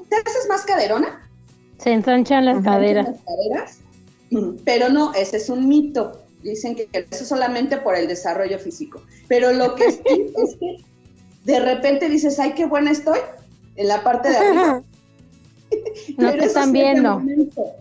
¿te 0.10 0.16
haces 0.16 0.48
más 0.50 0.62
caderona? 0.66 1.28
Se 1.80 1.92
ensanchan 1.92 2.46
las 2.46 2.64
caderas. 2.64 3.08
Las 3.10 3.20
caderas. 3.22 3.78
Pero 4.64 4.90
no, 4.90 5.14
ese 5.14 5.38
es 5.38 5.50
un 5.50 5.68
mito. 5.68 6.23
Dicen 6.44 6.76
que 6.76 6.88
eso 6.94 7.24
es 7.24 7.28
solamente 7.28 7.78
por 7.78 7.96
el 7.96 8.08
desarrollo 8.08 8.60
físico. 8.60 9.02
Pero 9.28 9.54
lo 9.54 9.76
que 9.76 9.92
sí 9.92 10.00
es 10.06 10.56
que 10.60 10.78
de 11.46 11.60
repente 11.60 12.10
dices, 12.10 12.40
ay, 12.40 12.54
qué 12.54 12.66
buena 12.66 12.92
estoy, 12.92 13.20
en 13.76 13.88
la 13.88 14.04
parte 14.04 14.30
de 14.30 14.38
arriba. 14.38 14.84
No 16.20 16.32
te 16.32 16.46
están 16.46 16.72
viendo. 16.72 17.20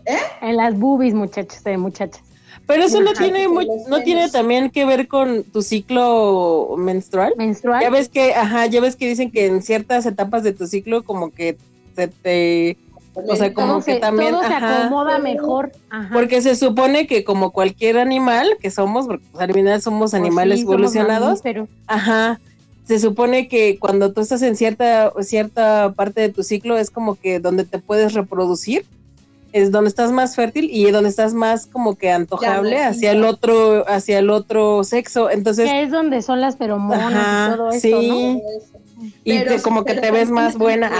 ¿eh? 0.07 0.17
En 0.41 0.57
las 0.57 0.77
boobies, 0.79 1.13
muchachos, 1.13 1.63
de 1.63 1.77
muchachas. 1.77 2.23
Pero 2.65 2.85
eso 2.85 3.01
no 3.01 3.13
tiene 3.13 3.47
muy- 3.47 3.67
no 3.87 4.01
tiene 4.01 4.29
también 4.29 4.71
que 4.71 4.83
ver 4.83 5.07
con 5.07 5.43
tu 5.43 5.61
ciclo 5.61 6.75
menstrual. 6.77 7.33
Menstrual. 7.37 7.83
Ya 7.83 7.91
ves 7.91 8.09
que, 8.09 8.33
ajá, 8.33 8.65
ya 8.65 8.81
ves 8.81 8.95
que 8.95 9.07
dicen 9.07 9.29
que 9.29 9.45
en 9.45 9.61
ciertas 9.61 10.07
etapas 10.07 10.41
de 10.43 10.53
tu 10.53 10.65
ciclo 10.65 11.03
como 11.03 11.31
que 11.31 11.55
se 11.95 12.07
te, 12.07 12.77
o 13.15 13.35
sea, 13.35 13.53
como 13.53 13.73
todo 13.73 13.85
que 13.85 13.93
se, 13.95 13.99
también, 13.99 14.31
todo 14.31 14.41
se 14.41 14.53
ajá. 14.53 14.85
acomoda 14.85 15.19
mejor. 15.19 15.71
Ajá. 15.89 16.09
porque 16.13 16.41
se 16.41 16.55
supone 16.55 17.05
que 17.07 17.23
como 17.23 17.51
cualquier 17.51 17.97
animal 17.99 18.57
que 18.59 18.71
somos, 18.71 19.05
porque 19.07 19.23
pues, 19.31 19.43
al 19.43 19.53
final 19.53 19.81
somos 19.81 20.11
Pues 20.11 20.13
animales 20.21 20.59
sí, 20.59 20.65
somos 20.65 20.73
evolucionados, 20.75 21.27
mamíferos. 21.43 21.69
Ajá. 21.87 22.39
Se 22.85 22.99
supone 22.99 23.47
que 23.47 23.77
cuando 23.79 24.11
tú 24.11 24.19
estás 24.21 24.41
en 24.41 24.55
cierta, 24.57 25.13
cierta 25.21 25.93
parte 25.95 26.19
de 26.21 26.29
tu 26.29 26.43
ciclo 26.43 26.77
es 26.77 26.89
como 26.89 27.15
que 27.15 27.39
donde 27.39 27.63
te 27.63 27.79
puedes 27.79 28.13
reproducir, 28.13 28.85
es 29.53 29.71
donde 29.71 29.87
estás 29.89 30.11
más 30.11 30.35
fértil 30.35 30.67
y 30.69 30.89
donde 30.91 31.09
estás 31.09 31.33
más 31.35 31.65
como 31.67 31.95
que 31.95 32.11
antojable 32.11 32.71
Llamativo. 32.71 32.89
hacia 32.89 33.11
el 33.11 33.23
otro, 33.23 33.87
hacia 33.87 34.19
el 34.19 34.29
otro 34.31 34.83
sexo. 34.83 35.29
Entonces, 35.29 35.69
es 35.71 35.91
donde 35.91 36.21
son 36.23 36.41
las 36.41 36.57
feromonas 36.57 37.13
Ajá, 37.13 37.51
y 37.53 37.55
todo 37.57 37.69
eso, 37.69 37.79
sí. 37.79 38.41
¿no? 39.03 39.05
y 39.23 39.39
te- 39.45 39.61
como 39.61 39.85
que 39.85 39.93
te 39.93 40.11
ves 40.11 40.29
más 40.31 40.57
buena. 40.57 40.91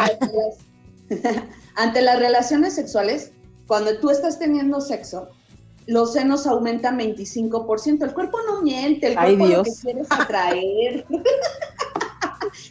Ante 1.76 2.02
las, 2.02 2.20
relaciones 2.20 2.74
sexuales, 2.76 3.32
cuando 3.68 3.98
tú 4.00 4.10
estás 4.10 4.38
teniendo 4.40 4.80
sexo, 4.82 5.30
los 5.88 6.14
senos 6.14 6.46
aumentan 6.48 6.98
25%. 7.00 8.04
El 8.04 8.14
cuerpo 8.14 8.38
no 8.48 8.62
miente, 8.62 9.08
el 9.08 9.18
Ay, 9.18 9.36
cuerpo 9.38 9.58
lo 9.58 9.64
que 9.64 9.70
Dios. 9.70 9.80
quiere 9.82 10.02
es 10.02 10.12
atraer. 10.12 11.06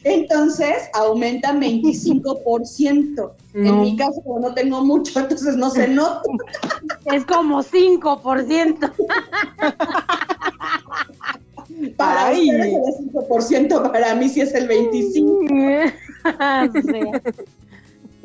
Entonces, 0.04 0.88
aumentan 0.94 1.60
25%. 1.60 3.32
En 3.54 3.64
No. 3.64 3.76
mi 3.82 3.96
caso, 3.96 4.22
no 4.40 4.54
tengo 4.54 4.84
mucho, 4.84 5.18
entonces 5.20 5.56
no 5.56 5.70
se 5.70 5.88
nota. 5.88 6.22
Es 7.06 7.24
como 7.26 7.62
5%. 7.62 8.92
Para 11.96 12.26
Ay. 12.26 12.50
ustedes 12.50 12.66
es 12.88 13.00
el 13.00 13.12
5%, 13.12 13.90
para 13.92 14.14
mí 14.14 14.28
sí 14.28 14.40
es 14.40 14.54
el 14.54 14.68
25%. 14.68 15.92
O 16.24 16.82
sea, 16.82 17.20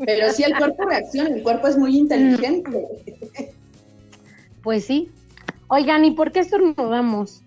Pero 0.06 0.32
sí, 0.32 0.44
el 0.44 0.56
cuerpo 0.56 0.86
reacciona, 0.86 1.30
el 1.30 1.44
cuerpo 1.44 1.68
es 1.68 1.78
muy 1.78 1.98
inteligente. 1.98 2.88
pues 4.64 4.86
sí. 4.86 5.10
Oigan, 5.70 6.06
¿y 6.06 6.12
por 6.12 6.32
qué 6.32 6.40
estornudamos? 6.40 7.42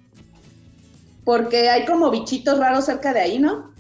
Porque 1.25 1.71
hay 1.71 1.85
como 1.85 2.11
bichitos 2.11 2.59
raros 2.59 2.87
cerca 2.87 3.15
de 3.15 3.21
ahí, 3.21 3.39
¿no? 3.39 3.71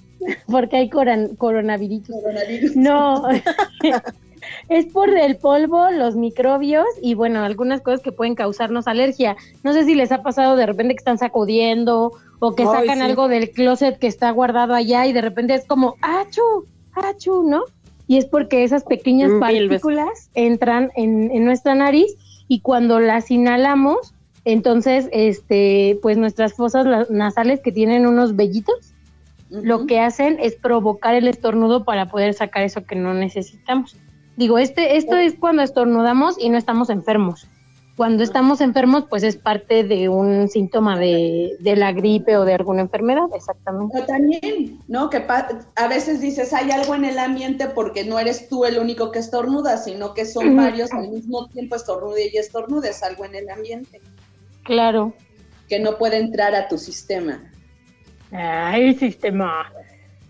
Porque 0.46 0.76
hay 0.76 0.90
coronavirus. 0.90 2.08
Coronavirus. 2.08 2.76
No, 2.76 3.28
es 4.68 4.86
por 4.86 5.10
el 5.10 5.36
polvo, 5.36 5.90
los 5.90 6.16
microbios 6.16 6.86
y 7.02 7.14
bueno, 7.14 7.42
algunas 7.42 7.80
cosas 7.80 8.00
que 8.00 8.12
pueden 8.12 8.34
causarnos 8.34 8.86
alergia. 8.86 9.36
No 9.62 9.72
sé 9.72 9.84
si 9.84 9.94
les 9.94 10.12
ha 10.12 10.22
pasado 10.22 10.56
de 10.56 10.66
repente 10.66 10.94
que 10.94 10.98
están 10.98 11.18
sacudiendo 11.18 12.12
o 12.38 12.54
que 12.54 12.62
Ay, 12.62 12.68
sacan 12.68 12.98
sí. 12.98 13.04
algo 13.04 13.28
del 13.28 13.50
closet 13.50 13.98
que 13.98 14.06
está 14.06 14.30
guardado 14.30 14.74
allá 14.74 15.06
y 15.06 15.12
de 15.12 15.20
repente 15.20 15.54
es 15.54 15.66
como, 15.66 15.96
¡achu! 16.00 16.66
¡achu! 16.92 17.42
¿no? 17.48 17.64
Y 18.10 18.18
es 18.18 18.24
porque 18.24 18.64
esas 18.64 18.82
pequeñas 18.82 19.30
partículas 19.38 20.30
entran 20.34 20.90
en, 20.96 21.30
en 21.30 21.44
nuestra 21.44 21.76
nariz 21.76 22.16
y 22.48 22.58
cuando 22.58 22.98
las 22.98 23.30
inhalamos, 23.30 24.14
entonces, 24.44 25.08
este, 25.12 25.96
pues 26.02 26.18
nuestras 26.18 26.54
fosas 26.54 27.08
nasales 27.08 27.60
que 27.60 27.70
tienen 27.70 28.08
unos 28.08 28.34
vellitos, 28.34 28.94
lo 29.48 29.86
que 29.86 30.00
hacen 30.00 30.38
es 30.40 30.56
provocar 30.56 31.14
el 31.14 31.28
estornudo 31.28 31.84
para 31.84 32.06
poder 32.06 32.34
sacar 32.34 32.64
eso 32.64 32.82
que 32.82 32.96
no 32.96 33.14
necesitamos. 33.14 33.96
Digo, 34.36 34.58
este, 34.58 34.96
esto 34.96 35.14
es 35.14 35.36
cuando 35.38 35.62
estornudamos 35.62 36.34
y 36.36 36.48
no 36.48 36.58
estamos 36.58 36.90
enfermos. 36.90 37.46
Cuando 38.00 38.22
estamos 38.22 38.62
enfermos, 38.62 39.04
pues 39.10 39.22
es 39.22 39.36
parte 39.36 39.84
de 39.84 40.08
un 40.08 40.48
síntoma 40.48 40.98
de, 40.98 41.54
de 41.60 41.76
la 41.76 41.92
gripe 41.92 42.38
o 42.38 42.46
de 42.46 42.54
alguna 42.54 42.80
enfermedad, 42.80 43.26
exactamente. 43.34 43.92
Pero 43.92 44.06
también, 44.06 44.78
¿no? 44.88 45.10
Que 45.10 45.20
pa- 45.20 45.48
a 45.76 45.86
veces 45.86 46.22
dices, 46.22 46.54
hay 46.54 46.70
algo 46.70 46.94
en 46.94 47.04
el 47.04 47.18
ambiente 47.18 47.66
porque 47.66 48.06
no 48.06 48.18
eres 48.18 48.48
tú 48.48 48.64
el 48.64 48.78
único 48.78 49.10
que 49.10 49.18
estornuda, 49.18 49.76
sino 49.76 50.14
que 50.14 50.24
son 50.24 50.56
varios 50.56 50.90
al 50.92 51.10
mismo 51.10 51.46
tiempo 51.48 51.76
estornude 51.76 52.30
y 52.32 52.38
estornude, 52.38 52.88
es 52.88 53.02
algo 53.02 53.26
en 53.26 53.34
el 53.34 53.50
ambiente 53.50 54.00
Claro. 54.62 55.12
que 55.68 55.78
no 55.78 55.98
puede 55.98 56.16
entrar 56.16 56.54
a 56.54 56.68
tu 56.68 56.78
sistema. 56.78 57.52
Ay, 58.32 58.94
sistema. 58.94 59.70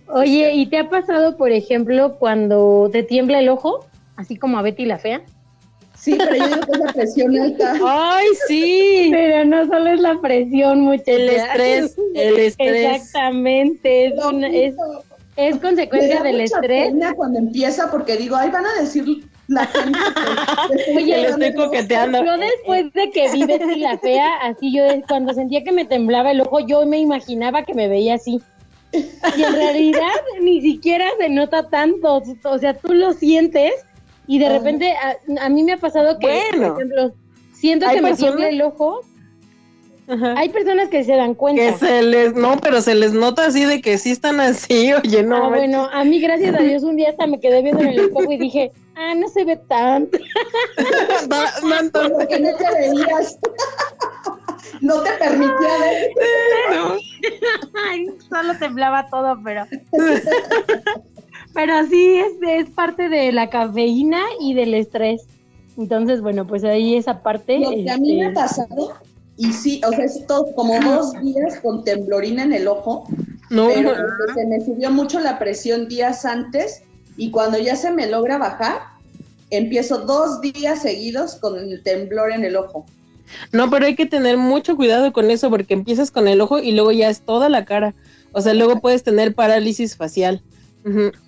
Oye, 0.08 0.54
¿y 0.54 0.66
te 0.66 0.78
ha 0.78 0.90
pasado, 0.90 1.36
por 1.36 1.52
ejemplo, 1.52 2.16
cuando 2.18 2.88
te 2.90 3.04
tiembla 3.04 3.38
el 3.38 3.48
ojo, 3.48 3.86
así 4.16 4.34
como 4.36 4.58
a 4.58 4.62
Betty 4.62 4.86
la 4.86 4.98
fea? 4.98 5.22
Sí, 6.00 6.16
pero 6.18 6.34
yo 6.34 6.46
digo 6.48 6.60
que 6.66 6.72
es 6.72 6.78
la 6.78 6.92
presión 6.92 7.38
alta. 7.38 7.74
Ay, 7.86 8.26
sí. 8.48 9.08
Pero 9.12 9.44
no 9.44 9.66
solo 9.66 9.90
es 9.90 10.00
la 10.00 10.18
presión, 10.20 10.80
muchachos. 10.80 11.08
El 11.08 11.28
estrés, 11.28 11.96
el 12.14 12.38
estrés. 12.38 12.96
Exactamente, 12.96 14.06
es, 14.06 14.24
una- 14.24 14.48
es, 14.48 14.74
es 15.36 15.54
Me 15.56 15.60
consecuencia 15.60 16.22
del 16.22 16.32
mucha 16.40 16.44
estrés. 16.44 16.88
pena 16.88 17.12
cuando 17.14 17.38
empieza 17.38 17.90
porque 17.90 18.16
digo, 18.16 18.36
ay, 18.36 18.50
van 18.50 18.64
a 18.66 18.80
decir 18.80 19.04
la 19.48 19.66
gente 19.66 19.98
que- 19.98 20.92
Oye, 20.96 21.16
le 21.18 21.28
estoy 21.28 21.54
coqueteando. 21.54 22.24
Yo 22.24 22.36
después 22.38 22.92
de 22.94 23.10
que 23.10 23.30
vi 23.32 23.44
Betty 23.44 23.76
la 23.80 23.98
fea, 23.98 24.36
así 24.42 24.72
yo 24.74 24.84
cuando 25.06 25.34
sentía 25.34 25.62
que 25.64 25.72
me 25.72 25.84
temblaba 25.84 26.30
el 26.30 26.40
ojo, 26.40 26.60
yo 26.60 26.86
me 26.86 26.98
imaginaba 26.98 27.64
que 27.64 27.74
me 27.74 27.88
veía 27.88 28.14
así. 28.14 28.40
Y 28.92 29.42
en 29.42 29.52
realidad 29.54 30.08
ni 30.40 30.60
siquiera 30.62 31.04
se 31.18 31.28
nota 31.28 31.68
tanto, 31.68 32.22
o 32.44 32.58
sea, 32.58 32.74
tú 32.74 32.92
lo 32.94 33.12
sientes 33.12 33.72
y 34.30 34.38
de 34.38 34.48
repente 34.48 34.92
a, 34.92 35.16
a 35.44 35.48
mí 35.48 35.62
me 35.64 35.72
ha 35.72 35.76
pasado 35.76 36.18
que, 36.20 36.26
Bueno. 36.26 36.74
por 36.74 36.82
ejemplo, 36.82 37.12
siento 37.52 37.86
que 37.90 38.00
me 38.00 38.14
tiembla 38.14 38.48
el 38.48 38.62
ojo, 38.62 39.00
Ajá. 40.06 40.34
hay 40.38 40.48
personas 40.50 40.88
que 40.88 41.02
se 41.04 41.16
dan 41.16 41.34
cuenta. 41.34 41.60
Que 41.62 41.72
se 41.76 42.02
les, 42.02 42.34
no, 42.34 42.56
pero 42.58 42.80
se 42.80 42.94
les 42.94 43.12
nota 43.12 43.46
así 43.46 43.64
de 43.64 43.80
que 43.80 43.98
sí 43.98 44.10
están 44.12 44.38
así, 44.40 44.92
oye, 45.04 45.22
no. 45.24 45.36
ah, 45.36 45.48
bueno, 45.48 45.88
a 45.92 46.04
mí 46.04 46.20
gracias 46.20 46.54
a 46.54 46.58
Dios 46.62 46.82
un 46.84 46.96
día 46.96 47.10
hasta 47.10 47.26
me 47.26 47.40
quedé 47.40 47.60
viendo 47.62 47.82
en 47.82 47.88
el 47.88 47.98
espejo 48.00 48.30
y 48.32 48.38
dije, 48.38 48.72
Ah, 49.02 49.14
no 49.14 49.28
se 49.28 49.44
ve 49.44 49.56
tanto. 49.56 50.18
No, 51.62 51.88
te 51.90 51.98
veías. 52.78 53.38
no 54.82 55.02
te 55.02 55.10
permitía 55.12 55.78
ver. 55.80 56.10
no. 56.70 56.96
Ay, 57.88 58.06
solo 58.28 58.58
temblaba 58.58 59.08
todo, 59.10 59.36
pero. 59.44 59.66
Pero 61.54 61.86
sí, 61.86 62.16
es, 62.16 62.32
es 62.46 62.70
parte 62.70 63.08
de 63.08 63.32
la 63.32 63.50
cafeína 63.50 64.20
y 64.40 64.54
del 64.54 64.74
estrés. 64.74 65.22
Entonces, 65.76 66.20
bueno, 66.20 66.46
pues 66.46 66.64
ahí 66.64 66.96
esa 66.96 67.22
parte. 67.22 67.58
Lo 67.58 67.70
que 67.70 67.90
a 67.90 67.96
mí 67.96 68.16
me 68.16 68.24
ha 68.24 68.28
este, 68.28 68.40
pasado, 68.40 68.94
y 69.36 69.52
sí, 69.52 69.80
o 69.86 69.90
sea, 69.90 70.04
es 70.04 70.26
todo 70.26 70.54
como 70.54 70.78
dos 70.80 71.12
días 71.22 71.58
con 71.60 71.84
temblorina 71.84 72.42
en 72.42 72.52
el 72.52 72.68
ojo, 72.68 73.08
No, 73.48 73.68
pero 73.68 73.94
se 74.34 74.46
me 74.46 74.60
subió 74.60 74.90
mucho 74.90 75.20
la 75.20 75.38
presión 75.38 75.88
días 75.88 76.24
antes 76.24 76.82
y 77.16 77.30
cuando 77.30 77.58
ya 77.58 77.76
se 77.76 77.90
me 77.90 78.06
logra 78.06 78.38
bajar, 78.38 78.80
empiezo 79.50 79.98
dos 79.98 80.40
días 80.40 80.82
seguidos 80.82 81.36
con 81.36 81.58
el 81.58 81.82
temblor 81.82 82.32
en 82.32 82.44
el 82.44 82.56
ojo. 82.56 82.84
no, 83.52 83.70
pero 83.70 83.86
hay 83.86 83.96
que 83.96 84.06
tener 84.06 84.36
mucho 84.36 84.76
cuidado 84.76 85.12
con 85.12 85.30
eso 85.30 85.50
porque 85.50 85.74
empiezas 85.74 86.10
con 86.10 86.28
el 86.28 86.40
ojo 86.40 86.58
y 86.58 86.72
luego 86.72 86.92
ya 86.92 87.08
es 87.08 87.22
toda 87.22 87.48
la 87.48 87.64
cara. 87.64 87.94
O 88.32 88.40
sea, 88.42 88.54
luego 88.54 88.80
puedes 88.80 89.02
tener 89.02 89.34
parálisis 89.34 89.96
facial. 89.96 90.42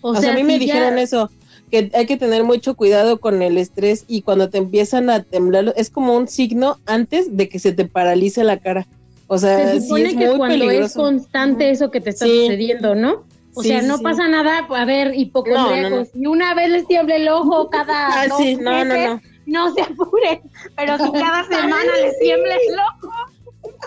O 0.01 0.09
O, 0.11 0.13
sea, 0.15 0.23
sea, 0.23 0.33
a 0.33 0.35
mí 0.35 0.45
me 0.45 0.55
ya- 0.55 0.59
dijeron 0.61 0.99
eso, 0.99 1.31
que 1.71 1.91
hay 1.95 2.07
que 2.07 2.17
tener 2.17 2.45
mucho 2.45 2.75
cuidado 2.75 3.19
con 3.19 3.43
el 3.43 3.57
estrés 3.59 4.05
y 4.09 4.23
cuando 4.23 4.51
te 4.51 4.59
empiezan 4.59 5.09
a 5.11 5.23
temblar, 5.23 5.73
es 5.77 5.91
como 5.91 6.15
un 6.17 6.29
signo 6.29 6.79
antes 6.87 7.37
de 7.37 7.49
que 7.49 7.59
se 7.59 7.73
te 7.73 7.87
paralice 7.87 8.45
la 8.45 8.59
cara. 8.59 8.87
O 9.27 9.39
sea, 9.39 9.67
Se 9.67 9.81
sí 9.81 9.87
supone 9.87 10.03
es 10.11 10.17
que 10.17 10.29
muy 10.29 10.37
cuando 10.37 10.71
es 10.71 10.93
constante 10.95 11.71
eso 11.71 11.91
que 11.91 12.01
te 12.01 12.11
está 12.11 12.27
Sí. 12.27 12.43
sucediendo, 12.43 12.95
¿no? 12.95 13.25
O 13.55 13.63
Sí, 13.63 13.69
sea, 13.69 13.83
no 13.83 13.99
pasa 13.99 14.29
nada, 14.29 14.67
a 14.69 14.85
ver, 14.87 15.15
hipocondríacos, 15.15 15.91
No, 15.91 15.97
no, 16.01 16.07
y 16.23 16.27
una 16.27 16.55
vez 16.55 16.71
les 16.71 16.87
tiembla 16.87 17.17
el 17.17 17.29
ojo 17.29 17.69
cada 17.71 18.07
Ah, 18.23 18.27
dos 18.29 18.39
sí, 18.39 18.57
no, 18.57 18.85
no, 18.85 18.95
meses, 18.95 19.11
no. 19.47 19.65
no 19.67 19.75
se 19.75 19.83
apuren, 19.83 20.41
pero 20.77 20.97
si 20.99 21.13
cada 21.13 21.45
semana 21.45 21.93
les 22.03 22.19
tiembla 22.19 22.55
el 22.55 22.75
ojo. 22.79 23.13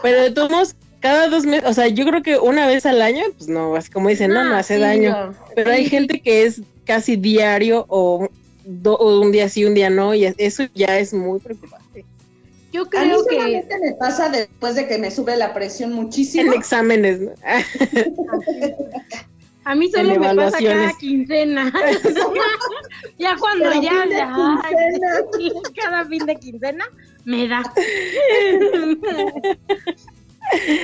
Pero 0.03 0.21
de 0.21 0.31
todos 0.31 0.75
cada 1.05 1.27
dos 1.29 1.45
meses, 1.45 1.69
o 1.69 1.73
sea, 1.73 1.87
yo 1.87 2.03
creo 2.07 2.23
que 2.23 2.39
una 2.39 2.65
vez 2.65 2.83
al 2.87 2.99
año, 2.99 3.23
pues 3.37 3.47
no, 3.47 3.75
así 3.75 3.91
como 3.91 4.09
dicen, 4.09 4.31
no, 4.33 4.43
no 4.43 4.55
hace 4.55 4.75
sí, 4.77 4.81
daño. 4.81 5.11
no. 5.11 5.35
Pero 5.53 5.69
hay 5.69 5.85
gente 5.87 6.19
que 6.19 6.45
es 6.45 6.61
casi 6.83 7.15
diario 7.15 7.85
o, 7.89 8.27
do- 8.63 8.97
o 8.97 9.21
un 9.21 9.31
día 9.31 9.47
sí, 9.47 9.65
un 9.65 9.75
día 9.75 9.91
no, 9.91 10.15
y 10.15 10.25
eso 10.39 10.63
ya 10.73 10.97
es 10.97 11.13
muy 11.13 11.39
preocupante. 11.39 12.03
Yo 12.73 12.81
A 12.81 12.85
mí 12.85 12.89
creo 12.89 13.25
que 13.27 13.35
solamente 13.35 13.79
me 13.79 13.91
pasa 13.93 14.29
después 14.29 14.73
de 14.73 14.87
que 14.87 14.97
me 14.97 15.11
sube 15.11 15.35
la 15.37 15.53
presión 15.53 15.93
muchísimo. 15.93 16.51
En 16.51 16.57
exámenes, 16.59 17.19
¿no? 17.21 17.31
a 19.63 19.75
mí 19.75 19.91
solo 19.91 20.13
en 20.13 20.21
me 20.21 20.35
pasa 20.35 20.57
cada 20.59 20.91
quincena. 20.99 21.71
ya 23.19 23.37
cuando 23.37 23.65
Cada 23.65 23.81
ya, 23.81 23.91
fin 23.91 24.09
de 24.09 24.15
ya, 24.17 24.61
cada 25.83 26.05
fin 26.05 26.25
de 26.25 26.35
quincena 26.37 26.85
me 27.25 27.47
da. 27.47 27.61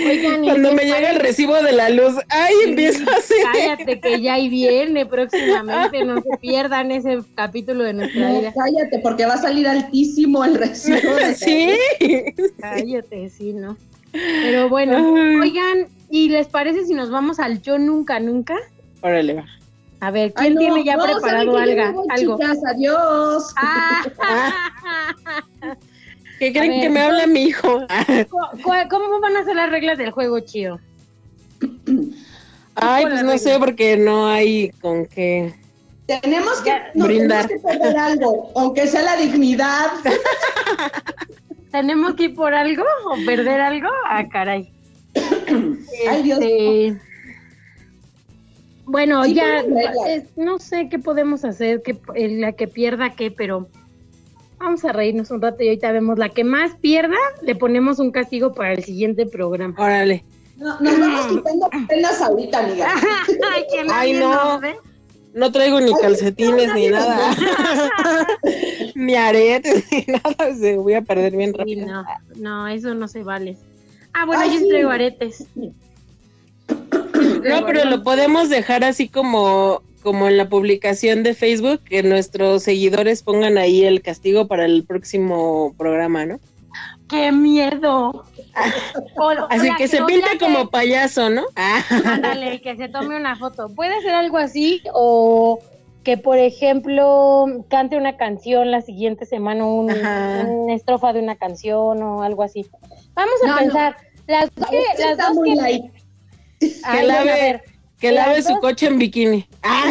Oigan, 0.06 0.44
¿y 0.44 0.48
Cuando 0.50 0.74
me 0.74 0.84
llega 0.84 1.12
el 1.12 1.20
recibo 1.20 1.56
de 1.62 1.72
la 1.72 1.90
luz, 1.90 2.16
¡ay! 2.30 2.54
empiezo 2.66 3.10
a 3.10 3.16
hacer. 3.16 3.38
Cállate 3.54 4.00
que 4.00 4.22
ya 4.22 4.34
ahí 4.34 4.50
viene 4.50 5.06
próximamente, 5.06 6.04
no 6.04 6.22
se 6.22 6.38
pierdan 6.40 6.92
ese 6.92 7.20
capítulo 7.36 7.84
de 7.84 7.94
nuestra 7.94 8.30
No, 8.30 8.40
vida. 8.40 8.54
cállate, 8.54 9.00
porque 9.00 9.26
va 9.26 9.36
a 9.36 9.38
salir 9.38 9.68
altísimo 9.68 10.44
el 10.44 10.56
recibo. 10.56 11.14
de 11.16 11.36
Sí. 11.36 11.76
Cállate, 12.60 13.30
sí, 13.30 13.54
¿no? 13.54 13.78
Pero 14.12 14.68
bueno, 14.68 15.16
Ay. 15.16 15.36
oigan, 15.50 15.88
¿y 16.10 16.30
les 16.30 16.48
parece 16.48 16.86
si 16.86 16.94
nos 16.94 17.10
vamos 17.12 17.40
al 17.40 17.62
yo 17.62 17.78
nunca 17.78 18.20
nunca? 18.20 18.56
Órale, 19.02 19.36
va. 19.36 19.46
A 20.02 20.10
ver, 20.10 20.34
Ay, 20.36 20.48
¿quién 20.48 20.54
no, 20.56 20.60
tiene 20.62 20.84
ya 20.84 20.98
no, 20.98 21.04
preparado 21.04 21.56
algo? 21.58 22.04
Chicas, 22.18 22.58
adiós. 22.68 23.54
Ah, 23.56 24.04
¿Qué 26.42 26.52
creen 26.52 26.72
ver, 26.72 26.82
que 26.82 26.90
me 26.90 27.02
habla 27.02 27.28
mi 27.28 27.44
hijo? 27.44 27.82
¿cu- 28.32 28.62
cu- 28.64 28.90
¿Cómo 28.90 29.20
van 29.20 29.38
a 29.38 29.44
ser 29.44 29.56
las 29.56 29.70
reglas 29.70 30.00
del 30.00 30.10
juego, 30.10 30.40
Chío? 30.40 30.80
Ay, 32.74 33.04
pues 33.04 33.22
no 33.22 33.30
regla. 33.34 33.38
sé, 33.38 33.60
porque 33.60 33.96
no 33.96 34.26
hay 34.26 34.72
con 34.82 35.06
qué. 35.06 35.54
Tenemos 36.08 36.60
que, 36.62 36.72
no, 36.96 37.06
brindar. 37.06 37.46
tenemos 37.46 37.62
que 37.72 37.78
perder 37.78 37.96
algo, 37.98 38.52
aunque 38.56 38.88
sea 38.88 39.04
la 39.04 39.18
dignidad. 39.18 39.92
¿Tenemos 41.72 42.16
que 42.16 42.24
ir 42.24 42.34
por 42.36 42.56
algo 42.56 42.86
o 43.12 43.24
perder 43.24 43.62
algo? 43.62 43.90
Ah, 44.10 44.28
caray. 44.28 44.68
Ay, 46.10 46.24
Dios. 46.24 46.40
Este, 46.42 46.98
Bueno, 48.86 49.26
Sí, 49.26 49.36
ya 49.36 49.62
no 50.38 50.58
sé 50.58 50.90
qué 50.90 50.98
podemos 50.98 51.46
hacer, 51.46 51.84
que 51.84 52.02
la 52.16 52.54
que 52.54 52.68
pierda 52.68 53.14
qué, 53.16 53.30
pero 53.30 53.70
vamos 54.62 54.86
a 54.86 54.92
reírnos 54.92 55.32
un 55.32 55.42
rato 55.42 55.64
y 55.64 55.68
ahorita 55.70 55.92
vemos 55.92 56.18
la 56.18 56.30
que 56.30 56.44
más 56.44 56.76
pierda, 56.76 57.18
le 57.42 57.56
ponemos 57.56 58.00
un 58.00 58.12
castigo 58.12 58.54
para 58.54 58.74
el 58.74 58.84
siguiente 58.84 59.26
programa. 59.26 59.76
Órale. 59.78 60.24
No, 60.58 60.80
nos 60.80 61.00
vamos 61.00 61.28
quitando 61.28 61.70
penas 61.88 62.22
ahorita, 62.22 62.60
amiga. 62.60 62.94
Ay, 63.54 63.64
que 63.72 63.92
Ay, 63.92 64.14
no. 64.14 64.30
nos 64.54 64.62
ve. 64.62 64.76
No 65.34 65.52
traigo 65.52 65.80
ni 65.80 65.94
calcetines 65.94 66.74
ni 66.76 66.90
nada. 66.90 67.36
ni 68.96 69.16
aretes 69.16 69.86
ni 69.92 70.06
nada. 70.08 70.56
Se 70.56 70.78
voy 70.78 70.94
a 70.94 71.02
perder 71.02 71.36
bien 71.36 71.52
Sí, 71.52 71.58
rápido. 71.58 71.88
no, 71.88 72.06
no, 72.36 72.68
eso 72.68 72.94
no 72.94 73.08
se 73.08 73.24
vale. 73.24 73.58
Ah, 74.14 74.26
bueno, 74.26 74.42
Ay, 74.44 74.54
yo 74.54 74.60
sí. 74.60 74.68
traigo 74.70 74.90
aretes. 74.90 75.46
No, 76.68 77.66
pero 77.66 77.86
lo 77.86 78.04
podemos 78.04 78.50
dejar 78.50 78.84
así 78.84 79.08
como, 79.08 79.82
como 80.02 80.28
en 80.28 80.38
la 80.38 80.50
publicación 80.50 81.24
de 81.24 81.34
Facebook, 81.34 81.82
que 81.84 82.04
nuestros 82.04 82.64
seguidores 82.64 83.24
pongan 83.24 83.58
ahí 83.58 83.84
el 83.84 84.02
castigo 84.02 84.48
para 84.48 84.66
el 84.66 84.84
próximo 84.84 85.74
programa, 85.78 86.26
¿no? 86.26 86.40
¡Qué 87.10 87.32
miedo! 87.32 88.26
O- 89.18 89.32
Así 89.50 89.70
que 89.78 89.88
se 89.88 90.02
pinta 90.04 90.32
que- 90.32 90.38
como 90.40 90.70
payaso, 90.70 91.30
¿no? 91.30 91.44
Ah, 91.56 91.84
Ándale, 92.06 92.62
que 92.62 92.76
se 92.78 92.88
tome 92.90 93.16
una 93.18 93.36
foto. 93.36 93.70
Puede 93.70 94.02
ser 94.02 94.14
algo 94.16 94.38
así 94.38 94.82
o 94.94 95.60
que, 96.04 96.18
por 96.18 96.38
ejemplo, 96.38 97.46
cante 97.70 97.98
una 97.98 98.18
canción 98.18 98.72
la 98.72 98.82
siguiente 98.82 99.26
semana, 99.26 99.66
un, 99.66 99.92
una 99.92 100.74
estrofa 100.74 101.14
de 101.14 101.20
una 101.20 101.36
canción 101.36 102.02
o 102.02 102.24
algo 102.24 102.44
así. 102.44 102.66
Vamos 103.14 103.36
a 103.44 103.48
No, 103.48 103.54
no. 103.54 103.60
pensar. 103.60 103.98
Las 104.28 104.50
dos 104.56 104.70
que, 104.70 104.84
las 105.04 105.18
dos 105.18 105.44
que, 105.44 105.56
light. 105.56 105.86
Ay, 106.84 107.06
lave-. 107.08 107.62
Que 108.02 108.12
lave 108.12 108.42
su 108.42 108.60
coche 108.60 108.88
en 108.88 108.98
bikini. 108.98 109.48
Ah, 109.64 109.86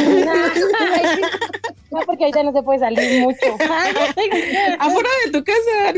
No, 1.91 2.01
porque 2.07 2.25
ahorita 2.25 2.43
no 2.45 2.53
se 2.53 2.63
puede 2.63 2.79
salir 2.79 3.23
mucho. 3.23 3.55
afuera 4.79 5.09
de 5.25 5.33
tu 5.33 5.43
casa. 5.43 5.93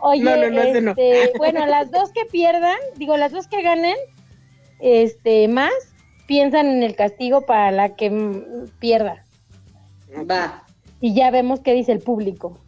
Oye, 0.02 0.22
No, 0.22 0.36
no, 0.36 0.50
no, 0.50 0.62
este, 0.62 1.32
bueno, 1.38 1.66
las 1.66 1.90
dos 1.90 2.12
que 2.12 2.24
pierdan, 2.24 2.76
digo, 2.96 3.16
las 3.16 3.32
dos 3.32 3.48
que 3.48 3.62
ganen, 3.62 3.96
este, 4.78 5.48
más, 5.48 5.72
piensan 6.26 6.66
en 6.68 6.82
el 6.84 6.94
castigo 6.94 7.40
para 7.46 7.72
la 7.72 7.96
que 7.96 8.12
pierda. 8.78 9.24
Va. 10.30 10.62
Y 11.00 11.14
ya 11.14 11.32
vemos 11.32 11.60
qué 11.60 11.74
dice 11.74 11.90
el 11.92 12.00
público. 12.00 12.58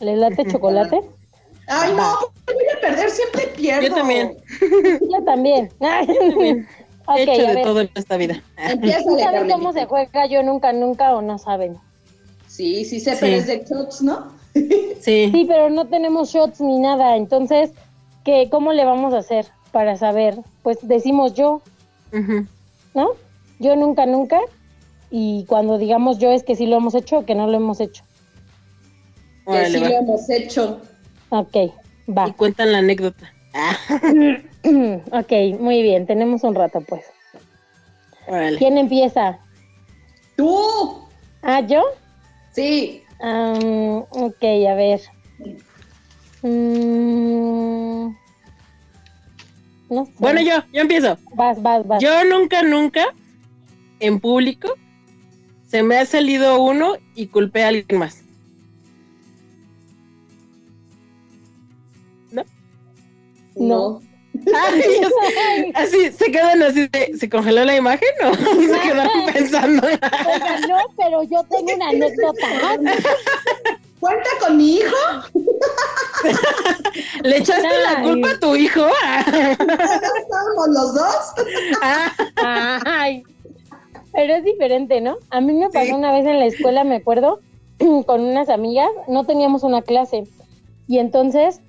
¿Les 0.00 0.16
late 0.16 0.50
chocolate? 0.50 1.00
Ay, 1.66 1.92
no, 1.94 2.18
voy 2.46 2.64
a 2.76 2.80
perder, 2.80 3.10
siempre 3.10 3.46
pierdo. 3.48 3.88
Yo 3.88 3.94
también. 3.94 4.36
Yo 4.60 5.24
también. 5.24 5.70
ok, 5.80 6.66
He 7.16 7.22
hecho 7.22 7.46
de 7.46 7.62
todo 7.62 7.80
en 7.82 7.90
esta 7.94 8.16
vida. 8.16 8.42
Empieza 8.56 8.98
¿Sí 9.16 9.22
¿Saben 9.22 9.50
cómo 9.50 9.72
se 9.72 9.84
juega 9.86 10.26
yo 10.26 10.42
nunca, 10.42 10.72
nunca 10.72 11.14
o 11.14 11.22
no 11.22 11.38
saben? 11.38 11.76
Sí, 12.48 12.84
sí 12.84 13.00
sé, 13.00 13.12
Sí. 13.12 13.18
pero 13.20 13.36
es 13.36 13.46
de 13.46 13.64
shots, 13.68 14.02
¿no? 14.02 14.32
Sí. 15.00 15.28
Sí, 15.32 15.44
pero 15.48 15.68
no 15.70 15.86
tenemos 15.86 16.30
shots 16.32 16.60
ni 16.60 16.78
nada. 16.78 17.16
Entonces, 17.16 17.70
¿qué, 18.24 18.48
¿cómo 18.50 18.72
le 18.72 18.84
vamos 18.84 19.12
a 19.12 19.18
hacer 19.18 19.46
para 19.72 19.96
saber? 19.96 20.38
Pues 20.62 20.78
decimos 20.82 21.34
yo, 21.34 21.60
Ujú. 22.12 22.46
¿no? 22.94 23.08
Yo 23.58 23.76
nunca, 23.76 24.06
nunca. 24.06 24.38
Y 25.10 25.44
cuando 25.46 25.78
digamos 25.78 26.18
yo 26.18 26.30
es 26.32 26.42
que 26.42 26.56
sí 26.56 26.66
lo 26.66 26.76
hemos 26.76 26.94
hecho 26.94 27.18
o 27.18 27.24
que 27.26 27.34
no 27.34 27.46
lo 27.48 27.56
hemos 27.56 27.80
hecho. 27.80 28.02
Que 29.46 29.66
sí 29.66 29.78
va. 29.78 29.88
lo 29.88 29.94
hemos 29.96 30.30
hecho. 30.30 30.80
Ok, 31.28 31.56
Y 32.06 32.12
va. 32.12 32.32
cuentan 32.34 32.72
la 32.72 32.78
anécdota. 32.78 33.30
Ok, 35.12 35.60
muy 35.60 35.82
bien, 35.82 36.06
tenemos 36.06 36.42
un 36.42 36.54
rato 36.54 36.80
pues. 36.80 37.04
¿Quién 38.58 38.78
empieza? 38.78 39.38
¡Tú! 40.36 41.06
Ah, 41.42 41.60
¿yo? 41.60 41.82
Sí. 42.52 43.02
Am, 43.20 44.04
ok, 44.10 44.42
a 44.70 44.74
ver. 44.74 45.00
Mm, 46.42 48.14
no 49.90 50.06
sé. 50.06 50.12
Bueno, 50.18 50.40
yo, 50.40 50.62
yo 50.72 50.80
empiezo. 50.80 51.18
Vas, 51.34 51.62
vas, 51.62 51.86
vas. 51.86 52.02
Yo 52.02 52.24
nunca, 52.24 52.62
nunca, 52.62 53.04
en 54.00 54.18
público, 54.20 54.74
se 55.66 55.82
me 55.82 55.98
ha 55.98 56.06
salido 56.06 56.62
uno 56.62 56.94
y 57.14 57.26
culpé 57.26 57.64
a 57.64 57.68
alguien 57.68 57.98
más. 57.98 58.22
No. 63.56 64.02
así, 65.74 66.12
se 66.12 66.30
quedan 66.30 66.62
así, 66.62 66.88
¿se 67.18 67.28
congeló 67.28 67.64
la 67.64 67.76
imagen 67.76 68.08
o 68.24 68.34
se 68.34 68.80
quedaron 68.80 69.26
pensando? 69.32 69.86
Oiga, 69.86 70.58
no, 70.68 70.78
pero 70.96 71.22
yo 71.24 71.42
tengo 71.44 71.74
una 71.74 71.88
anécdota. 71.88 72.46
¿Cuenta 74.00 74.30
con 74.40 74.56
mi 74.58 74.76
hijo? 74.76 74.96
¿Le 77.22 77.38
echaste 77.38 77.78
la 77.82 78.02
culpa 78.02 78.32
a 78.32 78.38
tu 78.38 78.54
hijo? 78.54 78.86
¿Estábamos 79.16 80.68
los 80.68 80.94
dos? 80.94 81.34
Ay, 82.84 83.24
pero 84.12 84.34
es 84.34 84.44
diferente, 84.44 85.00
¿no? 85.00 85.16
A 85.30 85.40
mí 85.40 85.54
me 85.54 85.70
pasó 85.70 85.96
una 85.96 86.12
vez 86.12 86.26
en 86.26 86.38
la 86.38 86.46
escuela, 86.46 86.84
me 86.84 86.96
acuerdo, 86.96 87.40
con 88.06 88.20
unas 88.20 88.48
amigas, 88.50 88.90
no 89.08 89.24
teníamos 89.24 89.62
una 89.62 89.82
clase. 89.82 90.24
Y 90.86 90.98
entonces, 90.98 91.60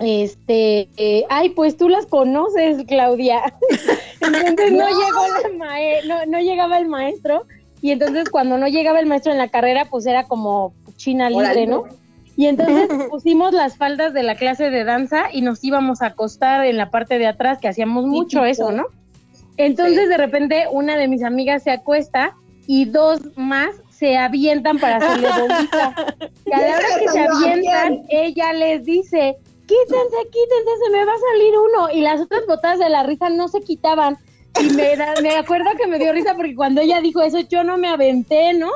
este, 0.00 0.88
eh, 0.96 1.24
ay, 1.28 1.50
pues 1.50 1.76
tú 1.76 1.88
las 1.88 2.06
conoces, 2.06 2.84
Claudia. 2.86 3.42
entonces 4.20 4.72
no, 4.72 4.88
llegó 4.88 5.26
la 5.42 5.58
mae 5.58 6.00
no, 6.06 6.26
no 6.26 6.40
llegaba 6.40 6.78
el 6.78 6.88
maestro. 6.88 7.46
Y 7.82 7.92
entonces 7.92 8.28
cuando 8.28 8.58
no 8.58 8.68
llegaba 8.68 9.00
el 9.00 9.06
maestro 9.06 9.32
en 9.32 9.38
la 9.38 9.48
carrera, 9.48 9.86
pues 9.90 10.06
era 10.06 10.24
como 10.24 10.74
China 10.96 11.30
libre, 11.30 11.66
¿no? 11.66 11.84
Y 12.36 12.46
entonces 12.46 12.88
pusimos 13.10 13.52
las 13.52 13.76
faldas 13.76 14.14
de 14.14 14.22
la 14.22 14.34
clase 14.34 14.70
de 14.70 14.84
danza 14.84 15.24
y 15.32 15.42
nos 15.42 15.62
íbamos 15.62 16.02
a 16.02 16.06
acostar 16.06 16.64
en 16.64 16.76
la 16.76 16.90
parte 16.90 17.18
de 17.18 17.26
atrás, 17.26 17.58
que 17.58 17.68
hacíamos 17.68 18.06
mucho 18.06 18.44
eso, 18.44 18.72
¿no? 18.72 18.86
Entonces 19.56 20.08
de 20.08 20.16
repente 20.16 20.64
una 20.70 20.96
de 20.96 21.08
mis 21.08 21.22
amigas 21.22 21.62
se 21.62 21.70
acuesta 21.70 22.34
y 22.66 22.86
dos 22.86 23.20
más 23.36 23.70
se 23.90 24.16
avientan 24.16 24.78
para 24.78 24.96
hacerle 24.96 25.28
bolita. 25.40 25.94
Y 26.46 26.52
a 26.52 26.60
la 26.60 26.76
hora 26.76 26.88
que 26.98 27.08
se 27.08 27.20
avientan, 27.20 28.02
ella 28.08 28.52
les 28.54 28.84
dice, 28.84 29.36
quítense, 29.70 30.16
quítense, 30.30 30.84
se 30.84 30.90
me 30.90 31.04
va 31.04 31.12
a 31.12 31.32
salir 31.32 31.54
uno. 31.56 31.90
Y 31.92 32.00
las 32.00 32.20
otras 32.20 32.44
botadas 32.46 32.80
de 32.80 32.90
la 32.90 33.04
risa 33.04 33.28
no 33.28 33.48
se 33.48 33.60
quitaban. 33.60 34.18
Y 34.60 34.70
me, 34.70 34.96
da, 34.96 35.14
me 35.22 35.36
acuerdo 35.36 35.70
que 35.78 35.86
me 35.86 35.98
dio 35.98 36.12
risa 36.12 36.34
porque 36.34 36.56
cuando 36.56 36.80
ella 36.80 37.00
dijo 37.00 37.22
eso, 37.22 37.38
yo 37.40 37.62
no 37.62 37.78
me 37.78 37.88
aventé, 37.88 38.52
¿no? 38.52 38.70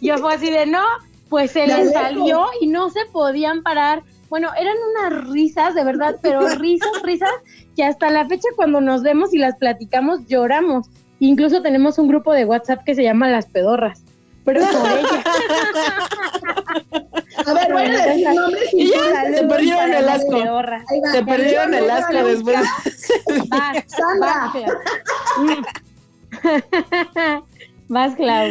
Yo 0.00 0.18
fue 0.18 0.34
así 0.34 0.50
de, 0.50 0.66
no, 0.66 0.82
pues 1.28 1.52
se 1.52 1.66
les 1.66 1.92
salió 1.92 2.46
y 2.60 2.66
no 2.66 2.90
se 2.90 3.06
podían 3.12 3.62
parar. 3.62 4.02
Bueno, 4.28 4.50
eran 4.58 4.76
unas 4.90 5.28
risas, 5.28 5.74
de 5.74 5.84
verdad, 5.84 6.16
pero 6.20 6.40
risas, 6.48 6.90
risas, 7.02 7.30
que 7.76 7.84
hasta 7.84 8.10
la 8.10 8.26
fecha 8.26 8.48
cuando 8.56 8.80
nos 8.80 9.02
vemos 9.02 9.32
y 9.32 9.38
las 9.38 9.56
platicamos 9.56 10.26
lloramos. 10.26 10.88
Incluso 11.20 11.62
tenemos 11.62 11.98
un 11.98 12.08
grupo 12.08 12.32
de 12.32 12.44
WhatsApp 12.44 12.82
que 12.84 12.94
se 12.94 13.02
llama 13.04 13.28
Las 13.28 13.46
Pedorras. 13.46 14.02
Pero 14.44 14.60
por 14.60 14.90
ella. 14.90 15.24
A 17.46 17.52
ver, 17.54 17.72
bueno, 17.72 17.98
decir 18.04 18.28
nombres 18.34 18.74
y 18.74 18.90
ya 18.90 19.24
se 19.34 19.42
perdieron 19.44 19.92
el 19.92 20.08
asco. 20.08 20.38
Se 21.12 21.24
perdieron 21.24 21.74
el 21.74 21.90
asco 21.90 22.12
después. 22.24 22.56
Vas, 23.48 23.84
vas, 24.20 24.52
Vas, 27.88 28.14
Clau. 28.14 28.48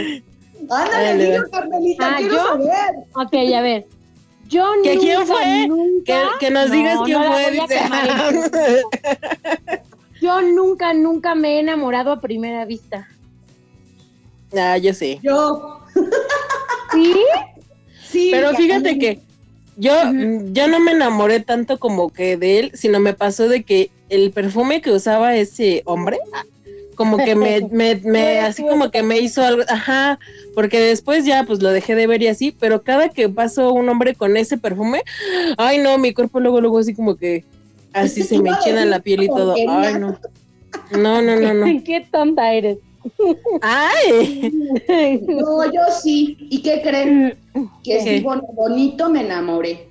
Ándale, 0.70 1.26
dilo, 1.32 1.50
Carmelita, 1.50 2.06
Ah, 2.08 2.16
quiero 2.18 2.36
¿yo? 2.36 2.48
saber. 2.48 2.96
Ok, 3.16 3.34
a 3.56 3.62
ver. 3.62 3.86
Yo 4.48 4.66
¿Que 4.84 4.96
nunca, 4.96 5.06
quién 5.06 5.26
fue? 5.28 5.68
nunca- 5.68 6.14
Que, 6.40 6.46
que 6.46 6.52
nos 6.52 6.72
digas 6.72 6.96
No, 6.96 7.04
quién 7.06 7.22
no 7.22 7.32
fue, 7.32 7.46
a 7.46 7.50
dice. 7.50 7.80
Yo 10.22 10.42
nunca, 10.42 10.94
nunca 10.94 11.34
me 11.36 11.56
he 11.56 11.60
enamorado 11.62 12.12
a 12.12 12.20
primera 12.20 12.66
vista. 12.66 13.08
ah, 14.58 14.78
yo 14.78 14.94
sé. 14.94 15.20
Yo, 15.24 15.79
¿Sí? 16.94 17.16
sí. 18.04 18.30
Pero 18.32 18.54
fíjate 18.56 18.90
también. 18.90 19.00
que 19.00 19.22
yo, 19.78 19.94
yo 20.52 20.68
no 20.68 20.80
me 20.80 20.92
enamoré 20.92 21.40
tanto 21.40 21.80
como 21.80 22.10
que 22.10 22.36
de 22.36 22.60
él, 22.60 22.72
sino 22.74 23.00
me 23.00 23.14
pasó 23.14 23.48
de 23.48 23.64
que 23.64 23.92
el 24.10 24.32
perfume 24.32 24.82
que 24.82 24.92
usaba 24.92 25.36
ese 25.36 25.84
hombre, 25.86 26.18
como 26.96 27.18
que 27.18 27.34
me, 27.36 27.62
me, 27.72 27.96
me 27.96 28.40
así 28.40 28.62
como 28.64 28.92
que 28.92 29.04
me 29.04 29.20
hizo 29.20 29.42
algo, 29.42 29.64
ajá, 29.70 30.20
porque 30.54 30.82
después 30.82 31.24
ya 31.24 31.46
pues 31.46 31.62
lo 31.62 31.70
dejé 31.70 31.96
de 31.96 32.08
ver 32.08 32.22
y 32.22 32.28
así, 32.28 32.52
pero 32.52 32.82
cada 32.82 33.08
que 33.08 33.30
pasó 33.30 33.72
un 33.72 33.88
hombre 33.88 34.16
con 34.16 34.36
ese 34.36 34.58
perfume, 34.58 35.04
ay 35.58 35.78
no, 35.78 35.98
mi 35.98 36.14
cuerpo 36.14 36.42
luego, 36.42 36.60
luego 36.60 36.80
así 36.80 36.94
como 36.94 37.16
que 37.16 37.46
así 37.94 38.24
se 38.24 38.38
me 38.40 38.50
enchina 38.50 38.86
la 38.86 39.00
piel 39.00 39.24
y 39.24 39.28
todo, 39.28 39.54
ay 39.54 39.94
no. 39.98 40.20
No, 40.92 41.22
no, 41.22 41.36
no, 41.36 41.54
no. 41.54 41.66
Qué 41.86 42.06
tonta 42.12 42.54
eres. 42.54 42.78
Ay, 43.62 44.52
No, 45.28 45.66
yo 45.72 45.82
sí. 46.02 46.38
¿Y 46.50 46.62
qué 46.62 46.82
creen? 46.82 47.38
Que 47.84 48.02
sí, 48.02 48.20
bon- 48.22 48.44
bonito 48.54 49.10
me 49.10 49.22
enamoré. 49.22 49.88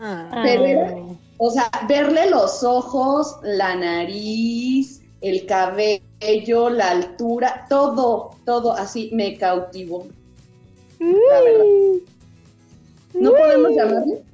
Ah, 0.00 0.40
Pero 0.42 0.64
era- 0.66 0.94
O 1.38 1.50
sea, 1.50 1.70
verle 1.88 2.30
los 2.30 2.62
ojos, 2.62 3.36
la 3.42 3.74
nariz, 3.76 5.02
el 5.20 5.46
cabello, 5.46 6.70
la 6.70 6.90
altura, 6.90 7.66
todo, 7.68 8.30
todo 8.44 8.72
así 8.72 9.10
me 9.12 9.36
cautivó. 9.36 10.06
La 11.00 11.40
verdad. 11.40 11.64
¿No 13.14 13.30
podemos 13.32 13.70
llamarle? 13.76 14.22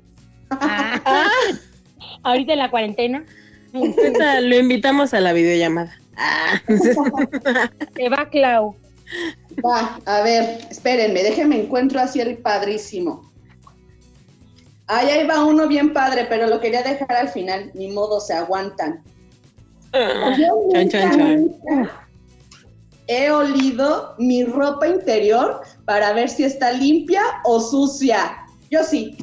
Ah. 0.52 1.28
Ahorita 2.24 2.54
en 2.54 2.58
la 2.58 2.70
cuarentena 2.72 3.24
lo 3.72 4.56
invitamos 4.56 5.14
a 5.14 5.20
la 5.20 5.32
videollamada. 5.32 5.96
Ah, 6.22 6.60
te 7.94 8.08
va 8.10 8.28
Clau. 8.28 8.76
Va, 9.64 9.98
a 10.04 10.22
ver, 10.22 10.60
espérenme, 10.70 11.22
déjenme 11.22 11.62
encuentro 11.62 11.98
así 11.98 12.20
el 12.20 12.36
padrísimo. 12.38 13.32
Ay, 14.86 15.08
ahí 15.08 15.26
va 15.26 15.44
uno 15.44 15.66
bien 15.66 15.94
padre, 15.94 16.26
pero 16.28 16.46
lo 16.46 16.60
quería 16.60 16.82
dejar 16.82 17.12
al 17.12 17.28
final, 17.28 17.70
ni 17.74 17.88
modo, 17.88 18.20
se 18.20 18.34
aguantan. 18.34 19.02
Yo 19.92 20.00
Chan, 20.36 20.48
nunca, 20.48 20.88
chan, 20.88 21.18
chan. 21.64 21.90
He 23.06 23.30
olido 23.30 24.14
mi 24.18 24.44
ropa 24.44 24.86
interior 24.86 25.62
para 25.84 26.12
ver 26.12 26.28
si 26.28 26.44
está 26.44 26.70
limpia 26.72 27.22
o 27.44 27.58
sucia. 27.60 28.46
Yo 28.70 28.84
sí. 28.84 29.16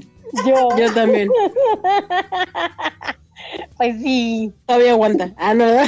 Yo, 0.46 0.70
Yo 0.78 0.94
también. 0.94 1.30
pues 3.78 3.96
sí. 4.02 4.54
Todavía 4.66 4.92
aguanta. 4.92 5.32
Ah, 5.38 5.54
no, 5.54 5.66
la 5.74 5.88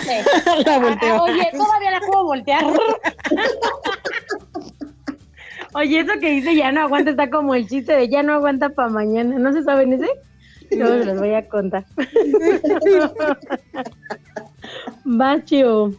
Ah, 0.68 0.80
volteo. 0.80 1.24
Oye, 1.24 1.50
todavía 1.52 1.92
la 1.92 2.00
puedo 2.00 2.24
voltear. 2.26 2.66
Oye, 5.74 6.00
eso 6.00 6.14
que 6.20 6.32
dice 6.32 6.56
ya 6.56 6.72
no 6.72 6.82
aguanta 6.82 7.12
está 7.12 7.30
como 7.30 7.54
el 7.54 7.68
chiste 7.68 7.96
de 7.96 8.10
ya 8.10 8.24
no 8.24 8.34
aguanta 8.34 8.70
para 8.70 8.90
mañana. 8.90 9.38
¿No 9.38 9.54
se 9.54 9.64
saben 9.64 9.94
ese? 9.94 10.08
Yo 10.72 10.88
se 10.88 11.06
los 11.06 11.20
voy 11.20 11.34
a 11.34 11.48
contar. 11.48 11.86
Bacho. 15.04 15.92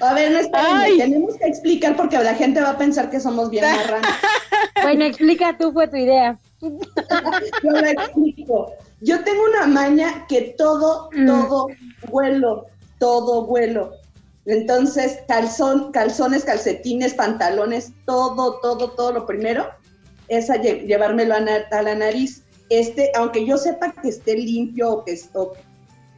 A 0.00 0.14
ver, 0.14 0.32
no 0.32 0.38
espérenme, 0.38 0.96
tenemos 0.98 1.36
que 1.36 1.46
explicar 1.46 1.96
porque 1.96 2.18
la 2.18 2.34
gente 2.34 2.60
va 2.60 2.70
a 2.70 2.78
pensar 2.78 3.10
que 3.10 3.20
somos 3.20 3.50
bien 3.50 3.64
marranos. 3.64 4.10
Bueno, 4.82 5.04
explica 5.04 5.56
tú, 5.56 5.72
fue 5.72 5.88
tu 5.88 5.96
idea. 5.96 6.38
Yo 6.60 7.70
la 7.70 7.90
explico. 7.92 8.72
Yo 9.00 9.22
tengo 9.24 9.42
una 9.44 9.66
maña 9.66 10.26
que 10.28 10.54
todo, 10.58 11.10
Mm. 11.12 11.26
todo 11.26 11.66
vuelo, 12.10 12.66
todo 12.98 13.46
vuelo. 13.46 13.92
Entonces, 14.44 15.18
calzón, 15.28 15.92
calzones, 15.92 16.44
calcetines, 16.44 17.14
pantalones, 17.14 17.92
todo, 18.06 18.60
todo, 18.60 18.90
todo 18.92 19.12
lo 19.12 19.26
primero 19.26 19.68
es 20.28 20.50
a 20.50 20.56
lle- 20.56 20.86
llevármelo 20.86 21.34
a, 21.34 21.40
la 21.82 21.94
nariz. 21.94 22.44
Este, 22.70 23.10
aunque 23.14 23.46
yo 23.46 23.56
sepa 23.56 23.92
que 23.92 24.08
esté 24.08 24.36
limpio 24.36 24.90
o 24.90 25.04
que 25.04 25.12
es- 25.12 25.30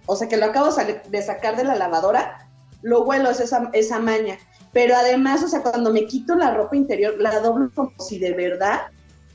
o, 0.07 0.17
sea, 0.17 0.29
que 0.29 0.37
lo 0.37 0.47
acabo 0.47 0.69
de 1.09 1.23
sacar 1.23 1.57
de 1.57 1.65
la 1.65 1.77
lavadora, 1.77 2.49
lo 2.83 3.03
huelo, 3.03 3.31
es 3.31 3.41
esa, 3.41 3.69
esa 3.73 3.99
maña. 3.99 4.39
Pero 4.73 4.97
además, 4.97 5.43
o 5.43 5.49
sea, 5.49 5.63
cuando 5.63 5.93
me 5.93 6.07
quito 6.07 6.35
la 6.37 6.55
ropa 6.55 6.77
interior, 6.77 7.17
la 7.19 7.41
doblo 7.41 7.71
como 7.75 7.93
si 7.99 8.19
de 8.19 8.33
verdad 8.33 8.83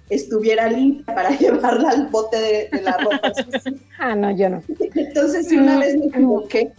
estuviera 0.10 0.70
limpia 0.70 1.13
para 1.13 1.30
llevarla 1.38 1.89
al 1.89 2.08
bote 2.08 2.38
de, 2.38 2.70
de 2.72 2.82
la 2.82 2.98
ropa. 2.98 3.32
Ah, 3.98 4.13
no, 4.13 4.30
yo 4.36 4.50
no. 4.50 4.62
Entonces, 4.94 5.48
si 5.48 5.58
una 5.58 5.80
vez 5.80 5.96
me 5.96 6.08
equivoqué, 6.08 6.70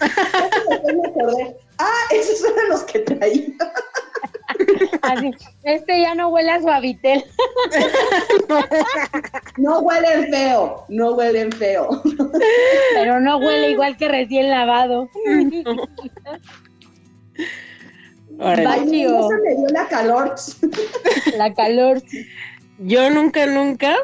me 0.94 1.08
acordé, 1.08 1.56
ah, 1.78 2.02
esos 2.12 2.44
eran 2.44 2.68
los 2.68 2.82
que 2.84 2.98
traía. 3.00 3.46
Así, 5.02 5.30
este 5.62 6.00
ya 6.02 6.14
no 6.14 6.28
huele 6.28 6.50
a 6.50 6.60
suavitel. 6.60 7.24
No 9.56 9.80
huelen 9.80 10.30
feo, 10.30 10.84
no 10.88 11.14
huelen 11.14 11.52
feo. 11.52 12.02
Pero 12.94 13.18
no 13.20 13.38
huele 13.38 13.70
igual 13.70 13.96
que 13.96 14.08
recién 14.08 14.50
lavado. 14.50 15.08
Eso 18.38 19.28
me 19.44 19.56
dio 19.56 19.66
la 19.72 19.88
calor. 19.88 20.34
La 21.36 21.52
calor. 21.54 22.02
Yo 22.78 23.10
nunca, 23.10 23.46
nunca 23.46 23.96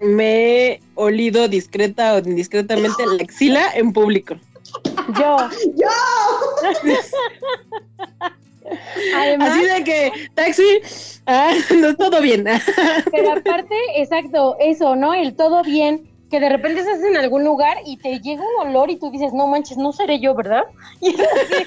me 0.00 0.66
he 0.66 0.80
olido 0.94 1.48
discreta 1.48 2.14
o 2.14 2.18
indiscretamente 2.18 3.06
la 3.06 3.22
axila 3.22 3.70
en 3.74 3.92
público. 3.92 4.36
Yo. 5.18 5.36
¡Yo! 5.76 5.88
Además, 9.14 9.50
Así 9.52 9.64
de 9.64 9.84
que, 9.84 10.12
taxi, 10.34 10.80
ah, 11.26 11.54
no, 11.76 11.94
todo 11.96 12.20
bien. 12.20 12.44
pero 13.12 13.32
aparte, 13.32 13.76
exacto, 13.94 14.56
eso, 14.58 14.96
¿no? 14.96 15.14
El 15.14 15.36
todo 15.36 15.62
bien. 15.62 16.10
Que 16.30 16.40
de 16.40 16.48
repente 16.48 16.80
estás 16.80 16.98
en 17.00 17.16
algún 17.16 17.44
lugar 17.44 17.76
y 17.86 17.98
te 17.98 18.18
llega 18.20 18.42
un 18.42 18.68
olor 18.68 18.90
y 18.90 18.96
tú 18.96 19.10
dices, 19.10 19.32
no 19.32 19.46
manches, 19.46 19.76
no 19.76 19.92
seré 19.92 20.18
yo, 20.20 20.34
¿verdad? 20.34 20.64
Y 21.00 21.10
es 21.10 21.20
así, 21.20 21.64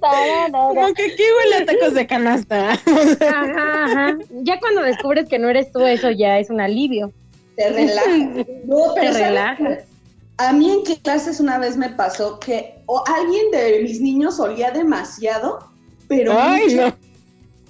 Como 0.50 0.94
que 0.94 1.02
aquí 1.04 1.22
huele 1.38 1.56
a 1.56 1.66
tacos 1.66 1.94
de 1.94 2.06
canasta. 2.06 2.70
Ajá, 3.20 3.84
ajá. 3.84 4.18
Ya 4.42 4.58
cuando 4.60 4.82
descubres 4.82 5.28
que 5.28 5.38
no 5.38 5.48
eres 5.50 5.70
tú, 5.72 5.80
eso 5.86 6.10
ya 6.10 6.38
es 6.38 6.50
un 6.50 6.60
alivio. 6.60 7.12
Te 7.56 7.68
relaja. 7.70 8.16
No, 8.64 8.94
Te 8.94 9.00
¿sabes 9.02 9.18
relaja. 9.18 9.78
A 10.38 10.52
mí 10.52 10.70
en 10.70 10.82
qué 10.84 10.98
clases 10.98 11.38
una 11.40 11.58
vez 11.58 11.76
me 11.76 11.90
pasó 11.90 12.40
que 12.40 12.74
o 12.86 13.04
alguien 13.06 13.50
de 13.52 13.80
mis 13.82 14.00
niños 14.00 14.40
olía 14.40 14.70
demasiado, 14.70 15.60
pero 16.08 16.32
Ay, 16.36 16.64
mucho. 16.64 16.88
no. 16.88 16.94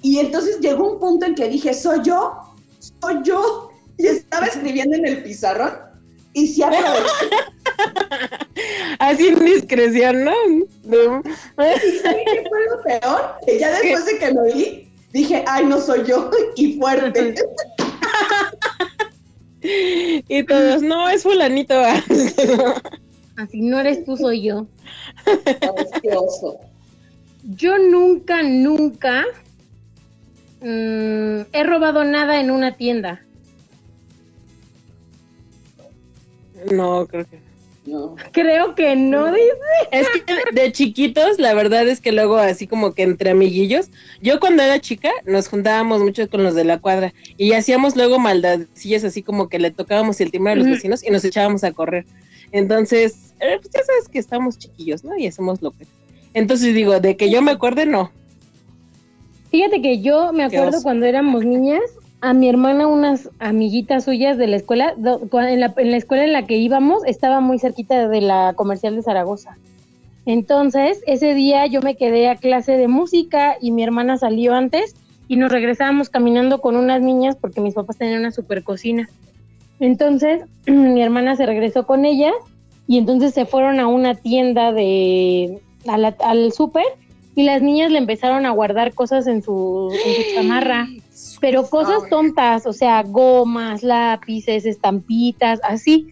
Y 0.01 0.19
entonces 0.19 0.59
llegó 0.59 0.91
un 0.93 0.99
punto 0.99 1.25
en 1.25 1.35
que 1.35 1.47
dije, 1.49 1.73
soy 1.73 1.99
yo, 2.03 2.33
soy 3.01 3.19
yo. 3.23 3.69
Y 3.97 4.07
estaba 4.07 4.47
escribiendo 4.47 4.97
en 4.97 5.05
el 5.07 5.23
pizarrón 5.23 5.73
y 6.35 6.47
sí 6.47 6.61
aproveché. 6.61 6.85
Así 8.99 9.27
en 9.27 9.43
discreción, 9.43 10.25
¿no? 10.25 10.33
No. 10.83 11.21
¿Y 11.25 11.97
sabes 11.99 12.21
qué 12.25 12.43
fue 12.47 12.59
lo 12.69 12.83
peor? 12.83 13.35
Que 13.45 13.59
ya 13.59 13.71
después 13.71 14.05
de 14.05 14.19
que 14.19 14.31
lo 14.31 14.41
oí, 14.43 14.87
dije, 15.11 15.43
ay, 15.47 15.65
no 15.65 15.79
soy 15.79 16.05
yo, 16.05 16.29
y 16.55 16.77
fuerte. 16.77 17.35
Y 19.67 20.43
todos, 20.43 20.83
no, 20.83 21.09
es 21.09 21.23
fulanito. 21.23 21.73
Así 23.35 23.61
no 23.61 23.79
eres 23.79 24.05
tú, 24.05 24.15
soy 24.15 24.43
yo. 24.43 24.67
Yo 27.41 27.79
nunca, 27.79 28.43
nunca 28.43 29.25
mm, 30.61 31.47
he 31.51 31.63
robado 31.63 32.03
nada 32.03 32.39
en 32.39 32.51
una 32.51 32.77
tienda. 32.77 33.24
No, 36.71 37.07
creo 37.07 37.25
que. 37.25 37.39
No. 37.85 38.15
Creo 38.31 38.73
que 38.73 38.95
no, 38.95 39.31
dice. 39.31 39.47
Es 39.91 40.07
que 40.09 40.59
de 40.59 40.71
chiquitos, 40.71 41.37
la 41.37 41.53
verdad 41.53 41.87
es 41.87 42.01
que 42.01 42.11
luego 42.11 42.37
así 42.37 42.65
como 42.65 42.93
que 42.93 43.03
entre 43.03 43.29
amiguillos, 43.29 43.89
yo 44.23 44.39
cuando 44.39 44.63
era 44.63 44.81
chica 44.81 45.11
nos 45.25 45.47
juntábamos 45.47 46.01
mucho 46.01 46.27
con 46.27 46.43
los 46.43 46.55
de 46.55 46.63
la 46.63 46.79
cuadra 46.79 47.13
y 47.37 47.53
hacíamos 47.53 47.95
luego 47.95 48.17
maldadillas 48.17 49.03
así 49.03 49.21
como 49.21 49.49
que 49.49 49.59
le 49.59 49.69
tocábamos 49.69 50.19
el 50.19 50.31
timbre 50.31 50.53
a 50.53 50.55
los 50.55 50.65
vecinos 50.65 51.03
y 51.03 51.11
nos 51.11 51.23
echábamos 51.25 51.63
a 51.63 51.73
correr. 51.73 52.05
Entonces, 52.51 53.33
eh, 53.39 53.59
pues 53.61 53.71
ya 53.71 53.83
sabes 53.83 54.07
que 54.07 54.17
estamos 54.17 54.57
chiquillos, 54.57 55.03
¿no? 55.03 55.15
Y 55.17 55.27
hacemos 55.27 55.61
lo 55.61 55.71
que... 55.71 55.85
Entonces 56.33 56.73
digo, 56.73 56.99
de 56.99 57.15
que 57.17 57.29
yo 57.29 57.41
me 57.41 57.51
acuerde, 57.51 57.85
no. 57.85 58.11
Fíjate 59.51 59.81
que 59.81 60.01
yo 60.01 60.33
me 60.33 60.43
acuerdo 60.43 60.81
cuando 60.81 61.05
éramos 61.05 61.45
niñas, 61.45 61.81
a 62.21 62.33
mi 62.33 62.49
hermana 62.49 62.87
unas 62.87 63.29
amiguitas 63.39 64.05
suyas 64.05 64.37
de 64.37 64.47
la 64.47 64.55
escuela, 64.55 64.93
en 64.97 65.59
la, 65.59 65.97
escuela 65.97 66.23
en 66.23 66.33
la 66.33 66.45
que 66.45 66.57
íbamos, 66.57 67.03
estaba 67.05 67.39
muy 67.39 67.59
cerquita 67.59 68.07
de 68.07 68.21
la 68.21 68.53
comercial 68.55 68.95
de 68.95 69.03
Zaragoza. 69.03 69.57
Entonces, 70.25 71.01
ese 71.05 71.35
día 71.35 71.67
yo 71.67 71.81
me 71.81 71.95
quedé 71.95 72.29
a 72.29 72.35
clase 72.35 72.77
de 72.77 72.87
música 72.87 73.57
y 73.61 73.71
mi 73.71 73.83
hermana 73.83 74.17
salió 74.17 74.55
antes 74.55 74.95
y 75.27 75.35
nos 75.35 75.51
regresábamos 75.51 76.09
caminando 76.09 76.61
con 76.61 76.75
unas 76.75 77.01
niñas 77.01 77.35
porque 77.39 77.61
mis 77.61 77.75
papás 77.75 77.97
tenían 77.97 78.21
una 78.21 78.31
super 78.31 78.63
cocina. 78.63 79.07
Entonces, 79.79 80.43
mi 80.65 81.01
hermana 81.01 81.35
se 81.35 81.45
regresó 81.45 81.85
con 81.85 82.05
ellas 82.05 82.33
y 82.87 82.97
entonces 82.97 83.33
se 83.33 83.45
fueron 83.45 83.79
a 83.79 83.87
una 83.87 84.15
tienda 84.15 84.71
de 84.71 85.59
al 85.87 86.51
súper 86.51 86.85
y 87.35 87.43
las 87.43 87.61
niñas 87.61 87.91
le 87.91 87.99
empezaron 87.99 88.45
a 88.45 88.51
guardar 88.51 88.93
cosas 88.93 89.27
en 89.27 89.43
su, 89.43 89.91
en 89.93 90.23
su 90.23 90.35
chamarra, 90.35 90.87
pero 91.45 91.69
cosas 91.69 92.01
Ay. 92.05 92.09
tontas, 92.09 92.65
o 92.65 92.73
sea, 92.73 93.03
gomas, 93.03 93.83
lápices, 93.83 94.65
estampitas, 94.65 95.59
así. 95.61 96.07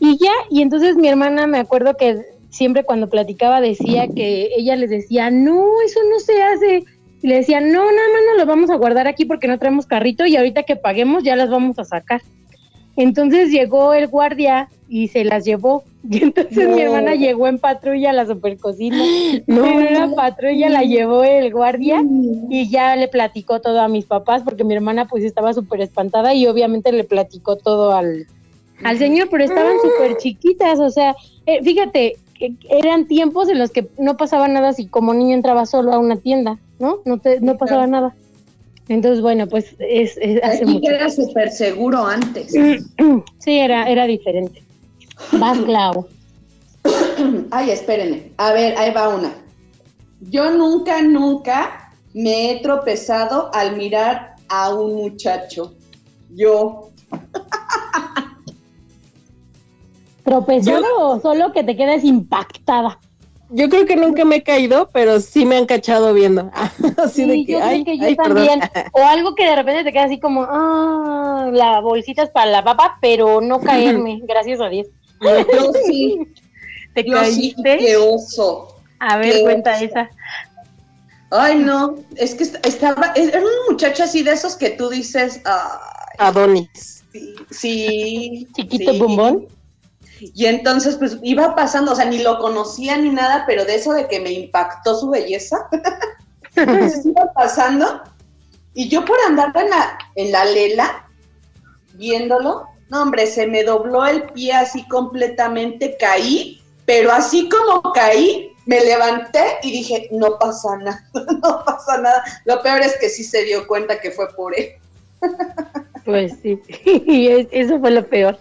Y 0.00 0.16
ya, 0.16 0.32
y 0.50 0.62
entonces 0.62 0.96
mi 0.96 1.08
hermana 1.08 1.46
me 1.46 1.58
acuerdo 1.58 1.94
que 1.98 2.16
siempre 2.48 2.84
cuando 2.84 3.10
platicaba 3.10 3.60
decía 3.60 4.08
que 4.08 4.48
ella 4.56 4.76
les 4.76 4.88
decía, 4.88 5.30
no, 5.30 5.82
eso 5.84 6.00
no 6.10 6.18
se 6.20 6.42
hace. 6.42 6.84
Y 7.20 7.26
le 7.26 7.34
decía, 7.34 7.60
no, 7.60 7.84
nada 7.84 8.08
más 8.14 8.22
nos 8.30 8.38
lo 8.38 8.46
vamos 8.46 8.70
a 8.70 8.76
guardar 8.76 9.06
aquí 9.08 9.26
porque 9.26 9.46
no 9.46 9.58
traemos 9.58 9.84
carrito 9.84 10.24
y 10.24 10.36
ahorita 10.36 10.62
que 10.62 10.76
paguemos 10.76 11.22
ya 11.22 11.36
las 11.36 11.50
vamos 11.50 11.78
a 11.78 11.84
sacar. 11.84 12.22
Entonces 12.96 13.50
llegó 13.50 13.92
el 13.92 14.06
guardia 14.06 14.70
y 14.88 15.08
se 15.08 15.22
las 15.22 15.44
llevó. 15.44 15.84
Y 16.10 16.22
entonces 16.22 16.68
No. 16.68 16.74
mi 16.74 16.80
hermana 16.82 17.14
llegó 17.14 17.46
en 17.48 17.58
patrulla 17.58 18.10
a 18.10 18.12
la 18.14 18.26
supercocina. 18.26 18.96
No. 19.46 19.64
En 19.66 19.96
una 19.96 20.14
patrulla 20.14 20.68
la 20.68 20.82
llevó 20.82 21.22
el 21.24 21.52
guardia 21.52 22.02
y 22.48 22.68
ya 22.70 22.96
le 22.96 23.08
platicó 23.08 23.60
todo 23.60 23.80
a 23.80 23.88
mis 23.88 24.04
papás 24.06 24.42
porque 24.42 24.64
mi 24.64 24.74
hermana 24.74 25.06
pues 25.06 25.24
estaba 25.24 25.52
súper 25.52 25.80
espantada 25.82 26.34
y 26.34 26.46
obviamente 26.46 26.92
le 26.92 27.04
platicó 27.04 27.56
todo 27.56 27.92
al, 27.92 28.26
al 28.84 28.98
señor, 28.98 29.28
pero 29.30 29.44
estaban 29.44 29.74
súper 29.82 30.16
chiquitas, 30.16 30.78
o 30.80 30.90
sea, 30.90 31.14
eh, 31.46 31.62
fíjate, 31.62 32.16
que 32.38 32.52
eran 32.70 33.06
tiempos 33.06 33.48
en 33.48 33.58
los 33.58 33.70
que 33.70 33.88
no 33.98 34.16
pasaba 34.16 34.46
nada 34.48 34.72
si 34.72 34.86
como 34.86 35.12
niño 35.14 35.34
entraba 35.34 35.66
solo 35.66 35.92
a 35.92 35.98
una 35.98 36.16
tienda, 36.16 36.58
¿no? 36.78 36.98
No, 37.04 37.18
te, 37.18 37.40
no 37.40 37.56
pasaba 37.58 37.86
nada. 37.86 38.14
Entonces, 38.88 39.20
bueno, 39.20 39.46
pues 39.48 39.74
es, 39.80 40.16
es 40.20 40.42
hace 40.42 40.62
Aquí 40.62 40.72
mucho. 40.72 40.90
era 40.90 41.10
súper 41.10 41.50
seguro 41.50 42.06
antes. 42.06 42.52
Sí, 43.38 43.58
era, 43.58 43.88
era 43.90 44.06
diferente. 44.06 44.62
Vas, 45.32 45.58
Clau. 45.58 46.06
Ay, 47.50 47.70
espérenme. 47.70 48.32
A 48.36 48.52
ver, 48.52 48.76
ahí 48.78 48.92
va 48.92 49.08
una. 49.08 49.32
Yo 50.20 50.50
nunca, 50.50 51.02
nunca 51.02 51.92
me 52.14 52.50
he 52.50 52.60
tropezado 52.60 53.50
al 53.54 53.76
mirar 53.76 54.34
a 54.48 54.74
un 54.74 54.96
muchacho. 54.96 55.74
Yo. 56.34 56.90
¿Tropezado 60.24 60.86
o 60.98 61.20
solo 61.20 61.52
que 61.52 61.64
te 61.64 61.76
quedas 61.76 62.04
impactada? 62.04 62.98
Yo 63.50 63.70
creo 63.70 63.86
que 63.86 63.96
nunca 63.96 64.26
me 64.26 64.36
he 64.36 64.42
caído, 64.42 64.90
pero 64.92 65.20
sí 65.20 65.46
me 65.46 65.56
han 65.56 65.64
cachado 65.64 66.12
viendo. 66.12 66.50
Así 67.02 67.26
de 67.26 67.46
que, 67.46 67.52
yo 67.52 67.58
creo 67.58 67.68
ay, 67.68 67.84
que 67.84 67.96
yo 67.96 68.04
ay, 68.04 68.14
perdón. 68.14 68.46
también. 68.46 68.60
O 68.92 69.06
algo 69.06 69.34
que 69.34 69.46
de 69.46 69.56
repente 69.56 69.84
te 69.84 69.92
queda 69.92 70.04
así 70.04 70.20
como, 70.20 70.42
ah, 70.42 71.48
la 71.52 71.80
bolsita 71.80 72.22
es 72.22 72.30
para 72.30 72.50
la 72.50 72.62
papa, 72.62 72.98
pero 73.00 73.40
no 73.40 73.60
caerme, 73.60 74.20
gracias 74.24 74.60
a 74.60 74.68
Dios. 74.68 74.88
Yo 75.20 75.72
sí. 75.86 76.18
¿Te 76.94 77.04
Yo 77.04 77.24
sí. 77.24 77.54
caíste? 77.54 77.78
Qué 77.78 77.96
oso. 77.96 78.76
A 79.00 79.16
ver, 79.18 79.32
qué 79.32 79.42
cuenta 79.42 79.74
oso. 79.76 79.84
esa. 79.84 80.10
Ay, 81.30 81.58
no. 81.58 81.96
Es 82.16 82.34
que 82.34 82.44
est- 82.44 82.66
estaba. 82.66 83.12
Era 83.14 83.38
un 83.40 83.46
muchacho 83.72 84.04
así 84.04 84.22
de 84.22 84.32
esos 84.32 84.56
que 84.56 84.70
tú 84.70 84.88
dices. 84.88 85.40
Ay, 85.44 86.16
Adonis. 86.18 87.04
sí. 87.12 87.34
sí 87.50 88.48
Chiquito 88.54 88.92
sí. 88.92 88.98
bombón. 88.98 89.46
Y 90.20 90.46
entonces, 90.46 90.96
pues 90.96 91.16
iba 91.22 91.54
pasando, 91.54 91.92
o 91.92 91.94
sea, 91.94 92.06
ni 92.06 92.18
lo 92.18 92.38
conocía 92.40 92.96
ni 92.96 93.10
nada, 93.10 93.44
pero 93.46 93.64
de 93.64 93.76
eso 93.76 93.92
de 93.92 94.08
que 94.08 94.18
me 94.18 94.32
impactó 94.32 94.98
su 94.98 95.10
belleza. 95.10 95.68
Entonces 96.56 97.04
iba 97.06 97.32
pasando 97.34 98.02
y 98.74 98.88
yo 98.88 99.04
por 99.04 99.16
andar 99.28 99.52
en 99.56 99.70
la, 99.70 99.98
en 100.16 100.32
la 100.32 100.44
lela, 100.44 101.08
viéndolo, 101.94 102.66
no, 102.90 103.02
hombre, 103.02 103.26
se 103.26 103.46
me 103.46 103.64
dobló 103.64 104.06
el 104.06 104.22
pie 104.24 104.52
así 104.52 104.86
completamente, 104.88 105.96
caí, 105.98 106.62
pero 106.86 107.12
así 107.12 107.48
como 107.48 107.92
caí, 107.92 108.52
me 108.66 108.84
levanté 108.84 109.58
y 109.62 109.72
dije, 109.72 110.08
no 110.10 110.38
pasa 110.38 110.76
nada, 110.78 111.08
no 111.42 111.64
pasa 111.64 111.98
nada. 111.98 112.22
Lo 112.44 112.62
peor 112.62 112.80
es 112.80 112.96
que 112.98 113.08
sí 113.08 113.24
se 113.24 113.44
dio 113.44 113.66
cuenta 113.66 114.00
que 114.00 114.10
fue 114.10 114.28
por 114.34 114.58
él. 114.58 114.72
Pues 116.04 116.34
sí, 116.42 116.60
eso 117.50 117.78
fue 117.80 117.90
lo 117.90 118.06
peor. 118.06 118.38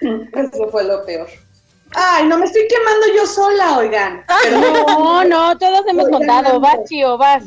Eso 0.00 0.68
fue 0.70 0.84
lo 0.84 1.04
peor. 1.04 1.28
Ay, 1.94 2.26
no 2.26 2.38
me 2.38 2.46
estoy 2.46 2.66
quemando 2.68 3.06
yo 3.14 3.26
sola, 3.26 3.78
oigan. 3.78 4.24
Pero 4.42 4.60
No, 4.60 5.24
no, 5.24 5.58
todos 5.58 5.82
hemos 5.86 6.06
Oigan, 6.06 6.18
contado. 6.18 6.60
Vas. 6.60 6.78
Chío, 6.88 7.18
vas. 7.18 7.44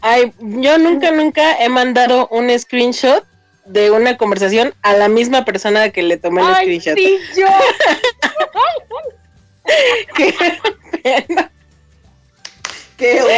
Ay, 0.00 0.32
yo 0.38 0.78
nunca, 0.78 1.10
nunca 1.10 1.62
he 1.62 1.68
mandado 1.68 2.28
un 2.28 2.50
screenshot 2.58 3.24
de 3.66 3.90
una 3.90 4.16
conversación 4.16 4.72
a 4.82 4.92
la 4.94 5.08
misma 5.08 5.44
persona 5.44 5.90
que 5.90 6.02
le 6.02 6.16
tomé 6.16 6.40
el 6.42 6.48
Ay, 6.48 6.80
screenshot. 6.80 6.96
sí, 6.96 7.18
yo. 7.36 7.46
Qué 10.16 10.34
pena. 11.02 11.50
qué 12.96 13.20
oso. 13.22 13.32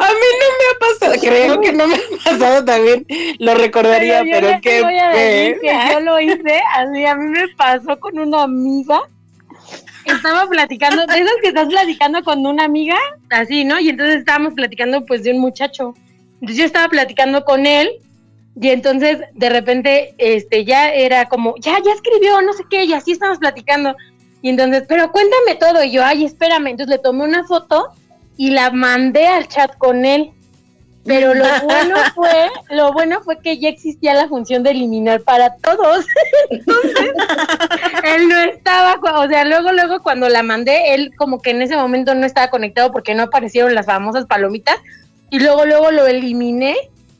A 0.00 0.08
mí 0.12 0.28
no 0.40 0.46
me 0.58 0.64
ha 0.70 0.78
pasado, 0.78 1.14
creo 1.20 1.60
que 1.60 1.72
no 1.72 1.86
me 1.86 1.96
ha 1.96 2.00
pasado 2.24 2.64
también, 2.64 3.06
lo 3.38 3.54
recordaría, 3.54 4.22
yo 4.22 4.30
pero, 4.30 4.58
qué 4.62 4.82
voy 4.82 4.98
a 4.98 5.08
decir 5.08 5.58
pena. 5.60 5.88
que 5.88 5.92
yo 5.94 6.00
lo 6.00 6.20
hice, 6.20 6.60
así 6.74 7.06
a 7.06 7.14
mí 7.16 7.28
me 7.30 7.48
pasó 7.56 7.98
con 7.98 8.18
una 8.18 8.42
amiga. 8.42 9.00
Estaba 10.04 10.46
platicando, 10.46 11.06
de 11.06 11.18
esas 11.18 11.36
que 11.40 11.48
estás 11.48 11.66
platicando 11.66 12.22
con 12.22 12.44
una 12.46 12.64
amiga, 12.64 12.98
así, 13.30 13.64
¿no? 13.64 13.80
Y 13.80 13.88
entonces 13.88 14.16
estábamos 14.16 14.52
platicando 14.52 15.06
pues 15.06 15.22
de 15.22 15.30
un 15.32 15.38
muchacho. 15.40 15.94
Entonces 16.34 16.58
yo 16.58 16.64
estaba 16.66 16.88
platicando 16.88 17.42
con 17.44 17.64
él 17.64 17.90
y 18.60 18.70
entonces 18.70 19.18
de 19.32 19.48
repente 19.48 20.14
este 20.18 20.64
ya 20.64 20.92
era 20.92 21.26
como, 21.26 21.54
ya, 21.58 21.76
ya 21.84 21.92
escribió, 21.92 22.40
no 22.42 22.52
sé 22.52 22.64
qué, 22.70 22.84
y 22.84 22.92
así 22.92 23.12
estábamos 23.12 23.38
platicando. 23.38 23.96
Y 24.42 24.50
entonces, 24.50 24.84
pero 24.86 25.10
cuéntame 25.10 25.56
todo. 25.58 25.82
Y 25.82 25.90
yo, 25.90 26.04
ay, 26.04 26.24
espérame. 26.24 26.68
Entonces 26.68 26.96
le 26.96 27.02
tomé 27.02 27.24
una 27.24 27.44
foto 27.44 27.88
y 28.36 28.50
la 28.50 28.70
mandé 28.70 29.26
al 29.26 29.48
chat 29.48 29.76
con 29.78 30.04
él. 30.04 30.30
Pero 31.04 31.34
lo 31.34 31.44
bueno 31.64 31.96
fue, 32.14 32.48
lo 32.70 32.92
bueno 32.92 33.20
fue 33.22 33.40
que 33.40 33.58
ya 33.58 33.68
existía 33.68 34.14
la 34.14 34.28
función 34.28 34.62
de 34.62 34.70
eliminar 34.70 35.22
para 35.22 35.56
todos. 35.56 36.06
Entonces, 36.50 37.12
él 38.04 38.28
no 38.28 38.36
ya, 38.36 39.00
o 39.16 39.28
sea, 39.28 39.44
luego, 39.44 39.72
luego 39.72 40.02
cuando 40.02 40.28
la 40.28 40.42
mandé, 40.42 40.94
él 40.94 41.10
como 41.16 41.42
que 41.42 41.50
en 41.50 41.62
ese 41.62 41.76
momento 41.76 42.14
no 42.14 42.24
estaba 42.24 42.48
conectado 42.48 42.92
porque 42.92 43.14
no 43.14 43.24
aparecieron 43.24 43.74
las 43.74 43.86
famosas 43.86 44.26
palomitas 44.26 44.76
y 45.30 45.40
luego, 45.40 45.64
luego 45.66 45.90
lo 45.90 46.06
eliminé 46.06 46.76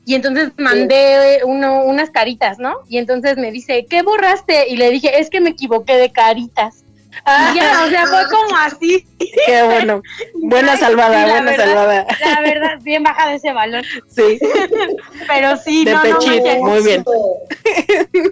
y 0.07 0.15
entonces 0.15 0.53
mandé 0.59 1.41
uno, 1.45 1.85
unas 1.85 2.11
caritas, 2.11 2.59
¿no? 2.59 2.79
Y 2.89 2.99
entonces 2.99 3.37
me 3.37 3.51
dice, 3.51 3.87
¿qué 3.89 4.03
borraste? 4.03 4.69
Y 4.69 4.77
le 4.77 4.91
dije, 4.91 5.21
es 5.21 5.31
que 5.31 5.41
me 5.41 5.51
equivoqué 5.51 5.97
de 5.97 6.13
caritas. 6.13 6.85
Y 7.15 7.17
ya, 7.57 7.83
o 7.87 7.89
sea, 7.89 8.07
fue 8.07 8.23
como 8.31 8.57
así. 8.57 9.07
Qué 9.47 9.63
bueno. 9.63 10.03
Buena 10.35 10.77
salvada, 10.77 11.27
buena 11.27 11.57
salvada. 11.57 12.07
La 12.21 12.41
verdad, 12.41 12.79
bien 12.83 13.03
baja 13.03 13.31
de 13.31 13.37
ese 13.37 13.53
balón. 13.53 13.85
Sí. 14.09 14.39
Pero 15.29 15.57
sí, 15.57 15.85
De 15.85 15.93
no, 15.93 16.05
no 16.05 16.19
pechito, 16.19 16.45
manches. 16.45 16.61
muy 16.61 16.83
bien. 16.83 17.05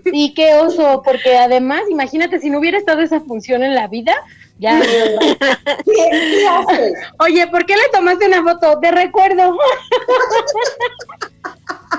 Sí, 0.05 0.33
qué 0.35 0.55
oso, 0.55 1.03
porque 1.05 1.37
además, 1.37 1.83
imagínate, 1.91 2.39
si 2.39 2.51
no 2.51 2.59
hubiera 2.59 2.79
estado 2.79 3.01
esa 3.01 3.21
función 3.21 3.63
en 3.63 3.75
la 3.75 3.89
vida, 3.89 4.15
ya. 4.59 4.81
¿Qué? 4.81 6.93
Oye, 7.19 7.47
¿por 7.49 7.67
qué 7.67 7.77
le 7.77 7.89
tomaste 7.93 8.27
una 8.27 8.43
foto 8.43 8.79
de 8.81 8.91
recuerdo? 8.91 9.57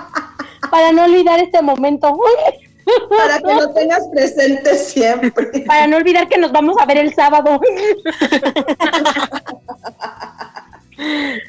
Para 0.71 0.91
no 0.91 1.05
olvidar 1.05 1.39
este 1.39 1.61
momento. 1.61 2.17
Para 3.09 3.39
que 3.39 3.53
lo 3.53 3.73
tengas 3.73 4.07
presente 4.07 4.75
siempre. 4.77 5.63
Para 5.67 5.87
no 5.87 5.97
olvidar 5.97 6.27
que 6.27 6.37
nos 6.37 6.51
vamos 6.51 6.77
a 6.79 6.85
ver 6.85 6.97
el 6.97 7.13
sábado. 7.13 7.59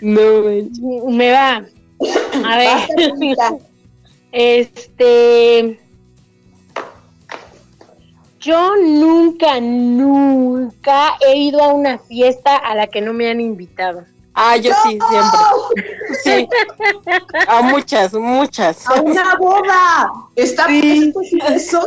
No. 0.00 1.10
Me 1.10 1.32
va. 1.32 1.64
A 2.44 2.56
ver. 2.56 2.78
Este. 4.32 5.78
Yo 8.40 8.76
nunca, 8.76 9.58
nunca 9.58 11.14
he 11.26 11.36
ido 11.36 11.62
a 11.62 11.72
una 11.72 11.98
fiesta 11.98 12.56
a 12.56 12.74
la 12.74 12.88
que 12.88 13.00
no 13.00 13.14
me 13.14 13.30
han 13.30 13.40
invitado. 13.40 14.04
Ah, 14.34 14.56
yo 14.56 14.72
sí, 14.82 14.98
siempre. 15.08 15.40
Sí. 16.22 16.48
A 17.46 17.62
muchas, 17.62 18.12
muchas. 18.14 18.86
A 18.86 19.00
una 19.00 19.36
boda. 19.36 20.12
¿Está 20.34 20.66
Sí. 20.66 21.12
eso? 21.50 21.80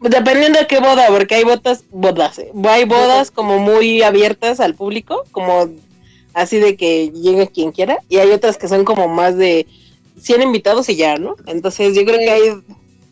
Dependiendo 0.00 0.58
de 0.58 0.66
qué 0.66 0.78
boda, 0.78 1.06
porque 1.08 1.36
hay 1.36 1.44
bodas, 1.44 1.84
bodas, 1.90 2.38
eh. 2.38 2.52
hay 2.68 2.84
bodas 2.84 3.30
como 3.30 3.58
muy 3.58 4.02
abiertas 4.02 4.60
al 4.60 4.74
público, 4.74 5.24
como 5.32 5.70
así 6.34 6.58
de 6.58 6.76
que 6.76 7.10
llegue 7.10 7.48
quien 7.48 7.72
quiera, 7.72 7.98
y 8.08 8.18
hay 8.18 8.30
otras 8.30 8.58
que 8.58 8.68
son 8.68 8.84
como 8.84 9.08
más 9.08 9.36
de 9.36 9.66
100 10.20 10.42
invitados 10.42 10.88
y 10.88 10.96
ya, 10.96 11.16
¿no? 11.16 11.34
Entonces 11.46 11.96
yo 11.96 12.04
creo 12.04 12.18
que 12.18 12.30
hay 12.30 12.62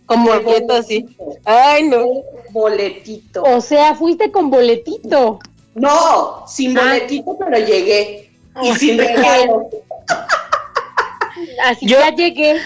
como 0.05 0.33
El 0.33 0.41
boletos 0.41 0.79
así. 0.79 1.07
Ay, 1.45 1.89
no. 1.89 2.07
Boletito. 2.51 3.43
O 3.43 3.61
sea, 3.61 3.95
fuiste 3.95 4.31
con 4.31 4.51
boletito. 4.51 5.41
No, 5.77 6.45
sin 6.49 6.77
Ah. 6.77 6.81
boletito, 6.83 7.37
pero 7.39 7.59
llegué. 7.65 8.31
Y 8.63 8.71
Oh, 8.71 8.75
sin 8.75 8.99
regalo. 8.99 9.69
Así 11.65 11.87
Yo- 11.87 11.99
ya 12.01 12.11
llegué. 12.15 12.61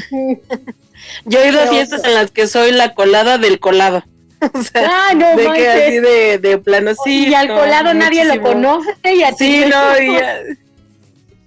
Yo 1.25 1.41
he 1.41 1.49
ido 1.49 1.61
a 1.61 1.67
fiestas 1.67 2.05
en 2.05 2.15
las 2.15 2.31
que 2.31 2.47
soy 2.47 2.71
la 2.73 2.95
colada 2.95 3.37
del 3.39 3.59
colado. 3.61 4.03
O 4.55 4.63
sea, 4.63 4.89
Ah, 5.11 5.15
no 5.15 5.37
de 5.37 5.53
que 5.53 5.69
así 5.69 5.99
de, 5.99 6.39
de 6.39 6.57
plano, 6.59 6.93
sí. 7.05 7.27
y 7.29 7.35
al 7.35 7.49
no, 7.49 7.59
colado 7.59 7.93
nadie 7.93 8.25
lo 8.25 8.41
conoce 8.41 8.89
y 9.15 9.23
a 9.23 9.33
ti 9.33 9.37
Sí, 9.65 9.65
no, 9.69 10.01
y, 10.01 10.15
ya- 10.19 10.41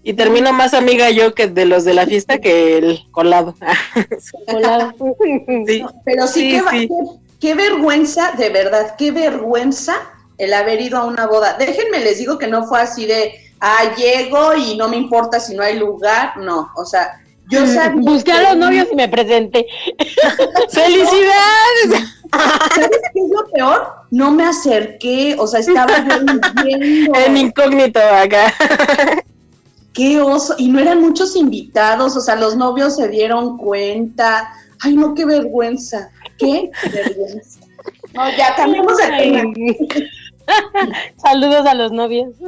y 0.03 0.13
termino 0.13 0.53
más 0.53 0.75
amiga 0.75 1.09
yo 1.09 1.33
que 1.33 1.47
de 1.47 1.65
los 1.65 1.85
de 1.85 1.95
la 1.95 2.05
fiesta 2.05 2.37
que 2.39 2.77
el 2.77 2.99
colado. 3.11 3.55
colado. 4.45 4.93
Sí. 5.65 5.83
Pero 6.05 6.27
sí, 6.27 6.41
Sí, 6.41 6.51
qué, 6.51 6.61
va- 6.61 6.71
sí. 6.71 6.87
qué- 6.87 7.19
qué 7.39 7.55
vergüenza, 7.55 8.31
de 8.33 8.49
verdad, 8.49 8.95
qué 8.95 9.11
vergüenza 9.11 9.95
el 10.37 10.53
haber 10.53 10.81
ido 10.81 10.97
a 10.97 11.05
una 11.05 11.27
boda. 11.27 11.55
Déjenme 11.57 11.99
les 11.99 12.19
digo 12.19 12.37
que 12.37 12.47
no 12.47 12.65
fue 12.65 12.81
así 12.81 13.05
de, 13.05 13.33
ah, 13.59 13.93
llego 13.95 14.55
y 14.55 14.75
no 14.77 14.87
me 14.87 14.97
importa 14.97 15.39
si 15.39 15.55
no 15.55 15.63
hay 15.63 15.77
lugar. 15.77 16.37
No, 16.37 16.69
o 16.75 16.85
sea, 16.85 17.21
yo 17.49 17.65
sabía. 17.67 18.01
Busqué 18.01 18.31
a 18.31 18.53
los 18.53 18.57
novios 18.57 18.87
y 18.91 18.95
me 18.95 19.07
presenté. 19.09 19.65
¡Felicidades! 20.69 22.09
¿Sabes 22.73 22.99
qué 23.13 23.19
es 23.19 23.29
lo 23.29 23.45
peor? 23.51 23.87
No 24.11 24.31
me 24.31 24.45
acerqué, 24.45 25.35
o 25.37 25.45
sea, 25.45 25.59
estaba 25.59 25.99
yo 25.99 26.25
viendo. 26.63 27.19
En 27.19 27.37
incógnito 27.37 27.99
acá. 27.99 28.53
Qué 29.93 30.19
oso. 30.19 30.55
Y 30.57 30.69
no 30.69 30.79
eran 30.79 31.01
muchos 31.01 31.35
invitados, 31.35 32.15
o 32.15 32.21
sea, 32.21 32.35
los 32.35 32.55
novios 32.55 32.95
se 32.95 33.07
dieron 33.09 33.57
cuenta. 33.57 34.51
Ay, 34.79 34.95
no, 34.95 35.13
qué 35.13 35.25
vergüenza. 35.25 36.09
Qué 36.37 36.71
vergüenza. 36.91 37.59
No, 38.13 38.29
ya 38.35 38.55
cambiamos 38.55 38.97
de 38.97 39.07
tema. 39.07 39.43
Saludos 41.17 41.65
a 41.65 41.73
los 41.73 41.91
novios. 41.91 42.29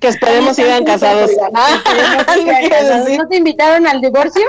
Que 0.00 0.08
esperemos 0.08 0.56
sigan 0.56 0.84
casados. 0.84 1.30
Ah, 1.54 1.80
¿qué 2.34 2.44
quieres 2.44 2.88
decir? 3.04 3.18
¿No 3.20 3.28
te 3.28 3.36
invitaron 3.36 3.86
al 3.86 4.00
divorcio? 4.00 4.42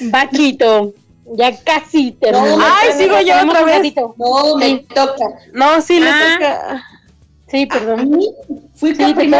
Vaquito, 0.00 0.94
ya 1.34 1.54
casi 1.64 2.12
terminó. 2.12 2.56
No, 2.56 2.64
Ay, 2.64 2.92
sigo 2.98 3.20
yo 3.20 3.34
otra 3.46 3.64
vez. 3.64 3.76
ratito. 3.76 4.14
No, 4.16 4.56
me 4.56 4.66
Sí. 4.66 4.86
toca. 4.94 5.26
No, 5.52 5.80
sí 5.82 6.00
le 6.00 6.08
Ah. 6.10 6.34
toca. 6.38 6.84
Sí, 7.48 7.68
A 7.70 7.74
perdón. 7.74 8.10
mí 8.10 8.26
fui 8.74 8.94
Sí, 8.94 9.14
te. 9.14 9.30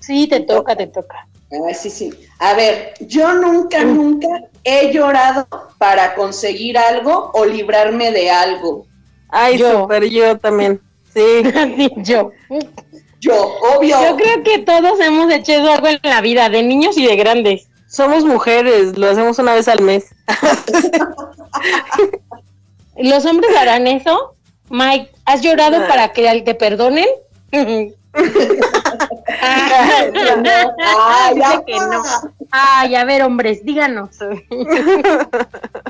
Sí, 0.00 0.26
te 0.26 0.40
toca, 0.40 0.74
te 0.74 0.86
toca. 0.86 1.27
Ay, 1.50 1.74
sí, 1.74 1.90
sí. 1.90 2.12
A 2.40 2.54
ver, 2.54 2.94
yo 3.00 3.32
nunca, 3.34 3.82
nunca 3.84 4.28
he 4.64 4.92
llorado 4.92 5.46
para 5.78 6.14
conseguir 6.14 6.76
algo 6.76 7.30
o 7.34 7.44
librarme 7.44 8.10
de 8.12 8.30
algo. 8.30 8.86
Ay, 9.30 9.56
Yo. 9.58 9.82
súper, 9.82 10.04
yo 10.10 10.36
también. 10.38 10.80
Sí. 11.14 11.42
Sí, 11.76 11.90
yo. 11.96 12.30
Yo, 13.20 13.34
obvio. 13.76 14.00
Yo 14.00 14.16
creo 14.16 14.42
que 14.44 14.58
todos 14.60 15.00
hemos 15.00 15.32
hecho 15.32 15.52
eso 15.52 15.72
algo 15.72 15.88
en 15.88 15.98
la 16.02 16.20
vida, 16.20 16.48
de 16.48 16.62
niños 16.62 16.96
y 16.96 17.06
de 17.06 17.16
grandes. 17.16 17.66
Somos 17.88 18.24
mujeres, 18.24 18.96
lo 18.98 19.08
hacemos 19.10 19.38
una 19.38 19.54
vez 19.54 19.66
al 19.68 19.80
mes. 19.82 20.04
¿Los 22.96 23.24
hombres 23.24 23.56
harán 23.56 23.86
eso? 23.86 24.34
Mike, 24.70 25.10
¿has 25.24 25.40
llorado 25.40 25.78
Ah. 25.82 25.86
para 25.88 26.12
que 26.12 26.42
te 26.42 26.54
perdonen? 26.54 27.06
Ay, 29.40 30.10
Dice 31.34 31.38
ya. 31.40 31.62
que 31.64 31.74
no. 31.76 32.02
Ay, 32.50 32.94
a 32.94 33.04
ver, 33.04 33.22
hombres, 33.22 33.64
díganos. 33.64 34.10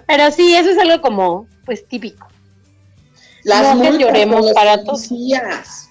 Pero 0.07 0.31
sí, 0.33 0.55
eso 0.55 0.71
es 0.71 0.79
algo 0.79 1.01
como, 1.03 1.47
pues, 1.65 1.87
típico. 1.87 2.27
Las 3.45 3.77
No, 3.77 3.83
que 3.83 3.99
lloremos 3.99 4.53
para 4.53 4.83
todos. 4.85 5.07
policías. 5.09 5.91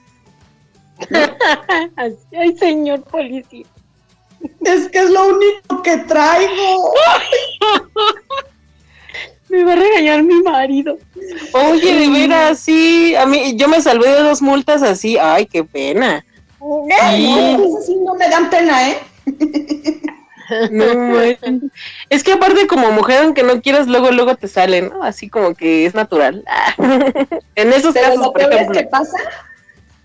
Ay, 1.96 2.58
señor 2.58 3.04
policía. 3.04 3.66
Es 4.62 4.90
que 4.90 5.00
es 5.00 5.10
lo 5.10 5.28
único 5.30 5.82
que 5.84 5.98
traigo. 5.98 6.94
Me 9.50 9.64
va 9.64 9.74
a 9.74 9.76
regañar 9.78 10.24
mi 10.24 10.42
marido. 10.42 10.98
Oye, 11.54 11.94
de 11.94 12.10
veras, 12.10 12.60
sí. 12.60 13.16
A 13.16 13.26
mí, 13.26 13.56
yo 13.56 13.70
me 13.70 13.82
salvé 13.82 14.10
de 14.10 14.22
dos 14.24 14.42
multas 14.42 14.84
así. 14.84 15.18
Ay, 15.18 15.46
qué 15.46 15.64
pena. 15.64 16.26
No, 16.60 16.88
esas 16.90 17.86
sí 17.86 17.96
no 18.04 18.16
me 18.16 18.30
dan 18.30 18.50
pena, 18.50 18.90
¿eh? 18.90 18.98
No, 20.72 20.96
manches. 20.96 21.72
es 22.10 22.24
que 22.24 22.32
aparte 22.34 22.68
como 22.68 22.92
mujer, 22.92 23.24
aunque 23.24 23.44
no 23.44 23.62
quieras, 23.62 23.88
luego, 23.88 24.12
luego 24.12 24.36
te 24.36 24.48
salen, 24.48 24.90
¿no? 24.90 25.04
Así 25.04 25.30
como 25.30 25.54
que 25.56 25.86
es 25.86 25.94
natural. 25.94 26.44
en 27.56 27.74
esos 27.74 27.94
Pero 27.94 28.08
casos, 28.08 28.22
lo 28.22 28.32
por 28.32 28.42
peor 28.42 28.54
es 28.54 28.58
ejemplo. 28.62 28.80
que 28.80 28.88
pasa 28.88 29.18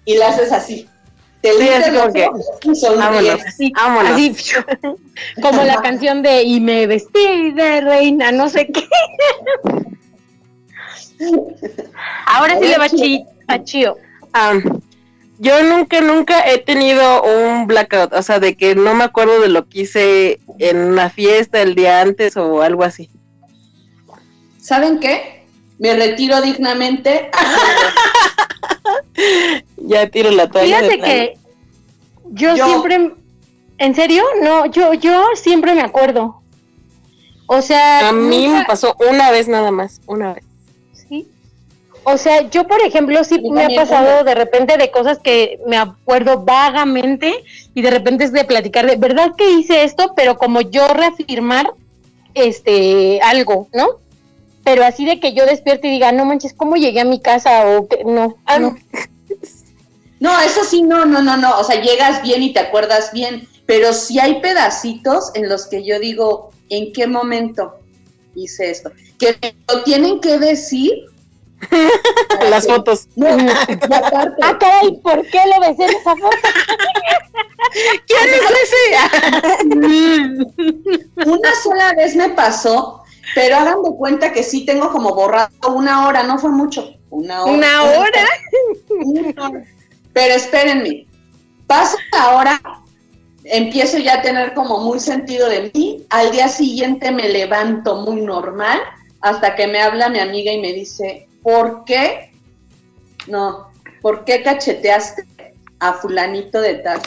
y 0.04 0.16
la 0.16 0.28
haces 0.28 0.52
así. 0.52 0.88
Te 1.40 1.52
Sí, 1.54 1.68
así 1.68 1.90
como 1.92 2.12
que, 2.12 2.26
ojos 2.26 2.46
y 2.62 2.74
sonríes. 2.74 2.98
Vámonos, 2.98 3.46
Así, 3.46 3.72
vámonos. 3.74 4.12
así, 4.12 4.36
como 5.40 5.62
la 5.64 5.80
canción 5.80 6.22
de 6.22 6.42
Y 6.42 6.60
me 6.60 6.86
vestí 6.86 7.52
de 7.52 7.80
reina, 7.80 8.30
no 8.32 8.48
sé 8.48 8.66
qué. 8.68 8.88
Ahora 12.26 12.58
sí 12.58 12.66
le 12.66 12.78
va 12.78 12.88
chi, 12.88 13.24
a 13.46 13.62
Chío. 13.62 13.96
Ah, 14.32 14.54
yo 15.42 15.60
nunca, 15.64 16.00
nunca 16.00 16.48
he 16.48 16.58
tenido 16.58 17.20
un 17.24 17.66
blackout, 17.66 18.12
o 18.12 18.22
sea, 18.22 18.38
de 18.38 18.56
que 18.56 18.76
no 18.76 18.94
me 18.94 19.02
acuerdo 19.02 19.40
de 19.40 19.48
lo 19.48 19.68
que 19.68 19.80
hice 19.80 20.38
en 20.60 20.78
una 20.78 21.10
fiesta 21.10 21.60
el 21.60 21.74
día 21.74 22.00
antes 22.00 22.36
o 22.36 22.62
algo 22.62 22.84
así. 22.84 23.10
¿Saben 24.60 25.00
qué? 25.00 25.44
Me 25.78 25.94
retiro 25.94 26.40
dignamente. 26.40 27.28
Ya 29.76 30.08
tiro 30.08 30.30
la 30.30 30.48
toalla. 30.48 30.78
Fíjate 30.78 31.00
que 31.00 31.38
yo, 32.30 32.54
Yo- 32.56 32.66
siempre, 32.66 33.14
¿en 33.78 33.94
serio? 33.94 34.22
No, 34.42 34.66
yo, 34.66 34.94
yo 34.94 35.26
siempre 35.34 35.74
me 35.74 35.82
acuerdo. 35.82 36.40
O 37.46 37.60
sea, 37.60 38.08
A 38.08 38.12
mí 38.12 38.48
me 38.48 38.64
pasó 38.64 38.96
una 39.10 39.30
vez 39.30 39.48
nada 39.48 39.70
más, 39.70 40.00
una 40.06 40.34
vez. 40.34 40.44
O 42.04 42.16
sea, 42.18 42.48
yo 42.50 42.66
por 42.66 42.80
ejemplo 42.80 43.22
sí 43.24 43.40
Yo 43.42 43.50
me 43.50 43.64
ha 43.64 43.68
pasado 43.68 44.06
también. 44.06 44.26
de 44.26 44.34
repente 44.34 44.76
de 44.76 44.90
cosas 44.90 45.18
que 45.18 45.60
me 45.66 45.76
acuerdo 45.76 46.44
vagamente 46.44 47.44
y 47.74 47.82
de 47.82 47.90
repente 47.90 48.24
es 48.24 48.32
de 48.32 48.44
platicar 48.44 48.86
de 48.86 48.96
verdad 48.96 49.32
que 49.36 49.52
hice 49.52 49.84
esto, 49.84 50.12
pero 50.16 50.36
como 50.36 50.60
yo 50.60 50.88
reafirmar 50.88 51.72
este, 52.34 53.20
algo, 53.22 53.68
¿no? 53.72 54.00
Pero 54.64 54.84
así 54.84 55.04
de 55.04 55.20
que 55.20 55.34
yo 55.34 55.44
despierte 55.46 55.88
y 55.88 55.92
diga, 55.92 56.12
no 56.12 56.24
manches, 56.24 56.54
¿cómo 56.54 56.76
llegué 56.76 57.00
a 57.00 57.04
mi 57.04 57.20
casa? 57.20 57.66
O 57.66 57.88
que, 57.88 58.04
no, 58.04 58.36
Ah, 58.46 58.58
no. 58.58 58.76
No, 60.20 60.40
eso 60.40 60.62
sí, 60.62 60.82
no, 60.82 61.04
no, 61.04 61.20
no, 61.20 61.36
no. 61.36 61.58
O 61.58 61.64
sea, 61.64 61.82
llegas 61.82 62.22
bien 62.22 62.44
y 62.44 62.52
te 62.52 62.60
acuerdas 62.60 63.10
bien, 63.12 63.48
pero 63.66 63.92
sí 63.92 64.20
hay 64.20 64.40
pedacitos 64.40 65.32
en 65.34 65.48
los 65.48 65.66
que 65.66 65.84
yo 65.84 65.98
digo, 65.98 66.50
¿en 66.68 66.92
qué 66.92 67.08
momento 67.08 67.80
hice 68.36 68.70
esto? 68.70 68.92
Que 69.18 69.36
lo 69.68 69.82
tienen 69.82 70.20
que 70.20 70.38
decir. 70.38 70.92
Las 72.50 72.66
fotos. 72.66 73.08
No, 73.16 73.28
y 73.28 73.48
aparte, 73.48 74.42
Ah, 74.42 74.58
caray, 74.58 74.96
¿por 75.02 75.26
qué 75.26 75.40
lo 75.54 75.60
besé 75.60 75.84
en 75.84 75.96
esa 75.96 76.16
foto? 76.16 76.36
¿Quién 78.06 78.28
es 78.28 78.42
ese? 78.62 78.80
una 81.30 81.54
sola 81.62 81.94
vez 81.94 82.16
me 82.16 82.30
pasó, 82.30 83.02
pero 83.34 83.56
hagan 83.56 83.82
de 83.82 83.90
cuenta 83.96 84.32
que 84.32 84.42
sí 84.42 84.64
tengo 84.64 84.90
como 84.90 85.14
borrado 85.14 85.50
una 85.74 86.06
hora, 86.06 86.22
no 86.22 86.38
fue 86.38 86.50
mucho. 86.50 86.94
Una 87.10 87.44
hora. 87.44 87.52
¿Una 87.52 87.82
hora? 87.82 88.28
Una 88.90 89.48
hora. 89.48 89.64
Pero 90.12 90.34
espérenme, 90.34 91.06
pasa 91.66 91.96
la 92.12 92.36
hora, 92.36 92.60
empiezo 93.44 93.98
ya 93.98 94.14
a 94.14 94.22
tener 94.22 94.54
como 94.54 94.78
muy 94.78 95.00
sentido 95.00 95.48
de 95.48 95.70
mí, 95.74 96.04
al 96.10 96.30
día 96.32 96.48
siguiente 96.48 97.10
me 97.10 97.28
levanto 97.28 97.96
muy 98.02 98.20
normal, 98.20 98.78
hasta 99.20 99.54
que 99.54 99.66
me 99.66 99.80
habla 99.80 100.08
mi 100.08 100.18
amiga 100.18 100.52
y 100.52 100.60
me 100.60 100.72
dice, 100.72 101.28
¿por 101.42 101.84
qué? 101.84 102.32
No, 103.26 103.68
¿por 104.00 104.24
qué 104.24 104.42
cacheteaste 104.42 105.24
a 105.80 105.92
fulanito 105.94 106.60
de 106.60 106.74
tal? 106.76 107.00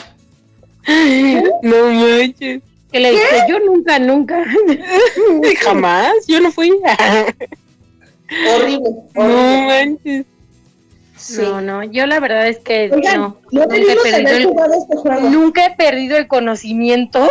No 1.62 1.90
manches. 1.90 2.62
Que 2.92 3.00
le 3.00 3.10
dije, 3.10 3.24
yo 3.48 3.58
nunca, 3.60 3.98
nunca. 3.98 4.44
Jamás, 5.64 6.12
yo 6.28 6.40
no 6.40 6.52
fui. 6.52 6.70
Horrible, 8.54 8.90
No 9.14 9.22
horrible. 9.22 9.66
manches. 9.66 10.26
Sí. 11.16 11.42
No, 11.42 11.60
no, 11.60 11.82
yo 11.82 12.06
la 12.06 12.20
verdad 12.20 12.46
es 12.46 12.58
que 12.58 12.90
Oigan, 12.92 13.20
no. 13.20 13.36
no, 13.50 13.62
nunca 13.66 13.74
he 13.74 13.96
perdido 13.96 14.64
el- 14.64 14.72
este 14.74 14.96
juego. 14.96 15.30
Nunca 15.30 15.66
he 15.66 15.74
perdido 15.76 16.16
el 16.18 16.28
conocimiento. 16.28 17.26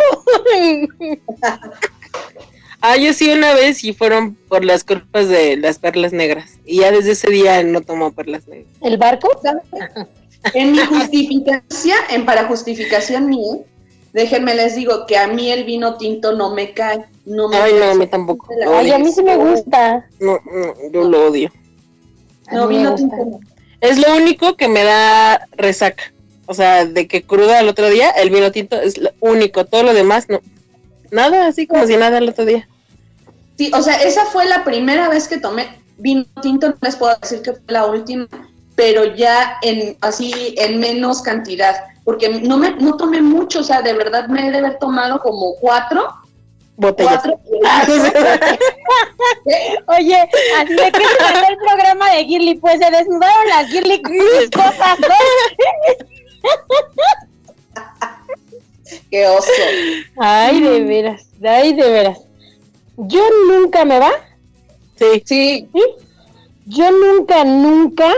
Ah, 2.80 2.96
yo 2.96 3.12
sí 3.12 3.28
una 3.30 3.54
vez 3.54 3.82
y 3.84 3.92
fueron 3.92 4.34
por 4.34 4.64
las 4.64 4.84
culpas 4.84 5.28
de 5.28 5.56
las 5.56 5.78
perlas 5.78 6.12
negras. 6.12 6.58
Y 6.64 6.80
ya 6.80 6.92
desde 6.92 7.12
ese 7.12 7.30
día 7.30 7.62
no 7.62 7.80
tomo 7.80 8.12
perlas 8.12 8.46
negras. 8.46 8.68
¿El 8.82 8.98
barco? 8.98 9.28
En 10.54 10.72
mi 10.72 10.78
justificación, 10.78 11.98
en 12.10 12.24
para 12.24 12.44
justificación 12.44 13.28
mía, 13.28 13.56
déjenme 14.12 14.54
les 14.54 14.76
digo 14.76 15.06
que 15.06 15.16
a 15.16 15.26
mí 15.26 15.50
el 15.50 15.64
vino 15.64 15.96
tinto 15.96 16.32
no 16.32 16.54
me 16.54 16.72
cae. 16.72 17.04
No 17.24 17.48
me 17.48 17.56
Ay, 17.56 17.74
no, 17.74 17.90
a 17.90 17.94
mí 17.94 18.06
tampoco. 18.06 18.48
Ay, 18.74 18.92
a 18.92 18.98
mí 18.98 19.10
sí 19.12 19.22
me 19.22 19.36
gusta. 19.36 20.06
No, 20.20 20.38
no, 20.44 20.74
yo 20.92 21.08
lo 21.08 21.26
odio. 21.26 21.50
No, 22.52 22.68
vino 22.68 22.94
tinto 22.94 23.16
no. 23.16 23.40
Es 23.80 23.98
lo 23.98 24.16
único 24.16 24.56
que 24.56 24.68
me 24.68 24.84
da 24.84 25.46
resaca. 25.52 26.12
O 26.46 26.54
sea, 26.54 26.86
de 26.86 27.08
que 27.08 27.22
cruda 27.22 27.58
el 27.60 27.68
otro 27.68 27.90
día, 27.90 28.10
el 28.10 28.30
vino 28.30 28.52
tinto 28.52 28.80
es 28.80 28.98
lo 28.98 29.10
único. 29.20 29.64
Todo 29.64 29.82
lo 29.82 29.94
demás, 29.94 30.28
no. 30.28 30.40
Nada, 31.10 31.46
así 31.46 31.66
como 31.66 31.86
si 31.86 31.96
nada 31.96 32.18
el 32.18 32.28
otro 32.28 32.44
día. 32.44 32.68
Sí, 33.56 33.70
o 33.74 33.82
sea, 33.82 33.94
esa 34.02 34.26
fue 34.26 34.44
la 34.46 34.64
primera 34.64 35.08
vez 35.08 35.28
que 35.28 35.38
tomé 35.38 35.78
vino 35.98 36.24
tinto, 36.42 36.68
no 36.68 36.76
les 36.82 36.96
puedo 36.96 37.16
decir 37.20 37.42
que 37.42 37.52
fue 37.52 37.62
la 37.68 37.86
última, 37.86 38.26
pero 38.74 39.14
ya 39.14 39.56
en 39.62 39.96
así 40.00 40.54
en 40.58 40.78
menos 40.78 41.22
cantidad, 41.22 41.74
porque 42.04 42.28
no 42.28 42.58
me 42.58 42.74
no 42.76 42.96
tomé 42.96 43.22
mucho, 43.22 43.60
o 43.60 43.64
sea, 43.64 43.82
de 43.82 43.94
verdad 43.94 44.28
me 44.28 44.46
he 44.46 44.50
de 44.50 44.58
haber 44.58 44.78
tomado 44.78 45.20
como 45.20 45.54
cuatro, 45.60 46.12
Botellas. 46.76 47.22
cuatro. 47.22 47.40
Oye, 49.86 50.28
así 50.58 50.74
de 50.74 50.92
que 50.92 51.00
se 51.00 51.48
el 51.48 51.56
programa 51.56 52.10
de 52.10 52.24
Girly, 52.24 52.56
pues 52.56 52.78
se 52.78 52.90
desnudaron 52.90 53.48
las 53.48 53.68
Girly 53.68 54.02
cosas, 54.52 55.00
¿no? 55.00 55.08
Qué 59.10 59.26
oso. 59.26 59.50
Ay, 60.16 60.60
de 60.60 60.80
veras, 60.84 61.26
ay, 61.44 61.72
de 61.74 61.90
veras. 61.90 62.18
Yo 62.96 63.22
nunca 63.48 63.84
me 63.84 63.98
va, 63.98 64.10
Sí. 64.98 65.22
Sí, 65.26 65.68
¿sí? 65.74 65.82
Yo 66.64 66.90
nunca, 66.90 67.44
nunca 67.44 68.10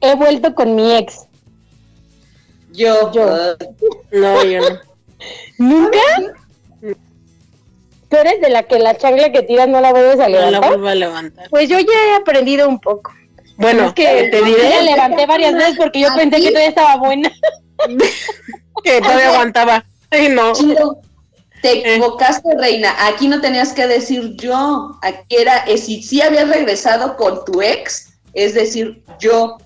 he 0.00 0.14
vuelto 0.14 0.54
con 0.54 0.76
mi 0.76 0.94
ex. 0.96 1.26
yo. 2.72 3.10
Yo. 3.12 3.24
ah, 3.28 3.56
No, 4.12 4.44
yo 4.44 4.60
no. 4.60 4.78
¿Nunca? 5.58 5.98
¿Tú 8.08 8.16
eres 8.16 8.40
de 8.40 8.48
la 8.50 8.62
que 8.64 8.78
la 8.78 8.96
chancla 8.96 9.30
que 9.32 9.42
tiras 9.42 9.68
no 9.68 9.80
la 9.80 9.90
vuelves 9.92 10.18
a 10.20 10.28
No 10.28 10.36
la 10.36 10.46
levantar? 10.50 10.70
vuelvo 10.70 10.88
a 10.88 10.94
levantar. 10.94 11.50
Pues 11.50 11.68
yo 11.68 11.78
ya 11.78 12.06
he 12.10 12.14
aprendido 12.16 12.68
un 12.68 12.80
poco. 12.80 13.12
Bueno, 13.56 13.86
es 13.88 13.92
que 13.94 14.28
te 14.30 14.38
yo 14.38 14.44
la 14.44 14.48
diré 14.48 14.82
levanté 14.82 15.26
varias 15.26 15.54
veces 15.54 15.76
porque 15.76 16.00
yo 16.00 16.08
pensé 16.16 16.36
que 16.40 16.48
todavía 16.48 16.68
estaba 16.68 16.96
buena. 16.96 17.30
que 18.84 19.00
todavía 19.00 19.28
aguantaba. 19.32 19.84
Ay, 20.10 20.28
no. 20.28 20.52
Te 21.62 21.72
equivocaste, 21.78 22.56
reina. 22.56 22.94
Aquí 23.06 23.28
no 23.28 23.40
tenías 23.40 23.72
que 23.72 23.86
decir 23.86 24.34
yo. 24.36 24.98
Aquí 25.02 25.36
era, 25.36 25.58
eh, 25.66 25.76
si 25.76 26.02
sí 26.02 26.22
habías 26.22 26.48
regresado 26.48 27.16
con 27.16 27.44
tu 27.44 27.60
ex, 27.60 28.14
es 28.32 28.54
decir, 28.54 29.02
yo. 29.18 29.58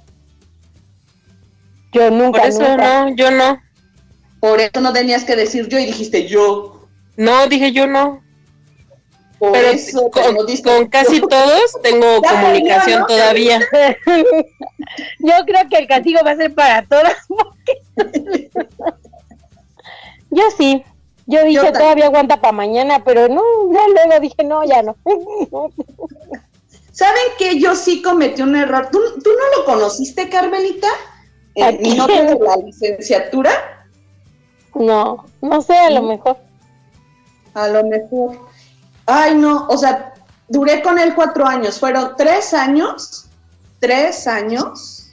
Yo 1.93 2.11
nunca, 2.11 2.41
Por 2.41 2.49
eso 2.49 2.61
nunca. 2.61 3.05
no, 3.05 3.15
yo 3.17 3.31
no. 3.31 3.61
Por 4.41 4.61
eso 4.61 4.81
no 4.81 4.93
tenías 4.93 5.23
que 5.25 5.37
decir 5.37 5.69
yo 5.69 5.79
y 5.79 5.87
dijiste 5.87 6.27
yo. 6.27 6.89
No, 7.17 7.47
dije 7.47 7.71
yo 7.73 7.87
no. 7.87 8.23
Por 9.39 9.53
Pero 9.53 9.69
eso 9.69 10.11
con, 10.11 10.35
con 10.65 10.89
casi 10.89 11.21
todos 11.21 11.77
tengo 11.83 12.21
Ya 12.23 12.31
comunicación 12.31 13.01
¿no? 13.01 13.07
todavía. 13.07 13.61
Yo 15.19 15.33
creo 15.47 15.69
que 15.69 15.77
el 15.79 15.87
castigo 15.89 16.21
va 16.25 16.33
a 16.33 16.37
ser 16.37 16.55
para 16.55 16.85
todas. 16.87 17.17
porque- 17.29 18.51
yo 20.35 20.43
sí. 20.57 20.85
Yo 21.27 21.43
dije, 21.45 21.73
todavía 21.73 22.07
aguanta 22.07 22.41
para 22.41 22.53
mañana, 22.53 23.03
pero 23.03 23.29
no, 23.29 23.43
ya 23.73 23.81
luego 23.89 24.21
dije, 24.21 24.45
no, 24.45 24.63
ya 24.65 24.83
no. 24.83 24.95
¿Saben 26.93 27.23
que 27.39 27.59
yo 27.59 27.75
sí 27.75 28.03
cometí 28.03 28.43
un 28.43 28.55
error? 28.55 28.89
¿Tú, 28.93 28.99
tú 29.23 29.31
no 29.31 29.59
lo 29.59 29.65
conociste, 29.65 30.29
Carmelita? 30.29 30.89
¿A 31.61 31.71
En 31.71 31.77
mi 31.81 31.83
quién? 31.83 31.97
nota 31.97 32.23
de 32.23 32.39
la 32.39 32.57
licenciatura, 32.57 33.51
No, 34.75 35.25
no 35.41 35.63
sé, 35.63 35.77
a 35.77 35.91
lo 35.91 36.03
mejor. 36.03 36.37
a 37.55 37.69
lo 37.69 37.85
mejor. 37.85 38.39
Ay, 39.07 39.35
no, 39.37 39.67
o 39.69 39.77
sea, 39.77 40.15
duré 40.49 40.83
con 40.83 40.99
él 40.99 41.15
cuatro 41.15 41.47
años. 41.47 41.79
Fueron 41.81 42.15
tres 42.17 42.53
años, 42.55 43.27
tres 43.81 44.27
años 44.27 45.09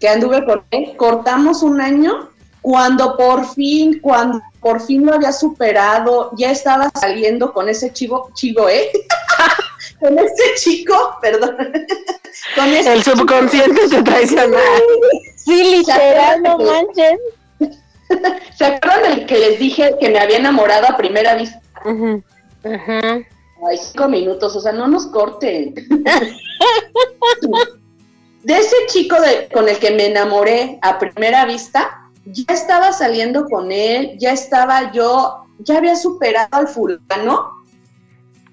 que 0.00 0.08
anduve 0.08 0.44
con 0.44 0.64
él. 0.70 0.96
Cortamos 0.96 1.62
un 1.62 1.80
año 1.80 2.30
cuando 2.64 3.14
por 3.18 3.46
fin, 3.52 4.00
cuando 4.00 4.40
por 4.58 4.80
fin 4.80 5.04
lo 5.04 5.12
había 5.12 5.32
superado, 5.32 6.30
ya 6.38 6.50
estaba 6.50 6.90
saliendo 6.98 7.52
con 7.52 7.68
ese 7.68 7.92
chivo, 7.92 8.30
chivo, 8.32 8.70
¿eh? 8.70 8.90
con 10.00 10.18
ese 10.18 10.54
chico, 10.56 11.18
perdón. 11.20 11.58
con 12.56 12.68
ese 12.68 12.94
El 12.94 13.02
subconsciente 13.02 13.86
te 13.88 14.02
traiciona. 14.02 14.56
Sí, 15.36 15.76
literal, 15.76 16.42
no 16.42 16.56
manches. 16.56 17.20
¿Se 18.56 18.64
acuerdan 18.64 19.02
del 19.02 19.26
que 19.26 19.38
les 19.38 19.58
dije 19.58 19.94
que 20.00 20.08
me 20.08 20.18
había 20.18 20.38
enamorado 20.38 20.86
a 20.88 20.96
primera 20.96 21.34
vista? 21.34 21.60
Ajá. 22.64 23.16
Ay, 23.68 23.76
cinco 23.76 24.08
minutos, 24.08 24.56
o 24.56 24.60
sea, 24.62 24.72
no 24.72 24.88
nos 24.88 25.04
corten. 25.08 25.74
De 28.42 28.56
ese 28.56 28.76
chico 28.86 29.20
de, 29.20 29.50
con 29.52 29.68
el 29.68 29.78
que 29.78 29.90
me 29.90 30.06
enamoré 30.06 30.78
a 30.80 30.98
primera 30.98 31.44
vista, 31.44 32.03
ya 32.26 32.54
estaba 32.54 32.92
saliendo 32.92 33.44
con 33.46 33.70
él, 33.72 34.16
ya 34.18 34.32
estaba 34.32 34.92
yo, 34.92 35.46
ya 35.58 35.78
había 35.78 35.96
superado 35.96 36.48
al 36.52 36.68
fulano. 36.68 37.50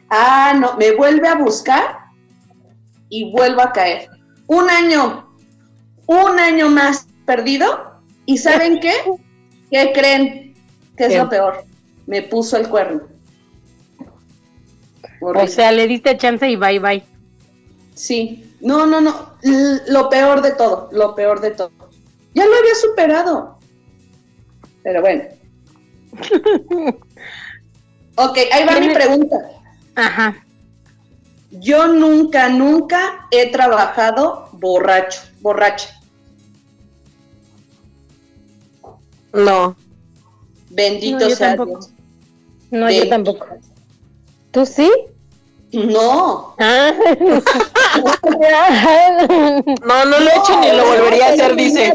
Ah, 0.09 0.53
no, 0.59 0.75
me 0.77 0.91
vuelve 0.95 1.27
a 1.27 1.35
buscar 1.35 1.99
y 3.09 3.31
vuelvo 3.31 3.61
a 3.61 3.71
caer. 3.71 4.09
Un 4.47 4.69
año, 4.69 5.27
un 6.05 6.39
año 6.39 6.69
más 6.69 7.07
perdido. 7.25 7.91
¿Y 8.25 8.37
saben 8.37 8.79
qué? 8.79 8.93
¿Qué 9.69 9.91
creen? 9.93 10.53
que 10.97 11.05
es 11.05 11.09
¿Qué? 11.13 11.17
lo 11.17 11.29
peor? 11.29 11.63
Me 12.07 12.21
puso 12.23 12.57
el 12.57 12.67
cuerno. 12.67 13.03
O 15.21 15.47
sea, 15.47 15.71
le 15.71 15.87
diste 15.87 16.17
chance 16.17 16.49
y 16.49 16.55
bye 16.55 16.79
bye. 16.79 17.03
Sí, 17.93 18.55
no, 18.59 18.85
no, 18.85 18.99
no, 19.01 19.33
L- 19.43 19.81
lo 19.87 20.09
peor 20.09 20.41
de 20.41 20.51
todo, 20.51 20.89
lo 20.91 21.15
peor 21.15 21.39
de 21.41 21.51
todo. 21.51 21.71
Ya 22.33 22.45
lo 22.45 22.55
había 22.55 22.75
superado. 22.75 23.59
Pero 24.83 25.01
bueno. 25.01 25.23
ok, 28.15 28.37
ahí 28.51 28.65
va 28.65 28.79
mi 28.79 28.93
pregunta. 28.93 29.37
Ajá. 29.95 30.43
Yo 31.51 31.87
nunca, 31.87 32.49
nunca 32.49 33.27
he 33.31 33.51
trabajado 33.51 34.49
borracho, 34.53 35.21
borracha. 35.41 35.89
No. 39.33 39.75
Bendito 40.69 41.19
No, 41.19 41.29
yo 41.29 41.35
sea 41.35 41.55
tampoco. 41.55 41.79
Dios. 41.79 41.91
No, 42.71 42.89
yo 42.89 43.09
tampoco. 43.09 43.45
¿Tú 44.51 44.65
sí? 44.65 44.89
No. 45.73 46.55
Ah. 46.59 46.93
no, 49.85 50.05
no 50.05 50.19
lo 50.19 50.29
he 50.29 50.37
hecho 50.37 50.59
ni 50.59 50.71
lo 50.71 50.85
volvería 50.85 51.27
a 51.27 51.33
hacer, 51.33 51.55
dice. 51.55 51.93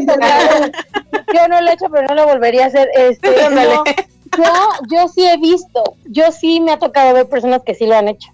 Yo 1.37 1.49
no 1.49 1.61
lo 1.61 1.71
he 1.71 1.75
hecho, 1.75 1.87
pero 1.91 2.07
no 2.09 2.15
lo 2.15 2.27
volvería 2.27 2.65
a 2.65 2.69
hacer. 2.69 2.89
Este, 2.95 3.29
yo, 4.37 4.55
yo 4.89 5.09
sí 5.09 5.27
he 5.27 5.37
visto, 5.37 5.95
yo 6.07 6.33
sí 6.33 6.61
me 6.61 6.73
ha 6.73 6.79
tocado 6.79 7.15
ver 7.15 7.29
personas 7.29 7.63
que 7.63 7.75
sí 7.75 7.87
lo 7.87 7.97
han 7.97 8.09
hecho. 8.09 8.31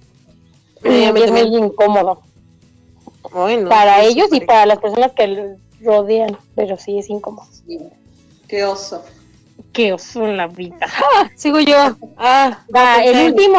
y 0.84 1.04
es 1.04 1.30
muy 1.30 1.56
incómodo. 1.56 2.22
para 3.68 4.02
ellos 4.02 4.28
y 4.32 4.40
para 4.40 4.66
las 4.66 4.78
personas 4.78 5.12
que 5.12 5.56
rodean, 5.80 6.36
pero 6.54 6.76
sí 6.76 6.98
es 6.98 7.10
incómodo. 7.10 7.46
Qué 8.48 8.64
oso. 8.64 9.02
Qué 9.72 9.92
oso 9.92 10.26
en 10.26 10.36
la 10.36 10.48
vida. 10.48 10.76
sigo 11.36 11.60
yo. 11.60 11.96
Ah, 12.16 12.58
va, 12.74 13.02
el 13.02 13.32
último. 13.32 13.58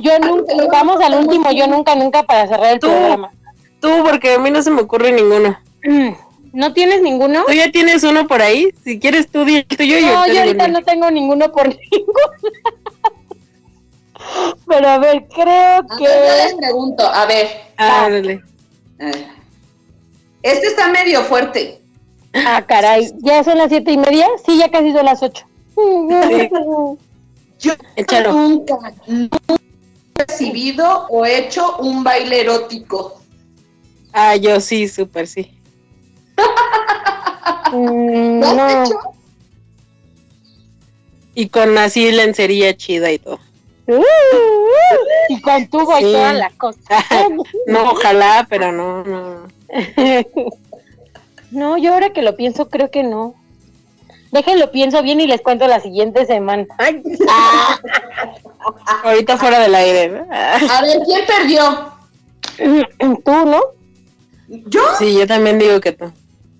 Yo 0.00 0.18
nunca, 0.20 0.54
vamos 0.70 1.00
al 1.00 1.14
último, 1.14 1.50
yo 1.50 1.66
nunca, 1.66 1.94
nunca 1.96 2.22
para 2.22 2.46
cerrar 2.46 2.74
el 2.74 2.78
programa. 2.78 3.32
Tú, 3.80 3.90
porque 4.04 4.34
a 4.34 4.38
mí 4.38 4.50
no 4.50 4.62
se 4.62 4.70
me 4.70 4.82
ocurre 4.82 5.12
ninguno. 5.12 5.58
¿No 6.58 6.72
tienes 6.72 7.02
ninguno? 7.02 7.44
¿Tú 7.46 7.52
ya 7.52 7.70
tienes 7.70 8.02
uno 8.02 8.26
por 8.26 8.42
ahí? 8.42 8.74
Si 8.82 8.98
quieres 8.98 9.28
tú, 9.28 9.44
di 9.44 9.64
yo. 9.78 10.00
No, 10.00 10.26
yo, 10.26 10.40
ahorita 10.40 10.66
no 10.66 10.82
tengo 10.82 11.08
ninguno 11.08 11.52
por 11.52 11.68
ninguno. 11.92 12.58
Pero 14.66 14.88
a 14.88 14.98
ver, 14.98 15.28
creo 15.28 15.86
que... 15.96 16.02
Yo 16.02 16.10
les 16.10 16.54
pregunto, 16.56 17.06
a 17.06 17.26
ver. 17.26 17.46
Ah, 17.76 18.08
dale. 18.10 18.42
Este 20.42 20.66
está 20.66 20.88
medio 20.88 21.22
fuerte. 21.22 21.80
Ah, 22.34 22.64
caray. 22.66 23.08
¿Ya 23.18 23.44
son 23.44 23.56
las 23.56 23.68
siete 23.68 23.92
y 23.92 23.96
media? 23.96 24.26
Sí, 24.44 24.58
ya 24.58 24.68
casi 24.68 24.90
son 24.90 25.04
las 25.04 25.22
ocho. 25.22 25.46
Yo 27.60 27.72
nunca, 28.32 28.94
nunca 29.06 29.38
he 29.48 30.24
recibido 30.24 31.06
o 31.08 31.24
hecho 31.24 31.76
un 31.76 32.02
baile 32.02 32.40
erótico. 32.40 33.22
Ah, 34.12 34.34
yo 34.36 34.60
sí, 34.60 34.88
súper 34.88 35.26
sí. 35.26 35.57
Mm, 37.72 38.40
¿Lo 38.40 38.62
has 38.62 38.88
hecho? 38.88 38.98
Y 41.34 41.48
con 41.50 41.78
así 41.78 42.10
lencería 42.10 42.76
chida 42.76 43.12
y 43.12 43.18
todo. 43.18 43.38
Uh, 43.86 44.02
y 45.28 45.40
con 45.40 45.66
tubo 45.68 45.98
y 45.98 46.02
todas 46.02 46.34
las 46.34 46.52
cosas. 46.54 46.82
no, 47.66 47.90
ojalá, 47.92 48.46
pero 48.48 48.72
no, 48.72 49.04
no. 49.04 49.48
no, 51.50 51.78
yo 51.78 51.94
ahora 51.94 52.10
que 52.10 52.22
lo 52.22 52.36
pienso, 52.36 52.68
creo 52.68 52.90
que 52.90 53.02
no. 53.02 53.34
Déjenlo, 54.32 54.70
pienso 54.72 55.02
bien 55.02 55.20
y 55.20 55.26
les 55.26 55.40
cuento 55.40 55.66
la 55.66 55.80
siguiente 55.80 56.26
semana. 56.26 56.66
Ahorita 59.02 59.38
fuera 59.38 59.58
del 59.58 59.74
aire. 59.74 60.22
A 60.30 60.82
ver, 60.82 60.98
¿quién 61.06 61.24
perdió? 61.26 61.92
Tú, 63.24 63.32
¿no? 63.46 63.62
¿Yo? 64.48 64.80
Sí, 64.98 65.14
yo 65.14 65.26
también 65.26 65.58
digo 65.58 65.80
que 65.80 65.92
tú. 65.92 66.12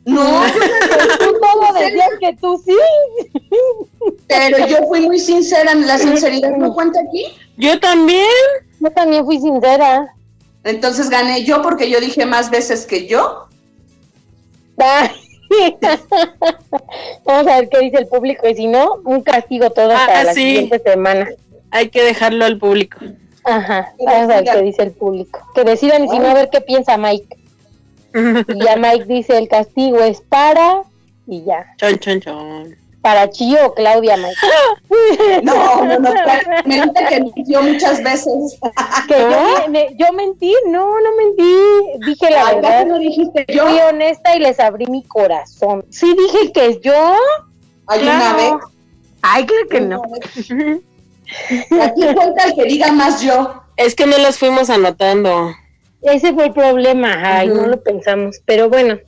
No, 0.08 0.24
tú 1.18 1.38
todo 1.38 1.78
decías 1.78 2.08
que 2.18 2.34
tú 2.40 2.62
sí. 2.64 2.72
Pero 4.26 4.66
yo 4.66 4.86
fui 4.88 5.02
muy 5.02 5.18
sincera, 5.18 5.74
la 5.74 5.98
sinceridad 5.98 6.56
no 6.56 6.72
cuenta 6.72 6.98
aquí. 7.00 7.26
Yo 7.58 7.78
también. 7.78 8.24
Yo 8.80 8.90
también 8.90 9.26
fui 9.26 9.38
sincera. 9.38 10.14
Entonces 10.64 11.10
gané 11.10 11.44
yo 11.44 11.60
porque 11.60 11.90
yo 11.90 12.00
dije 12.00 12.24
más 12.24 12.48
veces 12.48 12.86
que 12.86 13.06
yo. 13.06 13.48
Vamos 17.24 17.46
a 17.46 17.60
ver 17.60 17.68
qué 17.68 17.80
dice 17.80 17.98
el 17.98 18.06
público 18.06 18.48
y 18.48 18.54
si 18.54 18.66
no, 18.66 19.02
un 19.04 19.20
castigo 19.22 19.68
todo 19.70 19.92
ah, 19.94 20.22
la 20.24 20.32
siguiente 20.32 20.78
semana. 20.78 21.28
Hay 21.70 21.90
que 21.90 22.02
dejarlo 22.02 22.46
al 22.46 22.56
público. 22.58 22.98
Ajá, 23.44 23.92
vamos 23.98 24.30
a 24.30 24.40
ver 24.40 24.44
qué 24.44 24.62
dice 24.62 24.84
el 24.84 24.92
público. 24.92 25.40
Que 25.54 25.64
decidan 25.64 26.04
y 26.04 26.08
si 26.08 26.18
no, 26.18 26.28
a 26.28 26.34
ver 26.34 26.48
qué 26.50 26.62
piensa 26.62 26.96
Mike. 26.96 27.37
Y 28.48 28.64
ya 28.64 28.76
Mike 28.76 29.04
dice 29.06 29.38
el 29.38 29.48
castigo 29.48 29.98
es 30.00 30.20
para 30.20 30.82
y 31.26 31.44
ya. 31.44 31.66
Chon, 31.76 31.98
chon, 31.98 32.20
chon. 32.20 32.76
Para 33.02 33.30
Chio 33.30 33.66
o 33.66 33.74
Claudia 33.74 34.16
Mike. 34.16 34.36
No, 35.42 35.84
no, 35.84 35.98
no, 35.98 36.10
me 36.64 36.74
dice 36.74 37.06
que 37.08 37.20
mintió 37.20 37.62
muchas 37.62 38.02
veces. 38.02 38.58
Que 39.06 39.96
yo, 39.96 40.12
mentí, 40.12 40.54
no, 40.66 41.00
no 41.00 41.16
mentí. 41.16 42.06
Dije 42.06 42.30
la 42.30 42.54
verdad. 42.54 42.86
no 42.86 42.98
dijiste 42.98 43.44
yo? 43.48 43.66
Fui 43.66 43.78
honesta 43.80 44.36
y 44.36 44.40
les 44.40 44.58
abrí 44.58 44.86
mi 44.86 45.04
corazón. 45.04 45.84
Sí 45.90 46.14
dije 46.14 46.52
que 46.52 46.66
es 46.66 46.80
yo. 46.80 47.14
¿Hay 47.86 48.02
una 48.02 48.34
vez? 48.34 48.52
Ay, 49.22 49.46
creo 49.46 49.68
que 49.68 49.80
no. 49.80 50.02
Aquí 51.82 52.00
cuenta 52.14 52.44
el 52.44 52.54
que 52.54 52.64
diga 52.64 52.92
más 52.92 53.20
yo. 53.20 53.62
Es 53.76 53.94
que 53.94 54.06
no 54.06 54.18
las 54.18 54.38
fuimos 54.38 54.70
anotando. 54.70 55.52
Ese 56.02 56.32
fue 56.32 56.46
el 56.46 56.52
problema, 56.52 57.38
ay, 57.38 57.48
no 57.48 57.66
lo 57.66 57.82
pensamos. 57.82 58.40
Pero 58.44 58.68
bueno, 58.68 58.98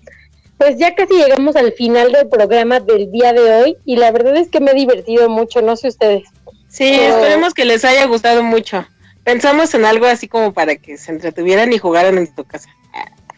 pues 0.59 0.77
ya 0.79 0.95
casi 0.95 1.15
llegamos 1.15 1.57
al 1.57 1.73
final 1.73 2.13
del 2.13 2.29
programa 2.29 2.81
del 2.81 3.11
día 3.11 3.33
de 3.33 3.41
hoy 3.41 3.77
y 3.85 3.97
la 3.97 4.11
verdad 4.11 4.37
es 4.37 4.49
que 4.49 4.61
me 4.61 4.73
he 4.73 4.75
divertido 4.75 5.29
mucho, 5.29 5.63
no 5.63 5.77
sé 5.77 5.89
ustedes. 5.89 6.25
Sí, 6.69 6.89
esperemos 6.89 7.55
que 7.55 7.65
les 7.65 7.85
haya 7.85 8.05
gustado 8.07 8.43
mucho. 8.43 8.87
Pensamos 9.25 9.75
en 9.75 9.85
algo 9.85 10.07
así 10.07 10.29
como 10.29 10.53
para 10.53 10.77
que 10.77 10.97
se 10.97 11.13
entretuvieran 11.13 11.73
y 11.73 11.79
jugaran 11.79 12.19
en 12.19 12.35
tu 12.35 12.45
casa. 12.45 12.69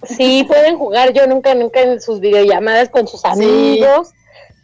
Sí, 0.05 0.45
pueden 0.49 0.77
jugar 0.79 1.13
yo 1.13 1.27
nunca, 1.27 1.55
nunca 1.55 1.81
en 1.81 2.01
sus 2.01 2.21
videollamadas 2.21 2.89
con 2.89 3.07
sus 3.07 3.25
amigos 3.25 4.11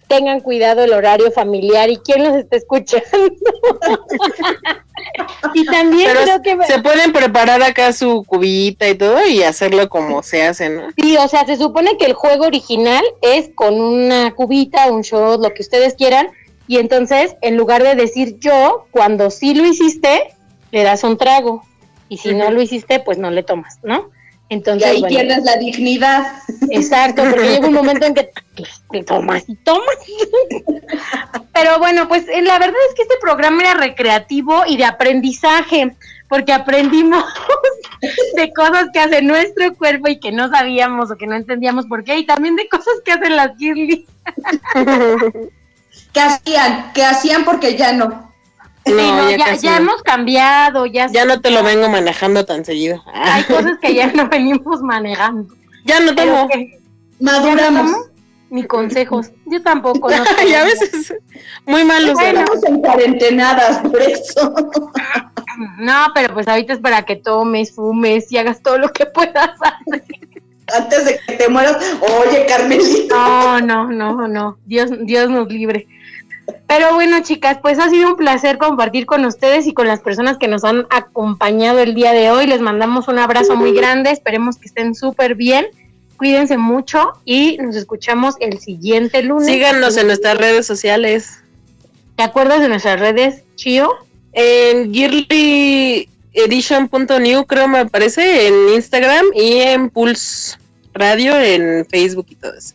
tengan 0.08 0.40
cuidado 0.40 0.82
el 0.82 0.92
horario 0.92 1.30
familiar 1.30 1.90
y 1.90 1.98
quién 1.98 2.24
los 2.24 2.34
está 2.34 2.56
escuchando. 2.56 3.06
y 5.54 5.64
también 5.66 6.10
creo 6.10 6.42
que... 6.42 6.58
Se 6.66 6.80
pueden 6.80 7.12
preparar 7.12 7.62
acá 7.62 7.92
su 7.92 8.24
cubita 8.24 8.88
y 8.88 8.94
todo 8.94 9.26
y 9.26 9.42
hacerlo 9.42 9.88
como 9.88 10.22
se 10.22 10.42
hace, 10.42 10.70
¿no? 10.70 10.88
Sí, 10.96 11.16
o 11.16 11.28
sea, 11.28 11.46
se 11.46 11.56
supone 11.56 11.96
que 11.98 12.06
el 12.06 12.14
juego 12.14 12.46
original 12.46 13.04
es 13.22 13.50
con 13.54 13.80
una 13.80 14.34
cubita, 14.34 14.90
un 14.90 15.02
shot, 15.02 15.40
lo 15.40 15.54
que 15.54 15.62
ustedes 15.62 15.94
quieran, 15.94 16.28
y 16.66 16.78
entonces, 16.78 17.36
en 17.40 17.56
lugar 17.56 17.82
de 17.82 17.94
decir 17.94 18.38
yo, 18.38 18.86
cuando 18.90 19.30
sí 19.30 19.54
lo 19.54 19.64
hiciste, 19.64 20.34
le 20.70 20.82
das 20.82 21.04
un 21.04 21.16
trago, 21.16 21.62
y 22.08 22.18
si 22.18 22.34
no 22.34 22.50
lo 22.50 22.60
hiciste, 22.60 23.00
pues 23.00 23.18
no 23.18 23.30
le 23.30 23.42
tomas, 23.42 23.78
¿no? 23.82 24.10
Entonces, 24.50 24.88
y 24.88 25.04
ahí 25.04 25.08
pierdes 25.08 25.44
la 25.44 25.56
dignidad. 25.56 26.26
Exacto, 26.70 27.22
porque 27.24 27.48
llega 27.48 27.68
un 27.68 27.74
momento 27.74 28.06
en 28.06 28.14
que 28.14 28.30
te 28.90 29.04
tomas 29.04 29.44
y 29.46 29.56
tomas. 29.56 29.96
Pero 31.52 31.78
bueno, 31.78 32.08
pues 32.08 32.26
eh, 32.28 32.40
la 32.42 32.58
verdad 32.58 32.76
es 32.88 32.94
que 32.94 33.02
este 33.02 33.16
programa 33.20 33.62
era 33.62 33.74
recreativo 33.74 34.62
y 34.66 34.78
de 34.78 34.86
aprendizaje, 34.86 35.94
porque 36.28 36.52
aprendimos 36.52 37.24
de 38.36 38.52
cosas 38.52 38.86
que 38.92 39.00
hace 39.00 39.20
nuestro 39.22 39.74
cuerpo 39.76 40.08
y 40.08 40.18
que 40.18 40.32
no 40.32 40.48
sabíamos 40.48 41.10
o 41.10 41.16
que 41.16 41.26
no 41.26 41.36
entendíamos 41.36 41.86
por 41.86 42.04
qué, 42.04 42.18
y 42.18 42.26
también 42.26 42.56
de 42.56 42.68
cosas 42.68 42.94
que 43.04 43.12
hacen 43.12 43.36
las 43.36 43.56
girly. 43.58 44.06
¿Qué 46.12 46.20
hacían? 46.20 46.92
¿Qué 46.94 47.04
hacían 47.04 47.44
porque 47.44 47.76
ya 47.76 47.92
no? 47.92 48.27
No, 48.92 49.30
ya, 49.30 49.76
hemos 49.76 50.02
cambiado, 50.02 50.86
ya. 50.86 51.08
Ya 51.10 51.24
no 51.24 51.40
te 51.40 51.50
lo 51.50 51.62
vengo 51.62 51.88
manejando 51.88 52.44
tan 52.44 52.64
seguido. 52.64 53.02
Hay 53.12 53.42
cosas 53.48 53.78
que 53.80 53.94
ya 53.94 54.12
no 54.12 54.28
venimos 54.28 54.82
manejando. 54.82 55.54
Ya 55.84 56.00
no 56.00 56.14
tomo. 56.14 56.48
Maduramos. 57.20 58.08
Ni 58.50 58.64
consejos. 58.64 59.30
Yo 59.44 59.62
tampoco. 59.62 60.10
No 60.10 60.24
ya 60.48 60.62
a 60.62 60.64
veces 60.64 61.14
muy 61.66 61.84
malos. 61.84 62.14
Bueno, 62.14 62.40
estamos 62.40 62.64
en 62.64 62.80
cuarentenadas, 62.80 63.78
por 63.78 64.00
eso. 64.00 64.54
No, 65.76 66.06
pero 66.14 66.34
pues 66.34 66.46
ahorita 66.46 66.74
es 66.74 66.78
para 66.78 67.02
que 67.02 67.16
tomes, 67.16 67.74
fumes 67.74 68.30
y 68.30 68.38
hagas 68.38 68.62
todo 68.62 68.78
lo 68.78 68.90
que 68.90 69.06
puedas 69.06 69.50
hacer. 69.60 70.02
Antes 70.72 71.04
de 71.04 71.20
que 71.26 71.32
te 71.34 71.48
mueras, 71.48 71.78
oye, 72.00 72.46
Carmelita. 72.46 73.14
No, 73.16 73.60
no, 73.60 73.88
no, 73.88 74.28
no. 74.28 74.58
Dios, 74.66 74.90
Dios 75.00 75.28
nos 75.28 75.48
libre. 75.48 75.88
Pero 76.66 76.94
bueno, 76.94 77.22
chicas, 77.22 77.58
pues 77.62 77.78
ha 77.78 77.88
sido 77.88 78.08
un 78.08 78.16
placer 78.16 78.58
compartir 78.58 79.06
con 79.06 79.24
ustedes 79.24 79.66
y 79.66 79.72
con 79.72 79.88
las 79.88 80.00
personas 80.00 80.36
que 80.38 80.48
nos 80.48 80.64
han 80.64 80.86
acompañado 80.90 81.78
el 81.80 81.94
día 81.94 82.12
de 82.12 82.30
hoy. 82.30 82.46
Les 82.46 82.60
mandamos 82.60 83.08
un 83.08 83.18
abrazo 83.18 83.56
muy 83.56 83.72
grande, 83.72 84.10
esperemos 84.10 84.56
que 84.56 84.68
estén 84.68 84.94
súper 84.94 85.34
bien. 85.34 85.66
Cuídense 86.16 86.58
mucho 86.58 87.12
y 87.24 87.56
nos 87.58 87.74
escuchamos 87.76 88.34
el 88.40 88.58
siguiente 88.58 89.22
lunes. 89.22 89.46
Síganos 89.46 89.96
en 89.96 90.08
nuestras 90.08 90.36
redes 90.36 90.66
sociales. 90.66 91.42
¿Te 92.16 92.22
acuerdas 92.22 92.60
de 92.60 92.68
nuestras 92.68 92.98
redes, 92.98 93.44
Chio? 93.54 93.90
En 94.32 94.92
girlyedition.new 94.92 97.46
creo 97.46 97.68
me 97.68 97.78
aparece 97.78 98.48
en 98.48 98.70
Instagram 98.74 99.26
y 99.34 99.58
en 99.58 99.90
Pulse 99.90 100.58
Radio 100.92 101.38
en 101.38 101.86
Facebook 101.86 102.26
y 102.30 102.34
todo 102.34 102.54
eso. 102.54 102.74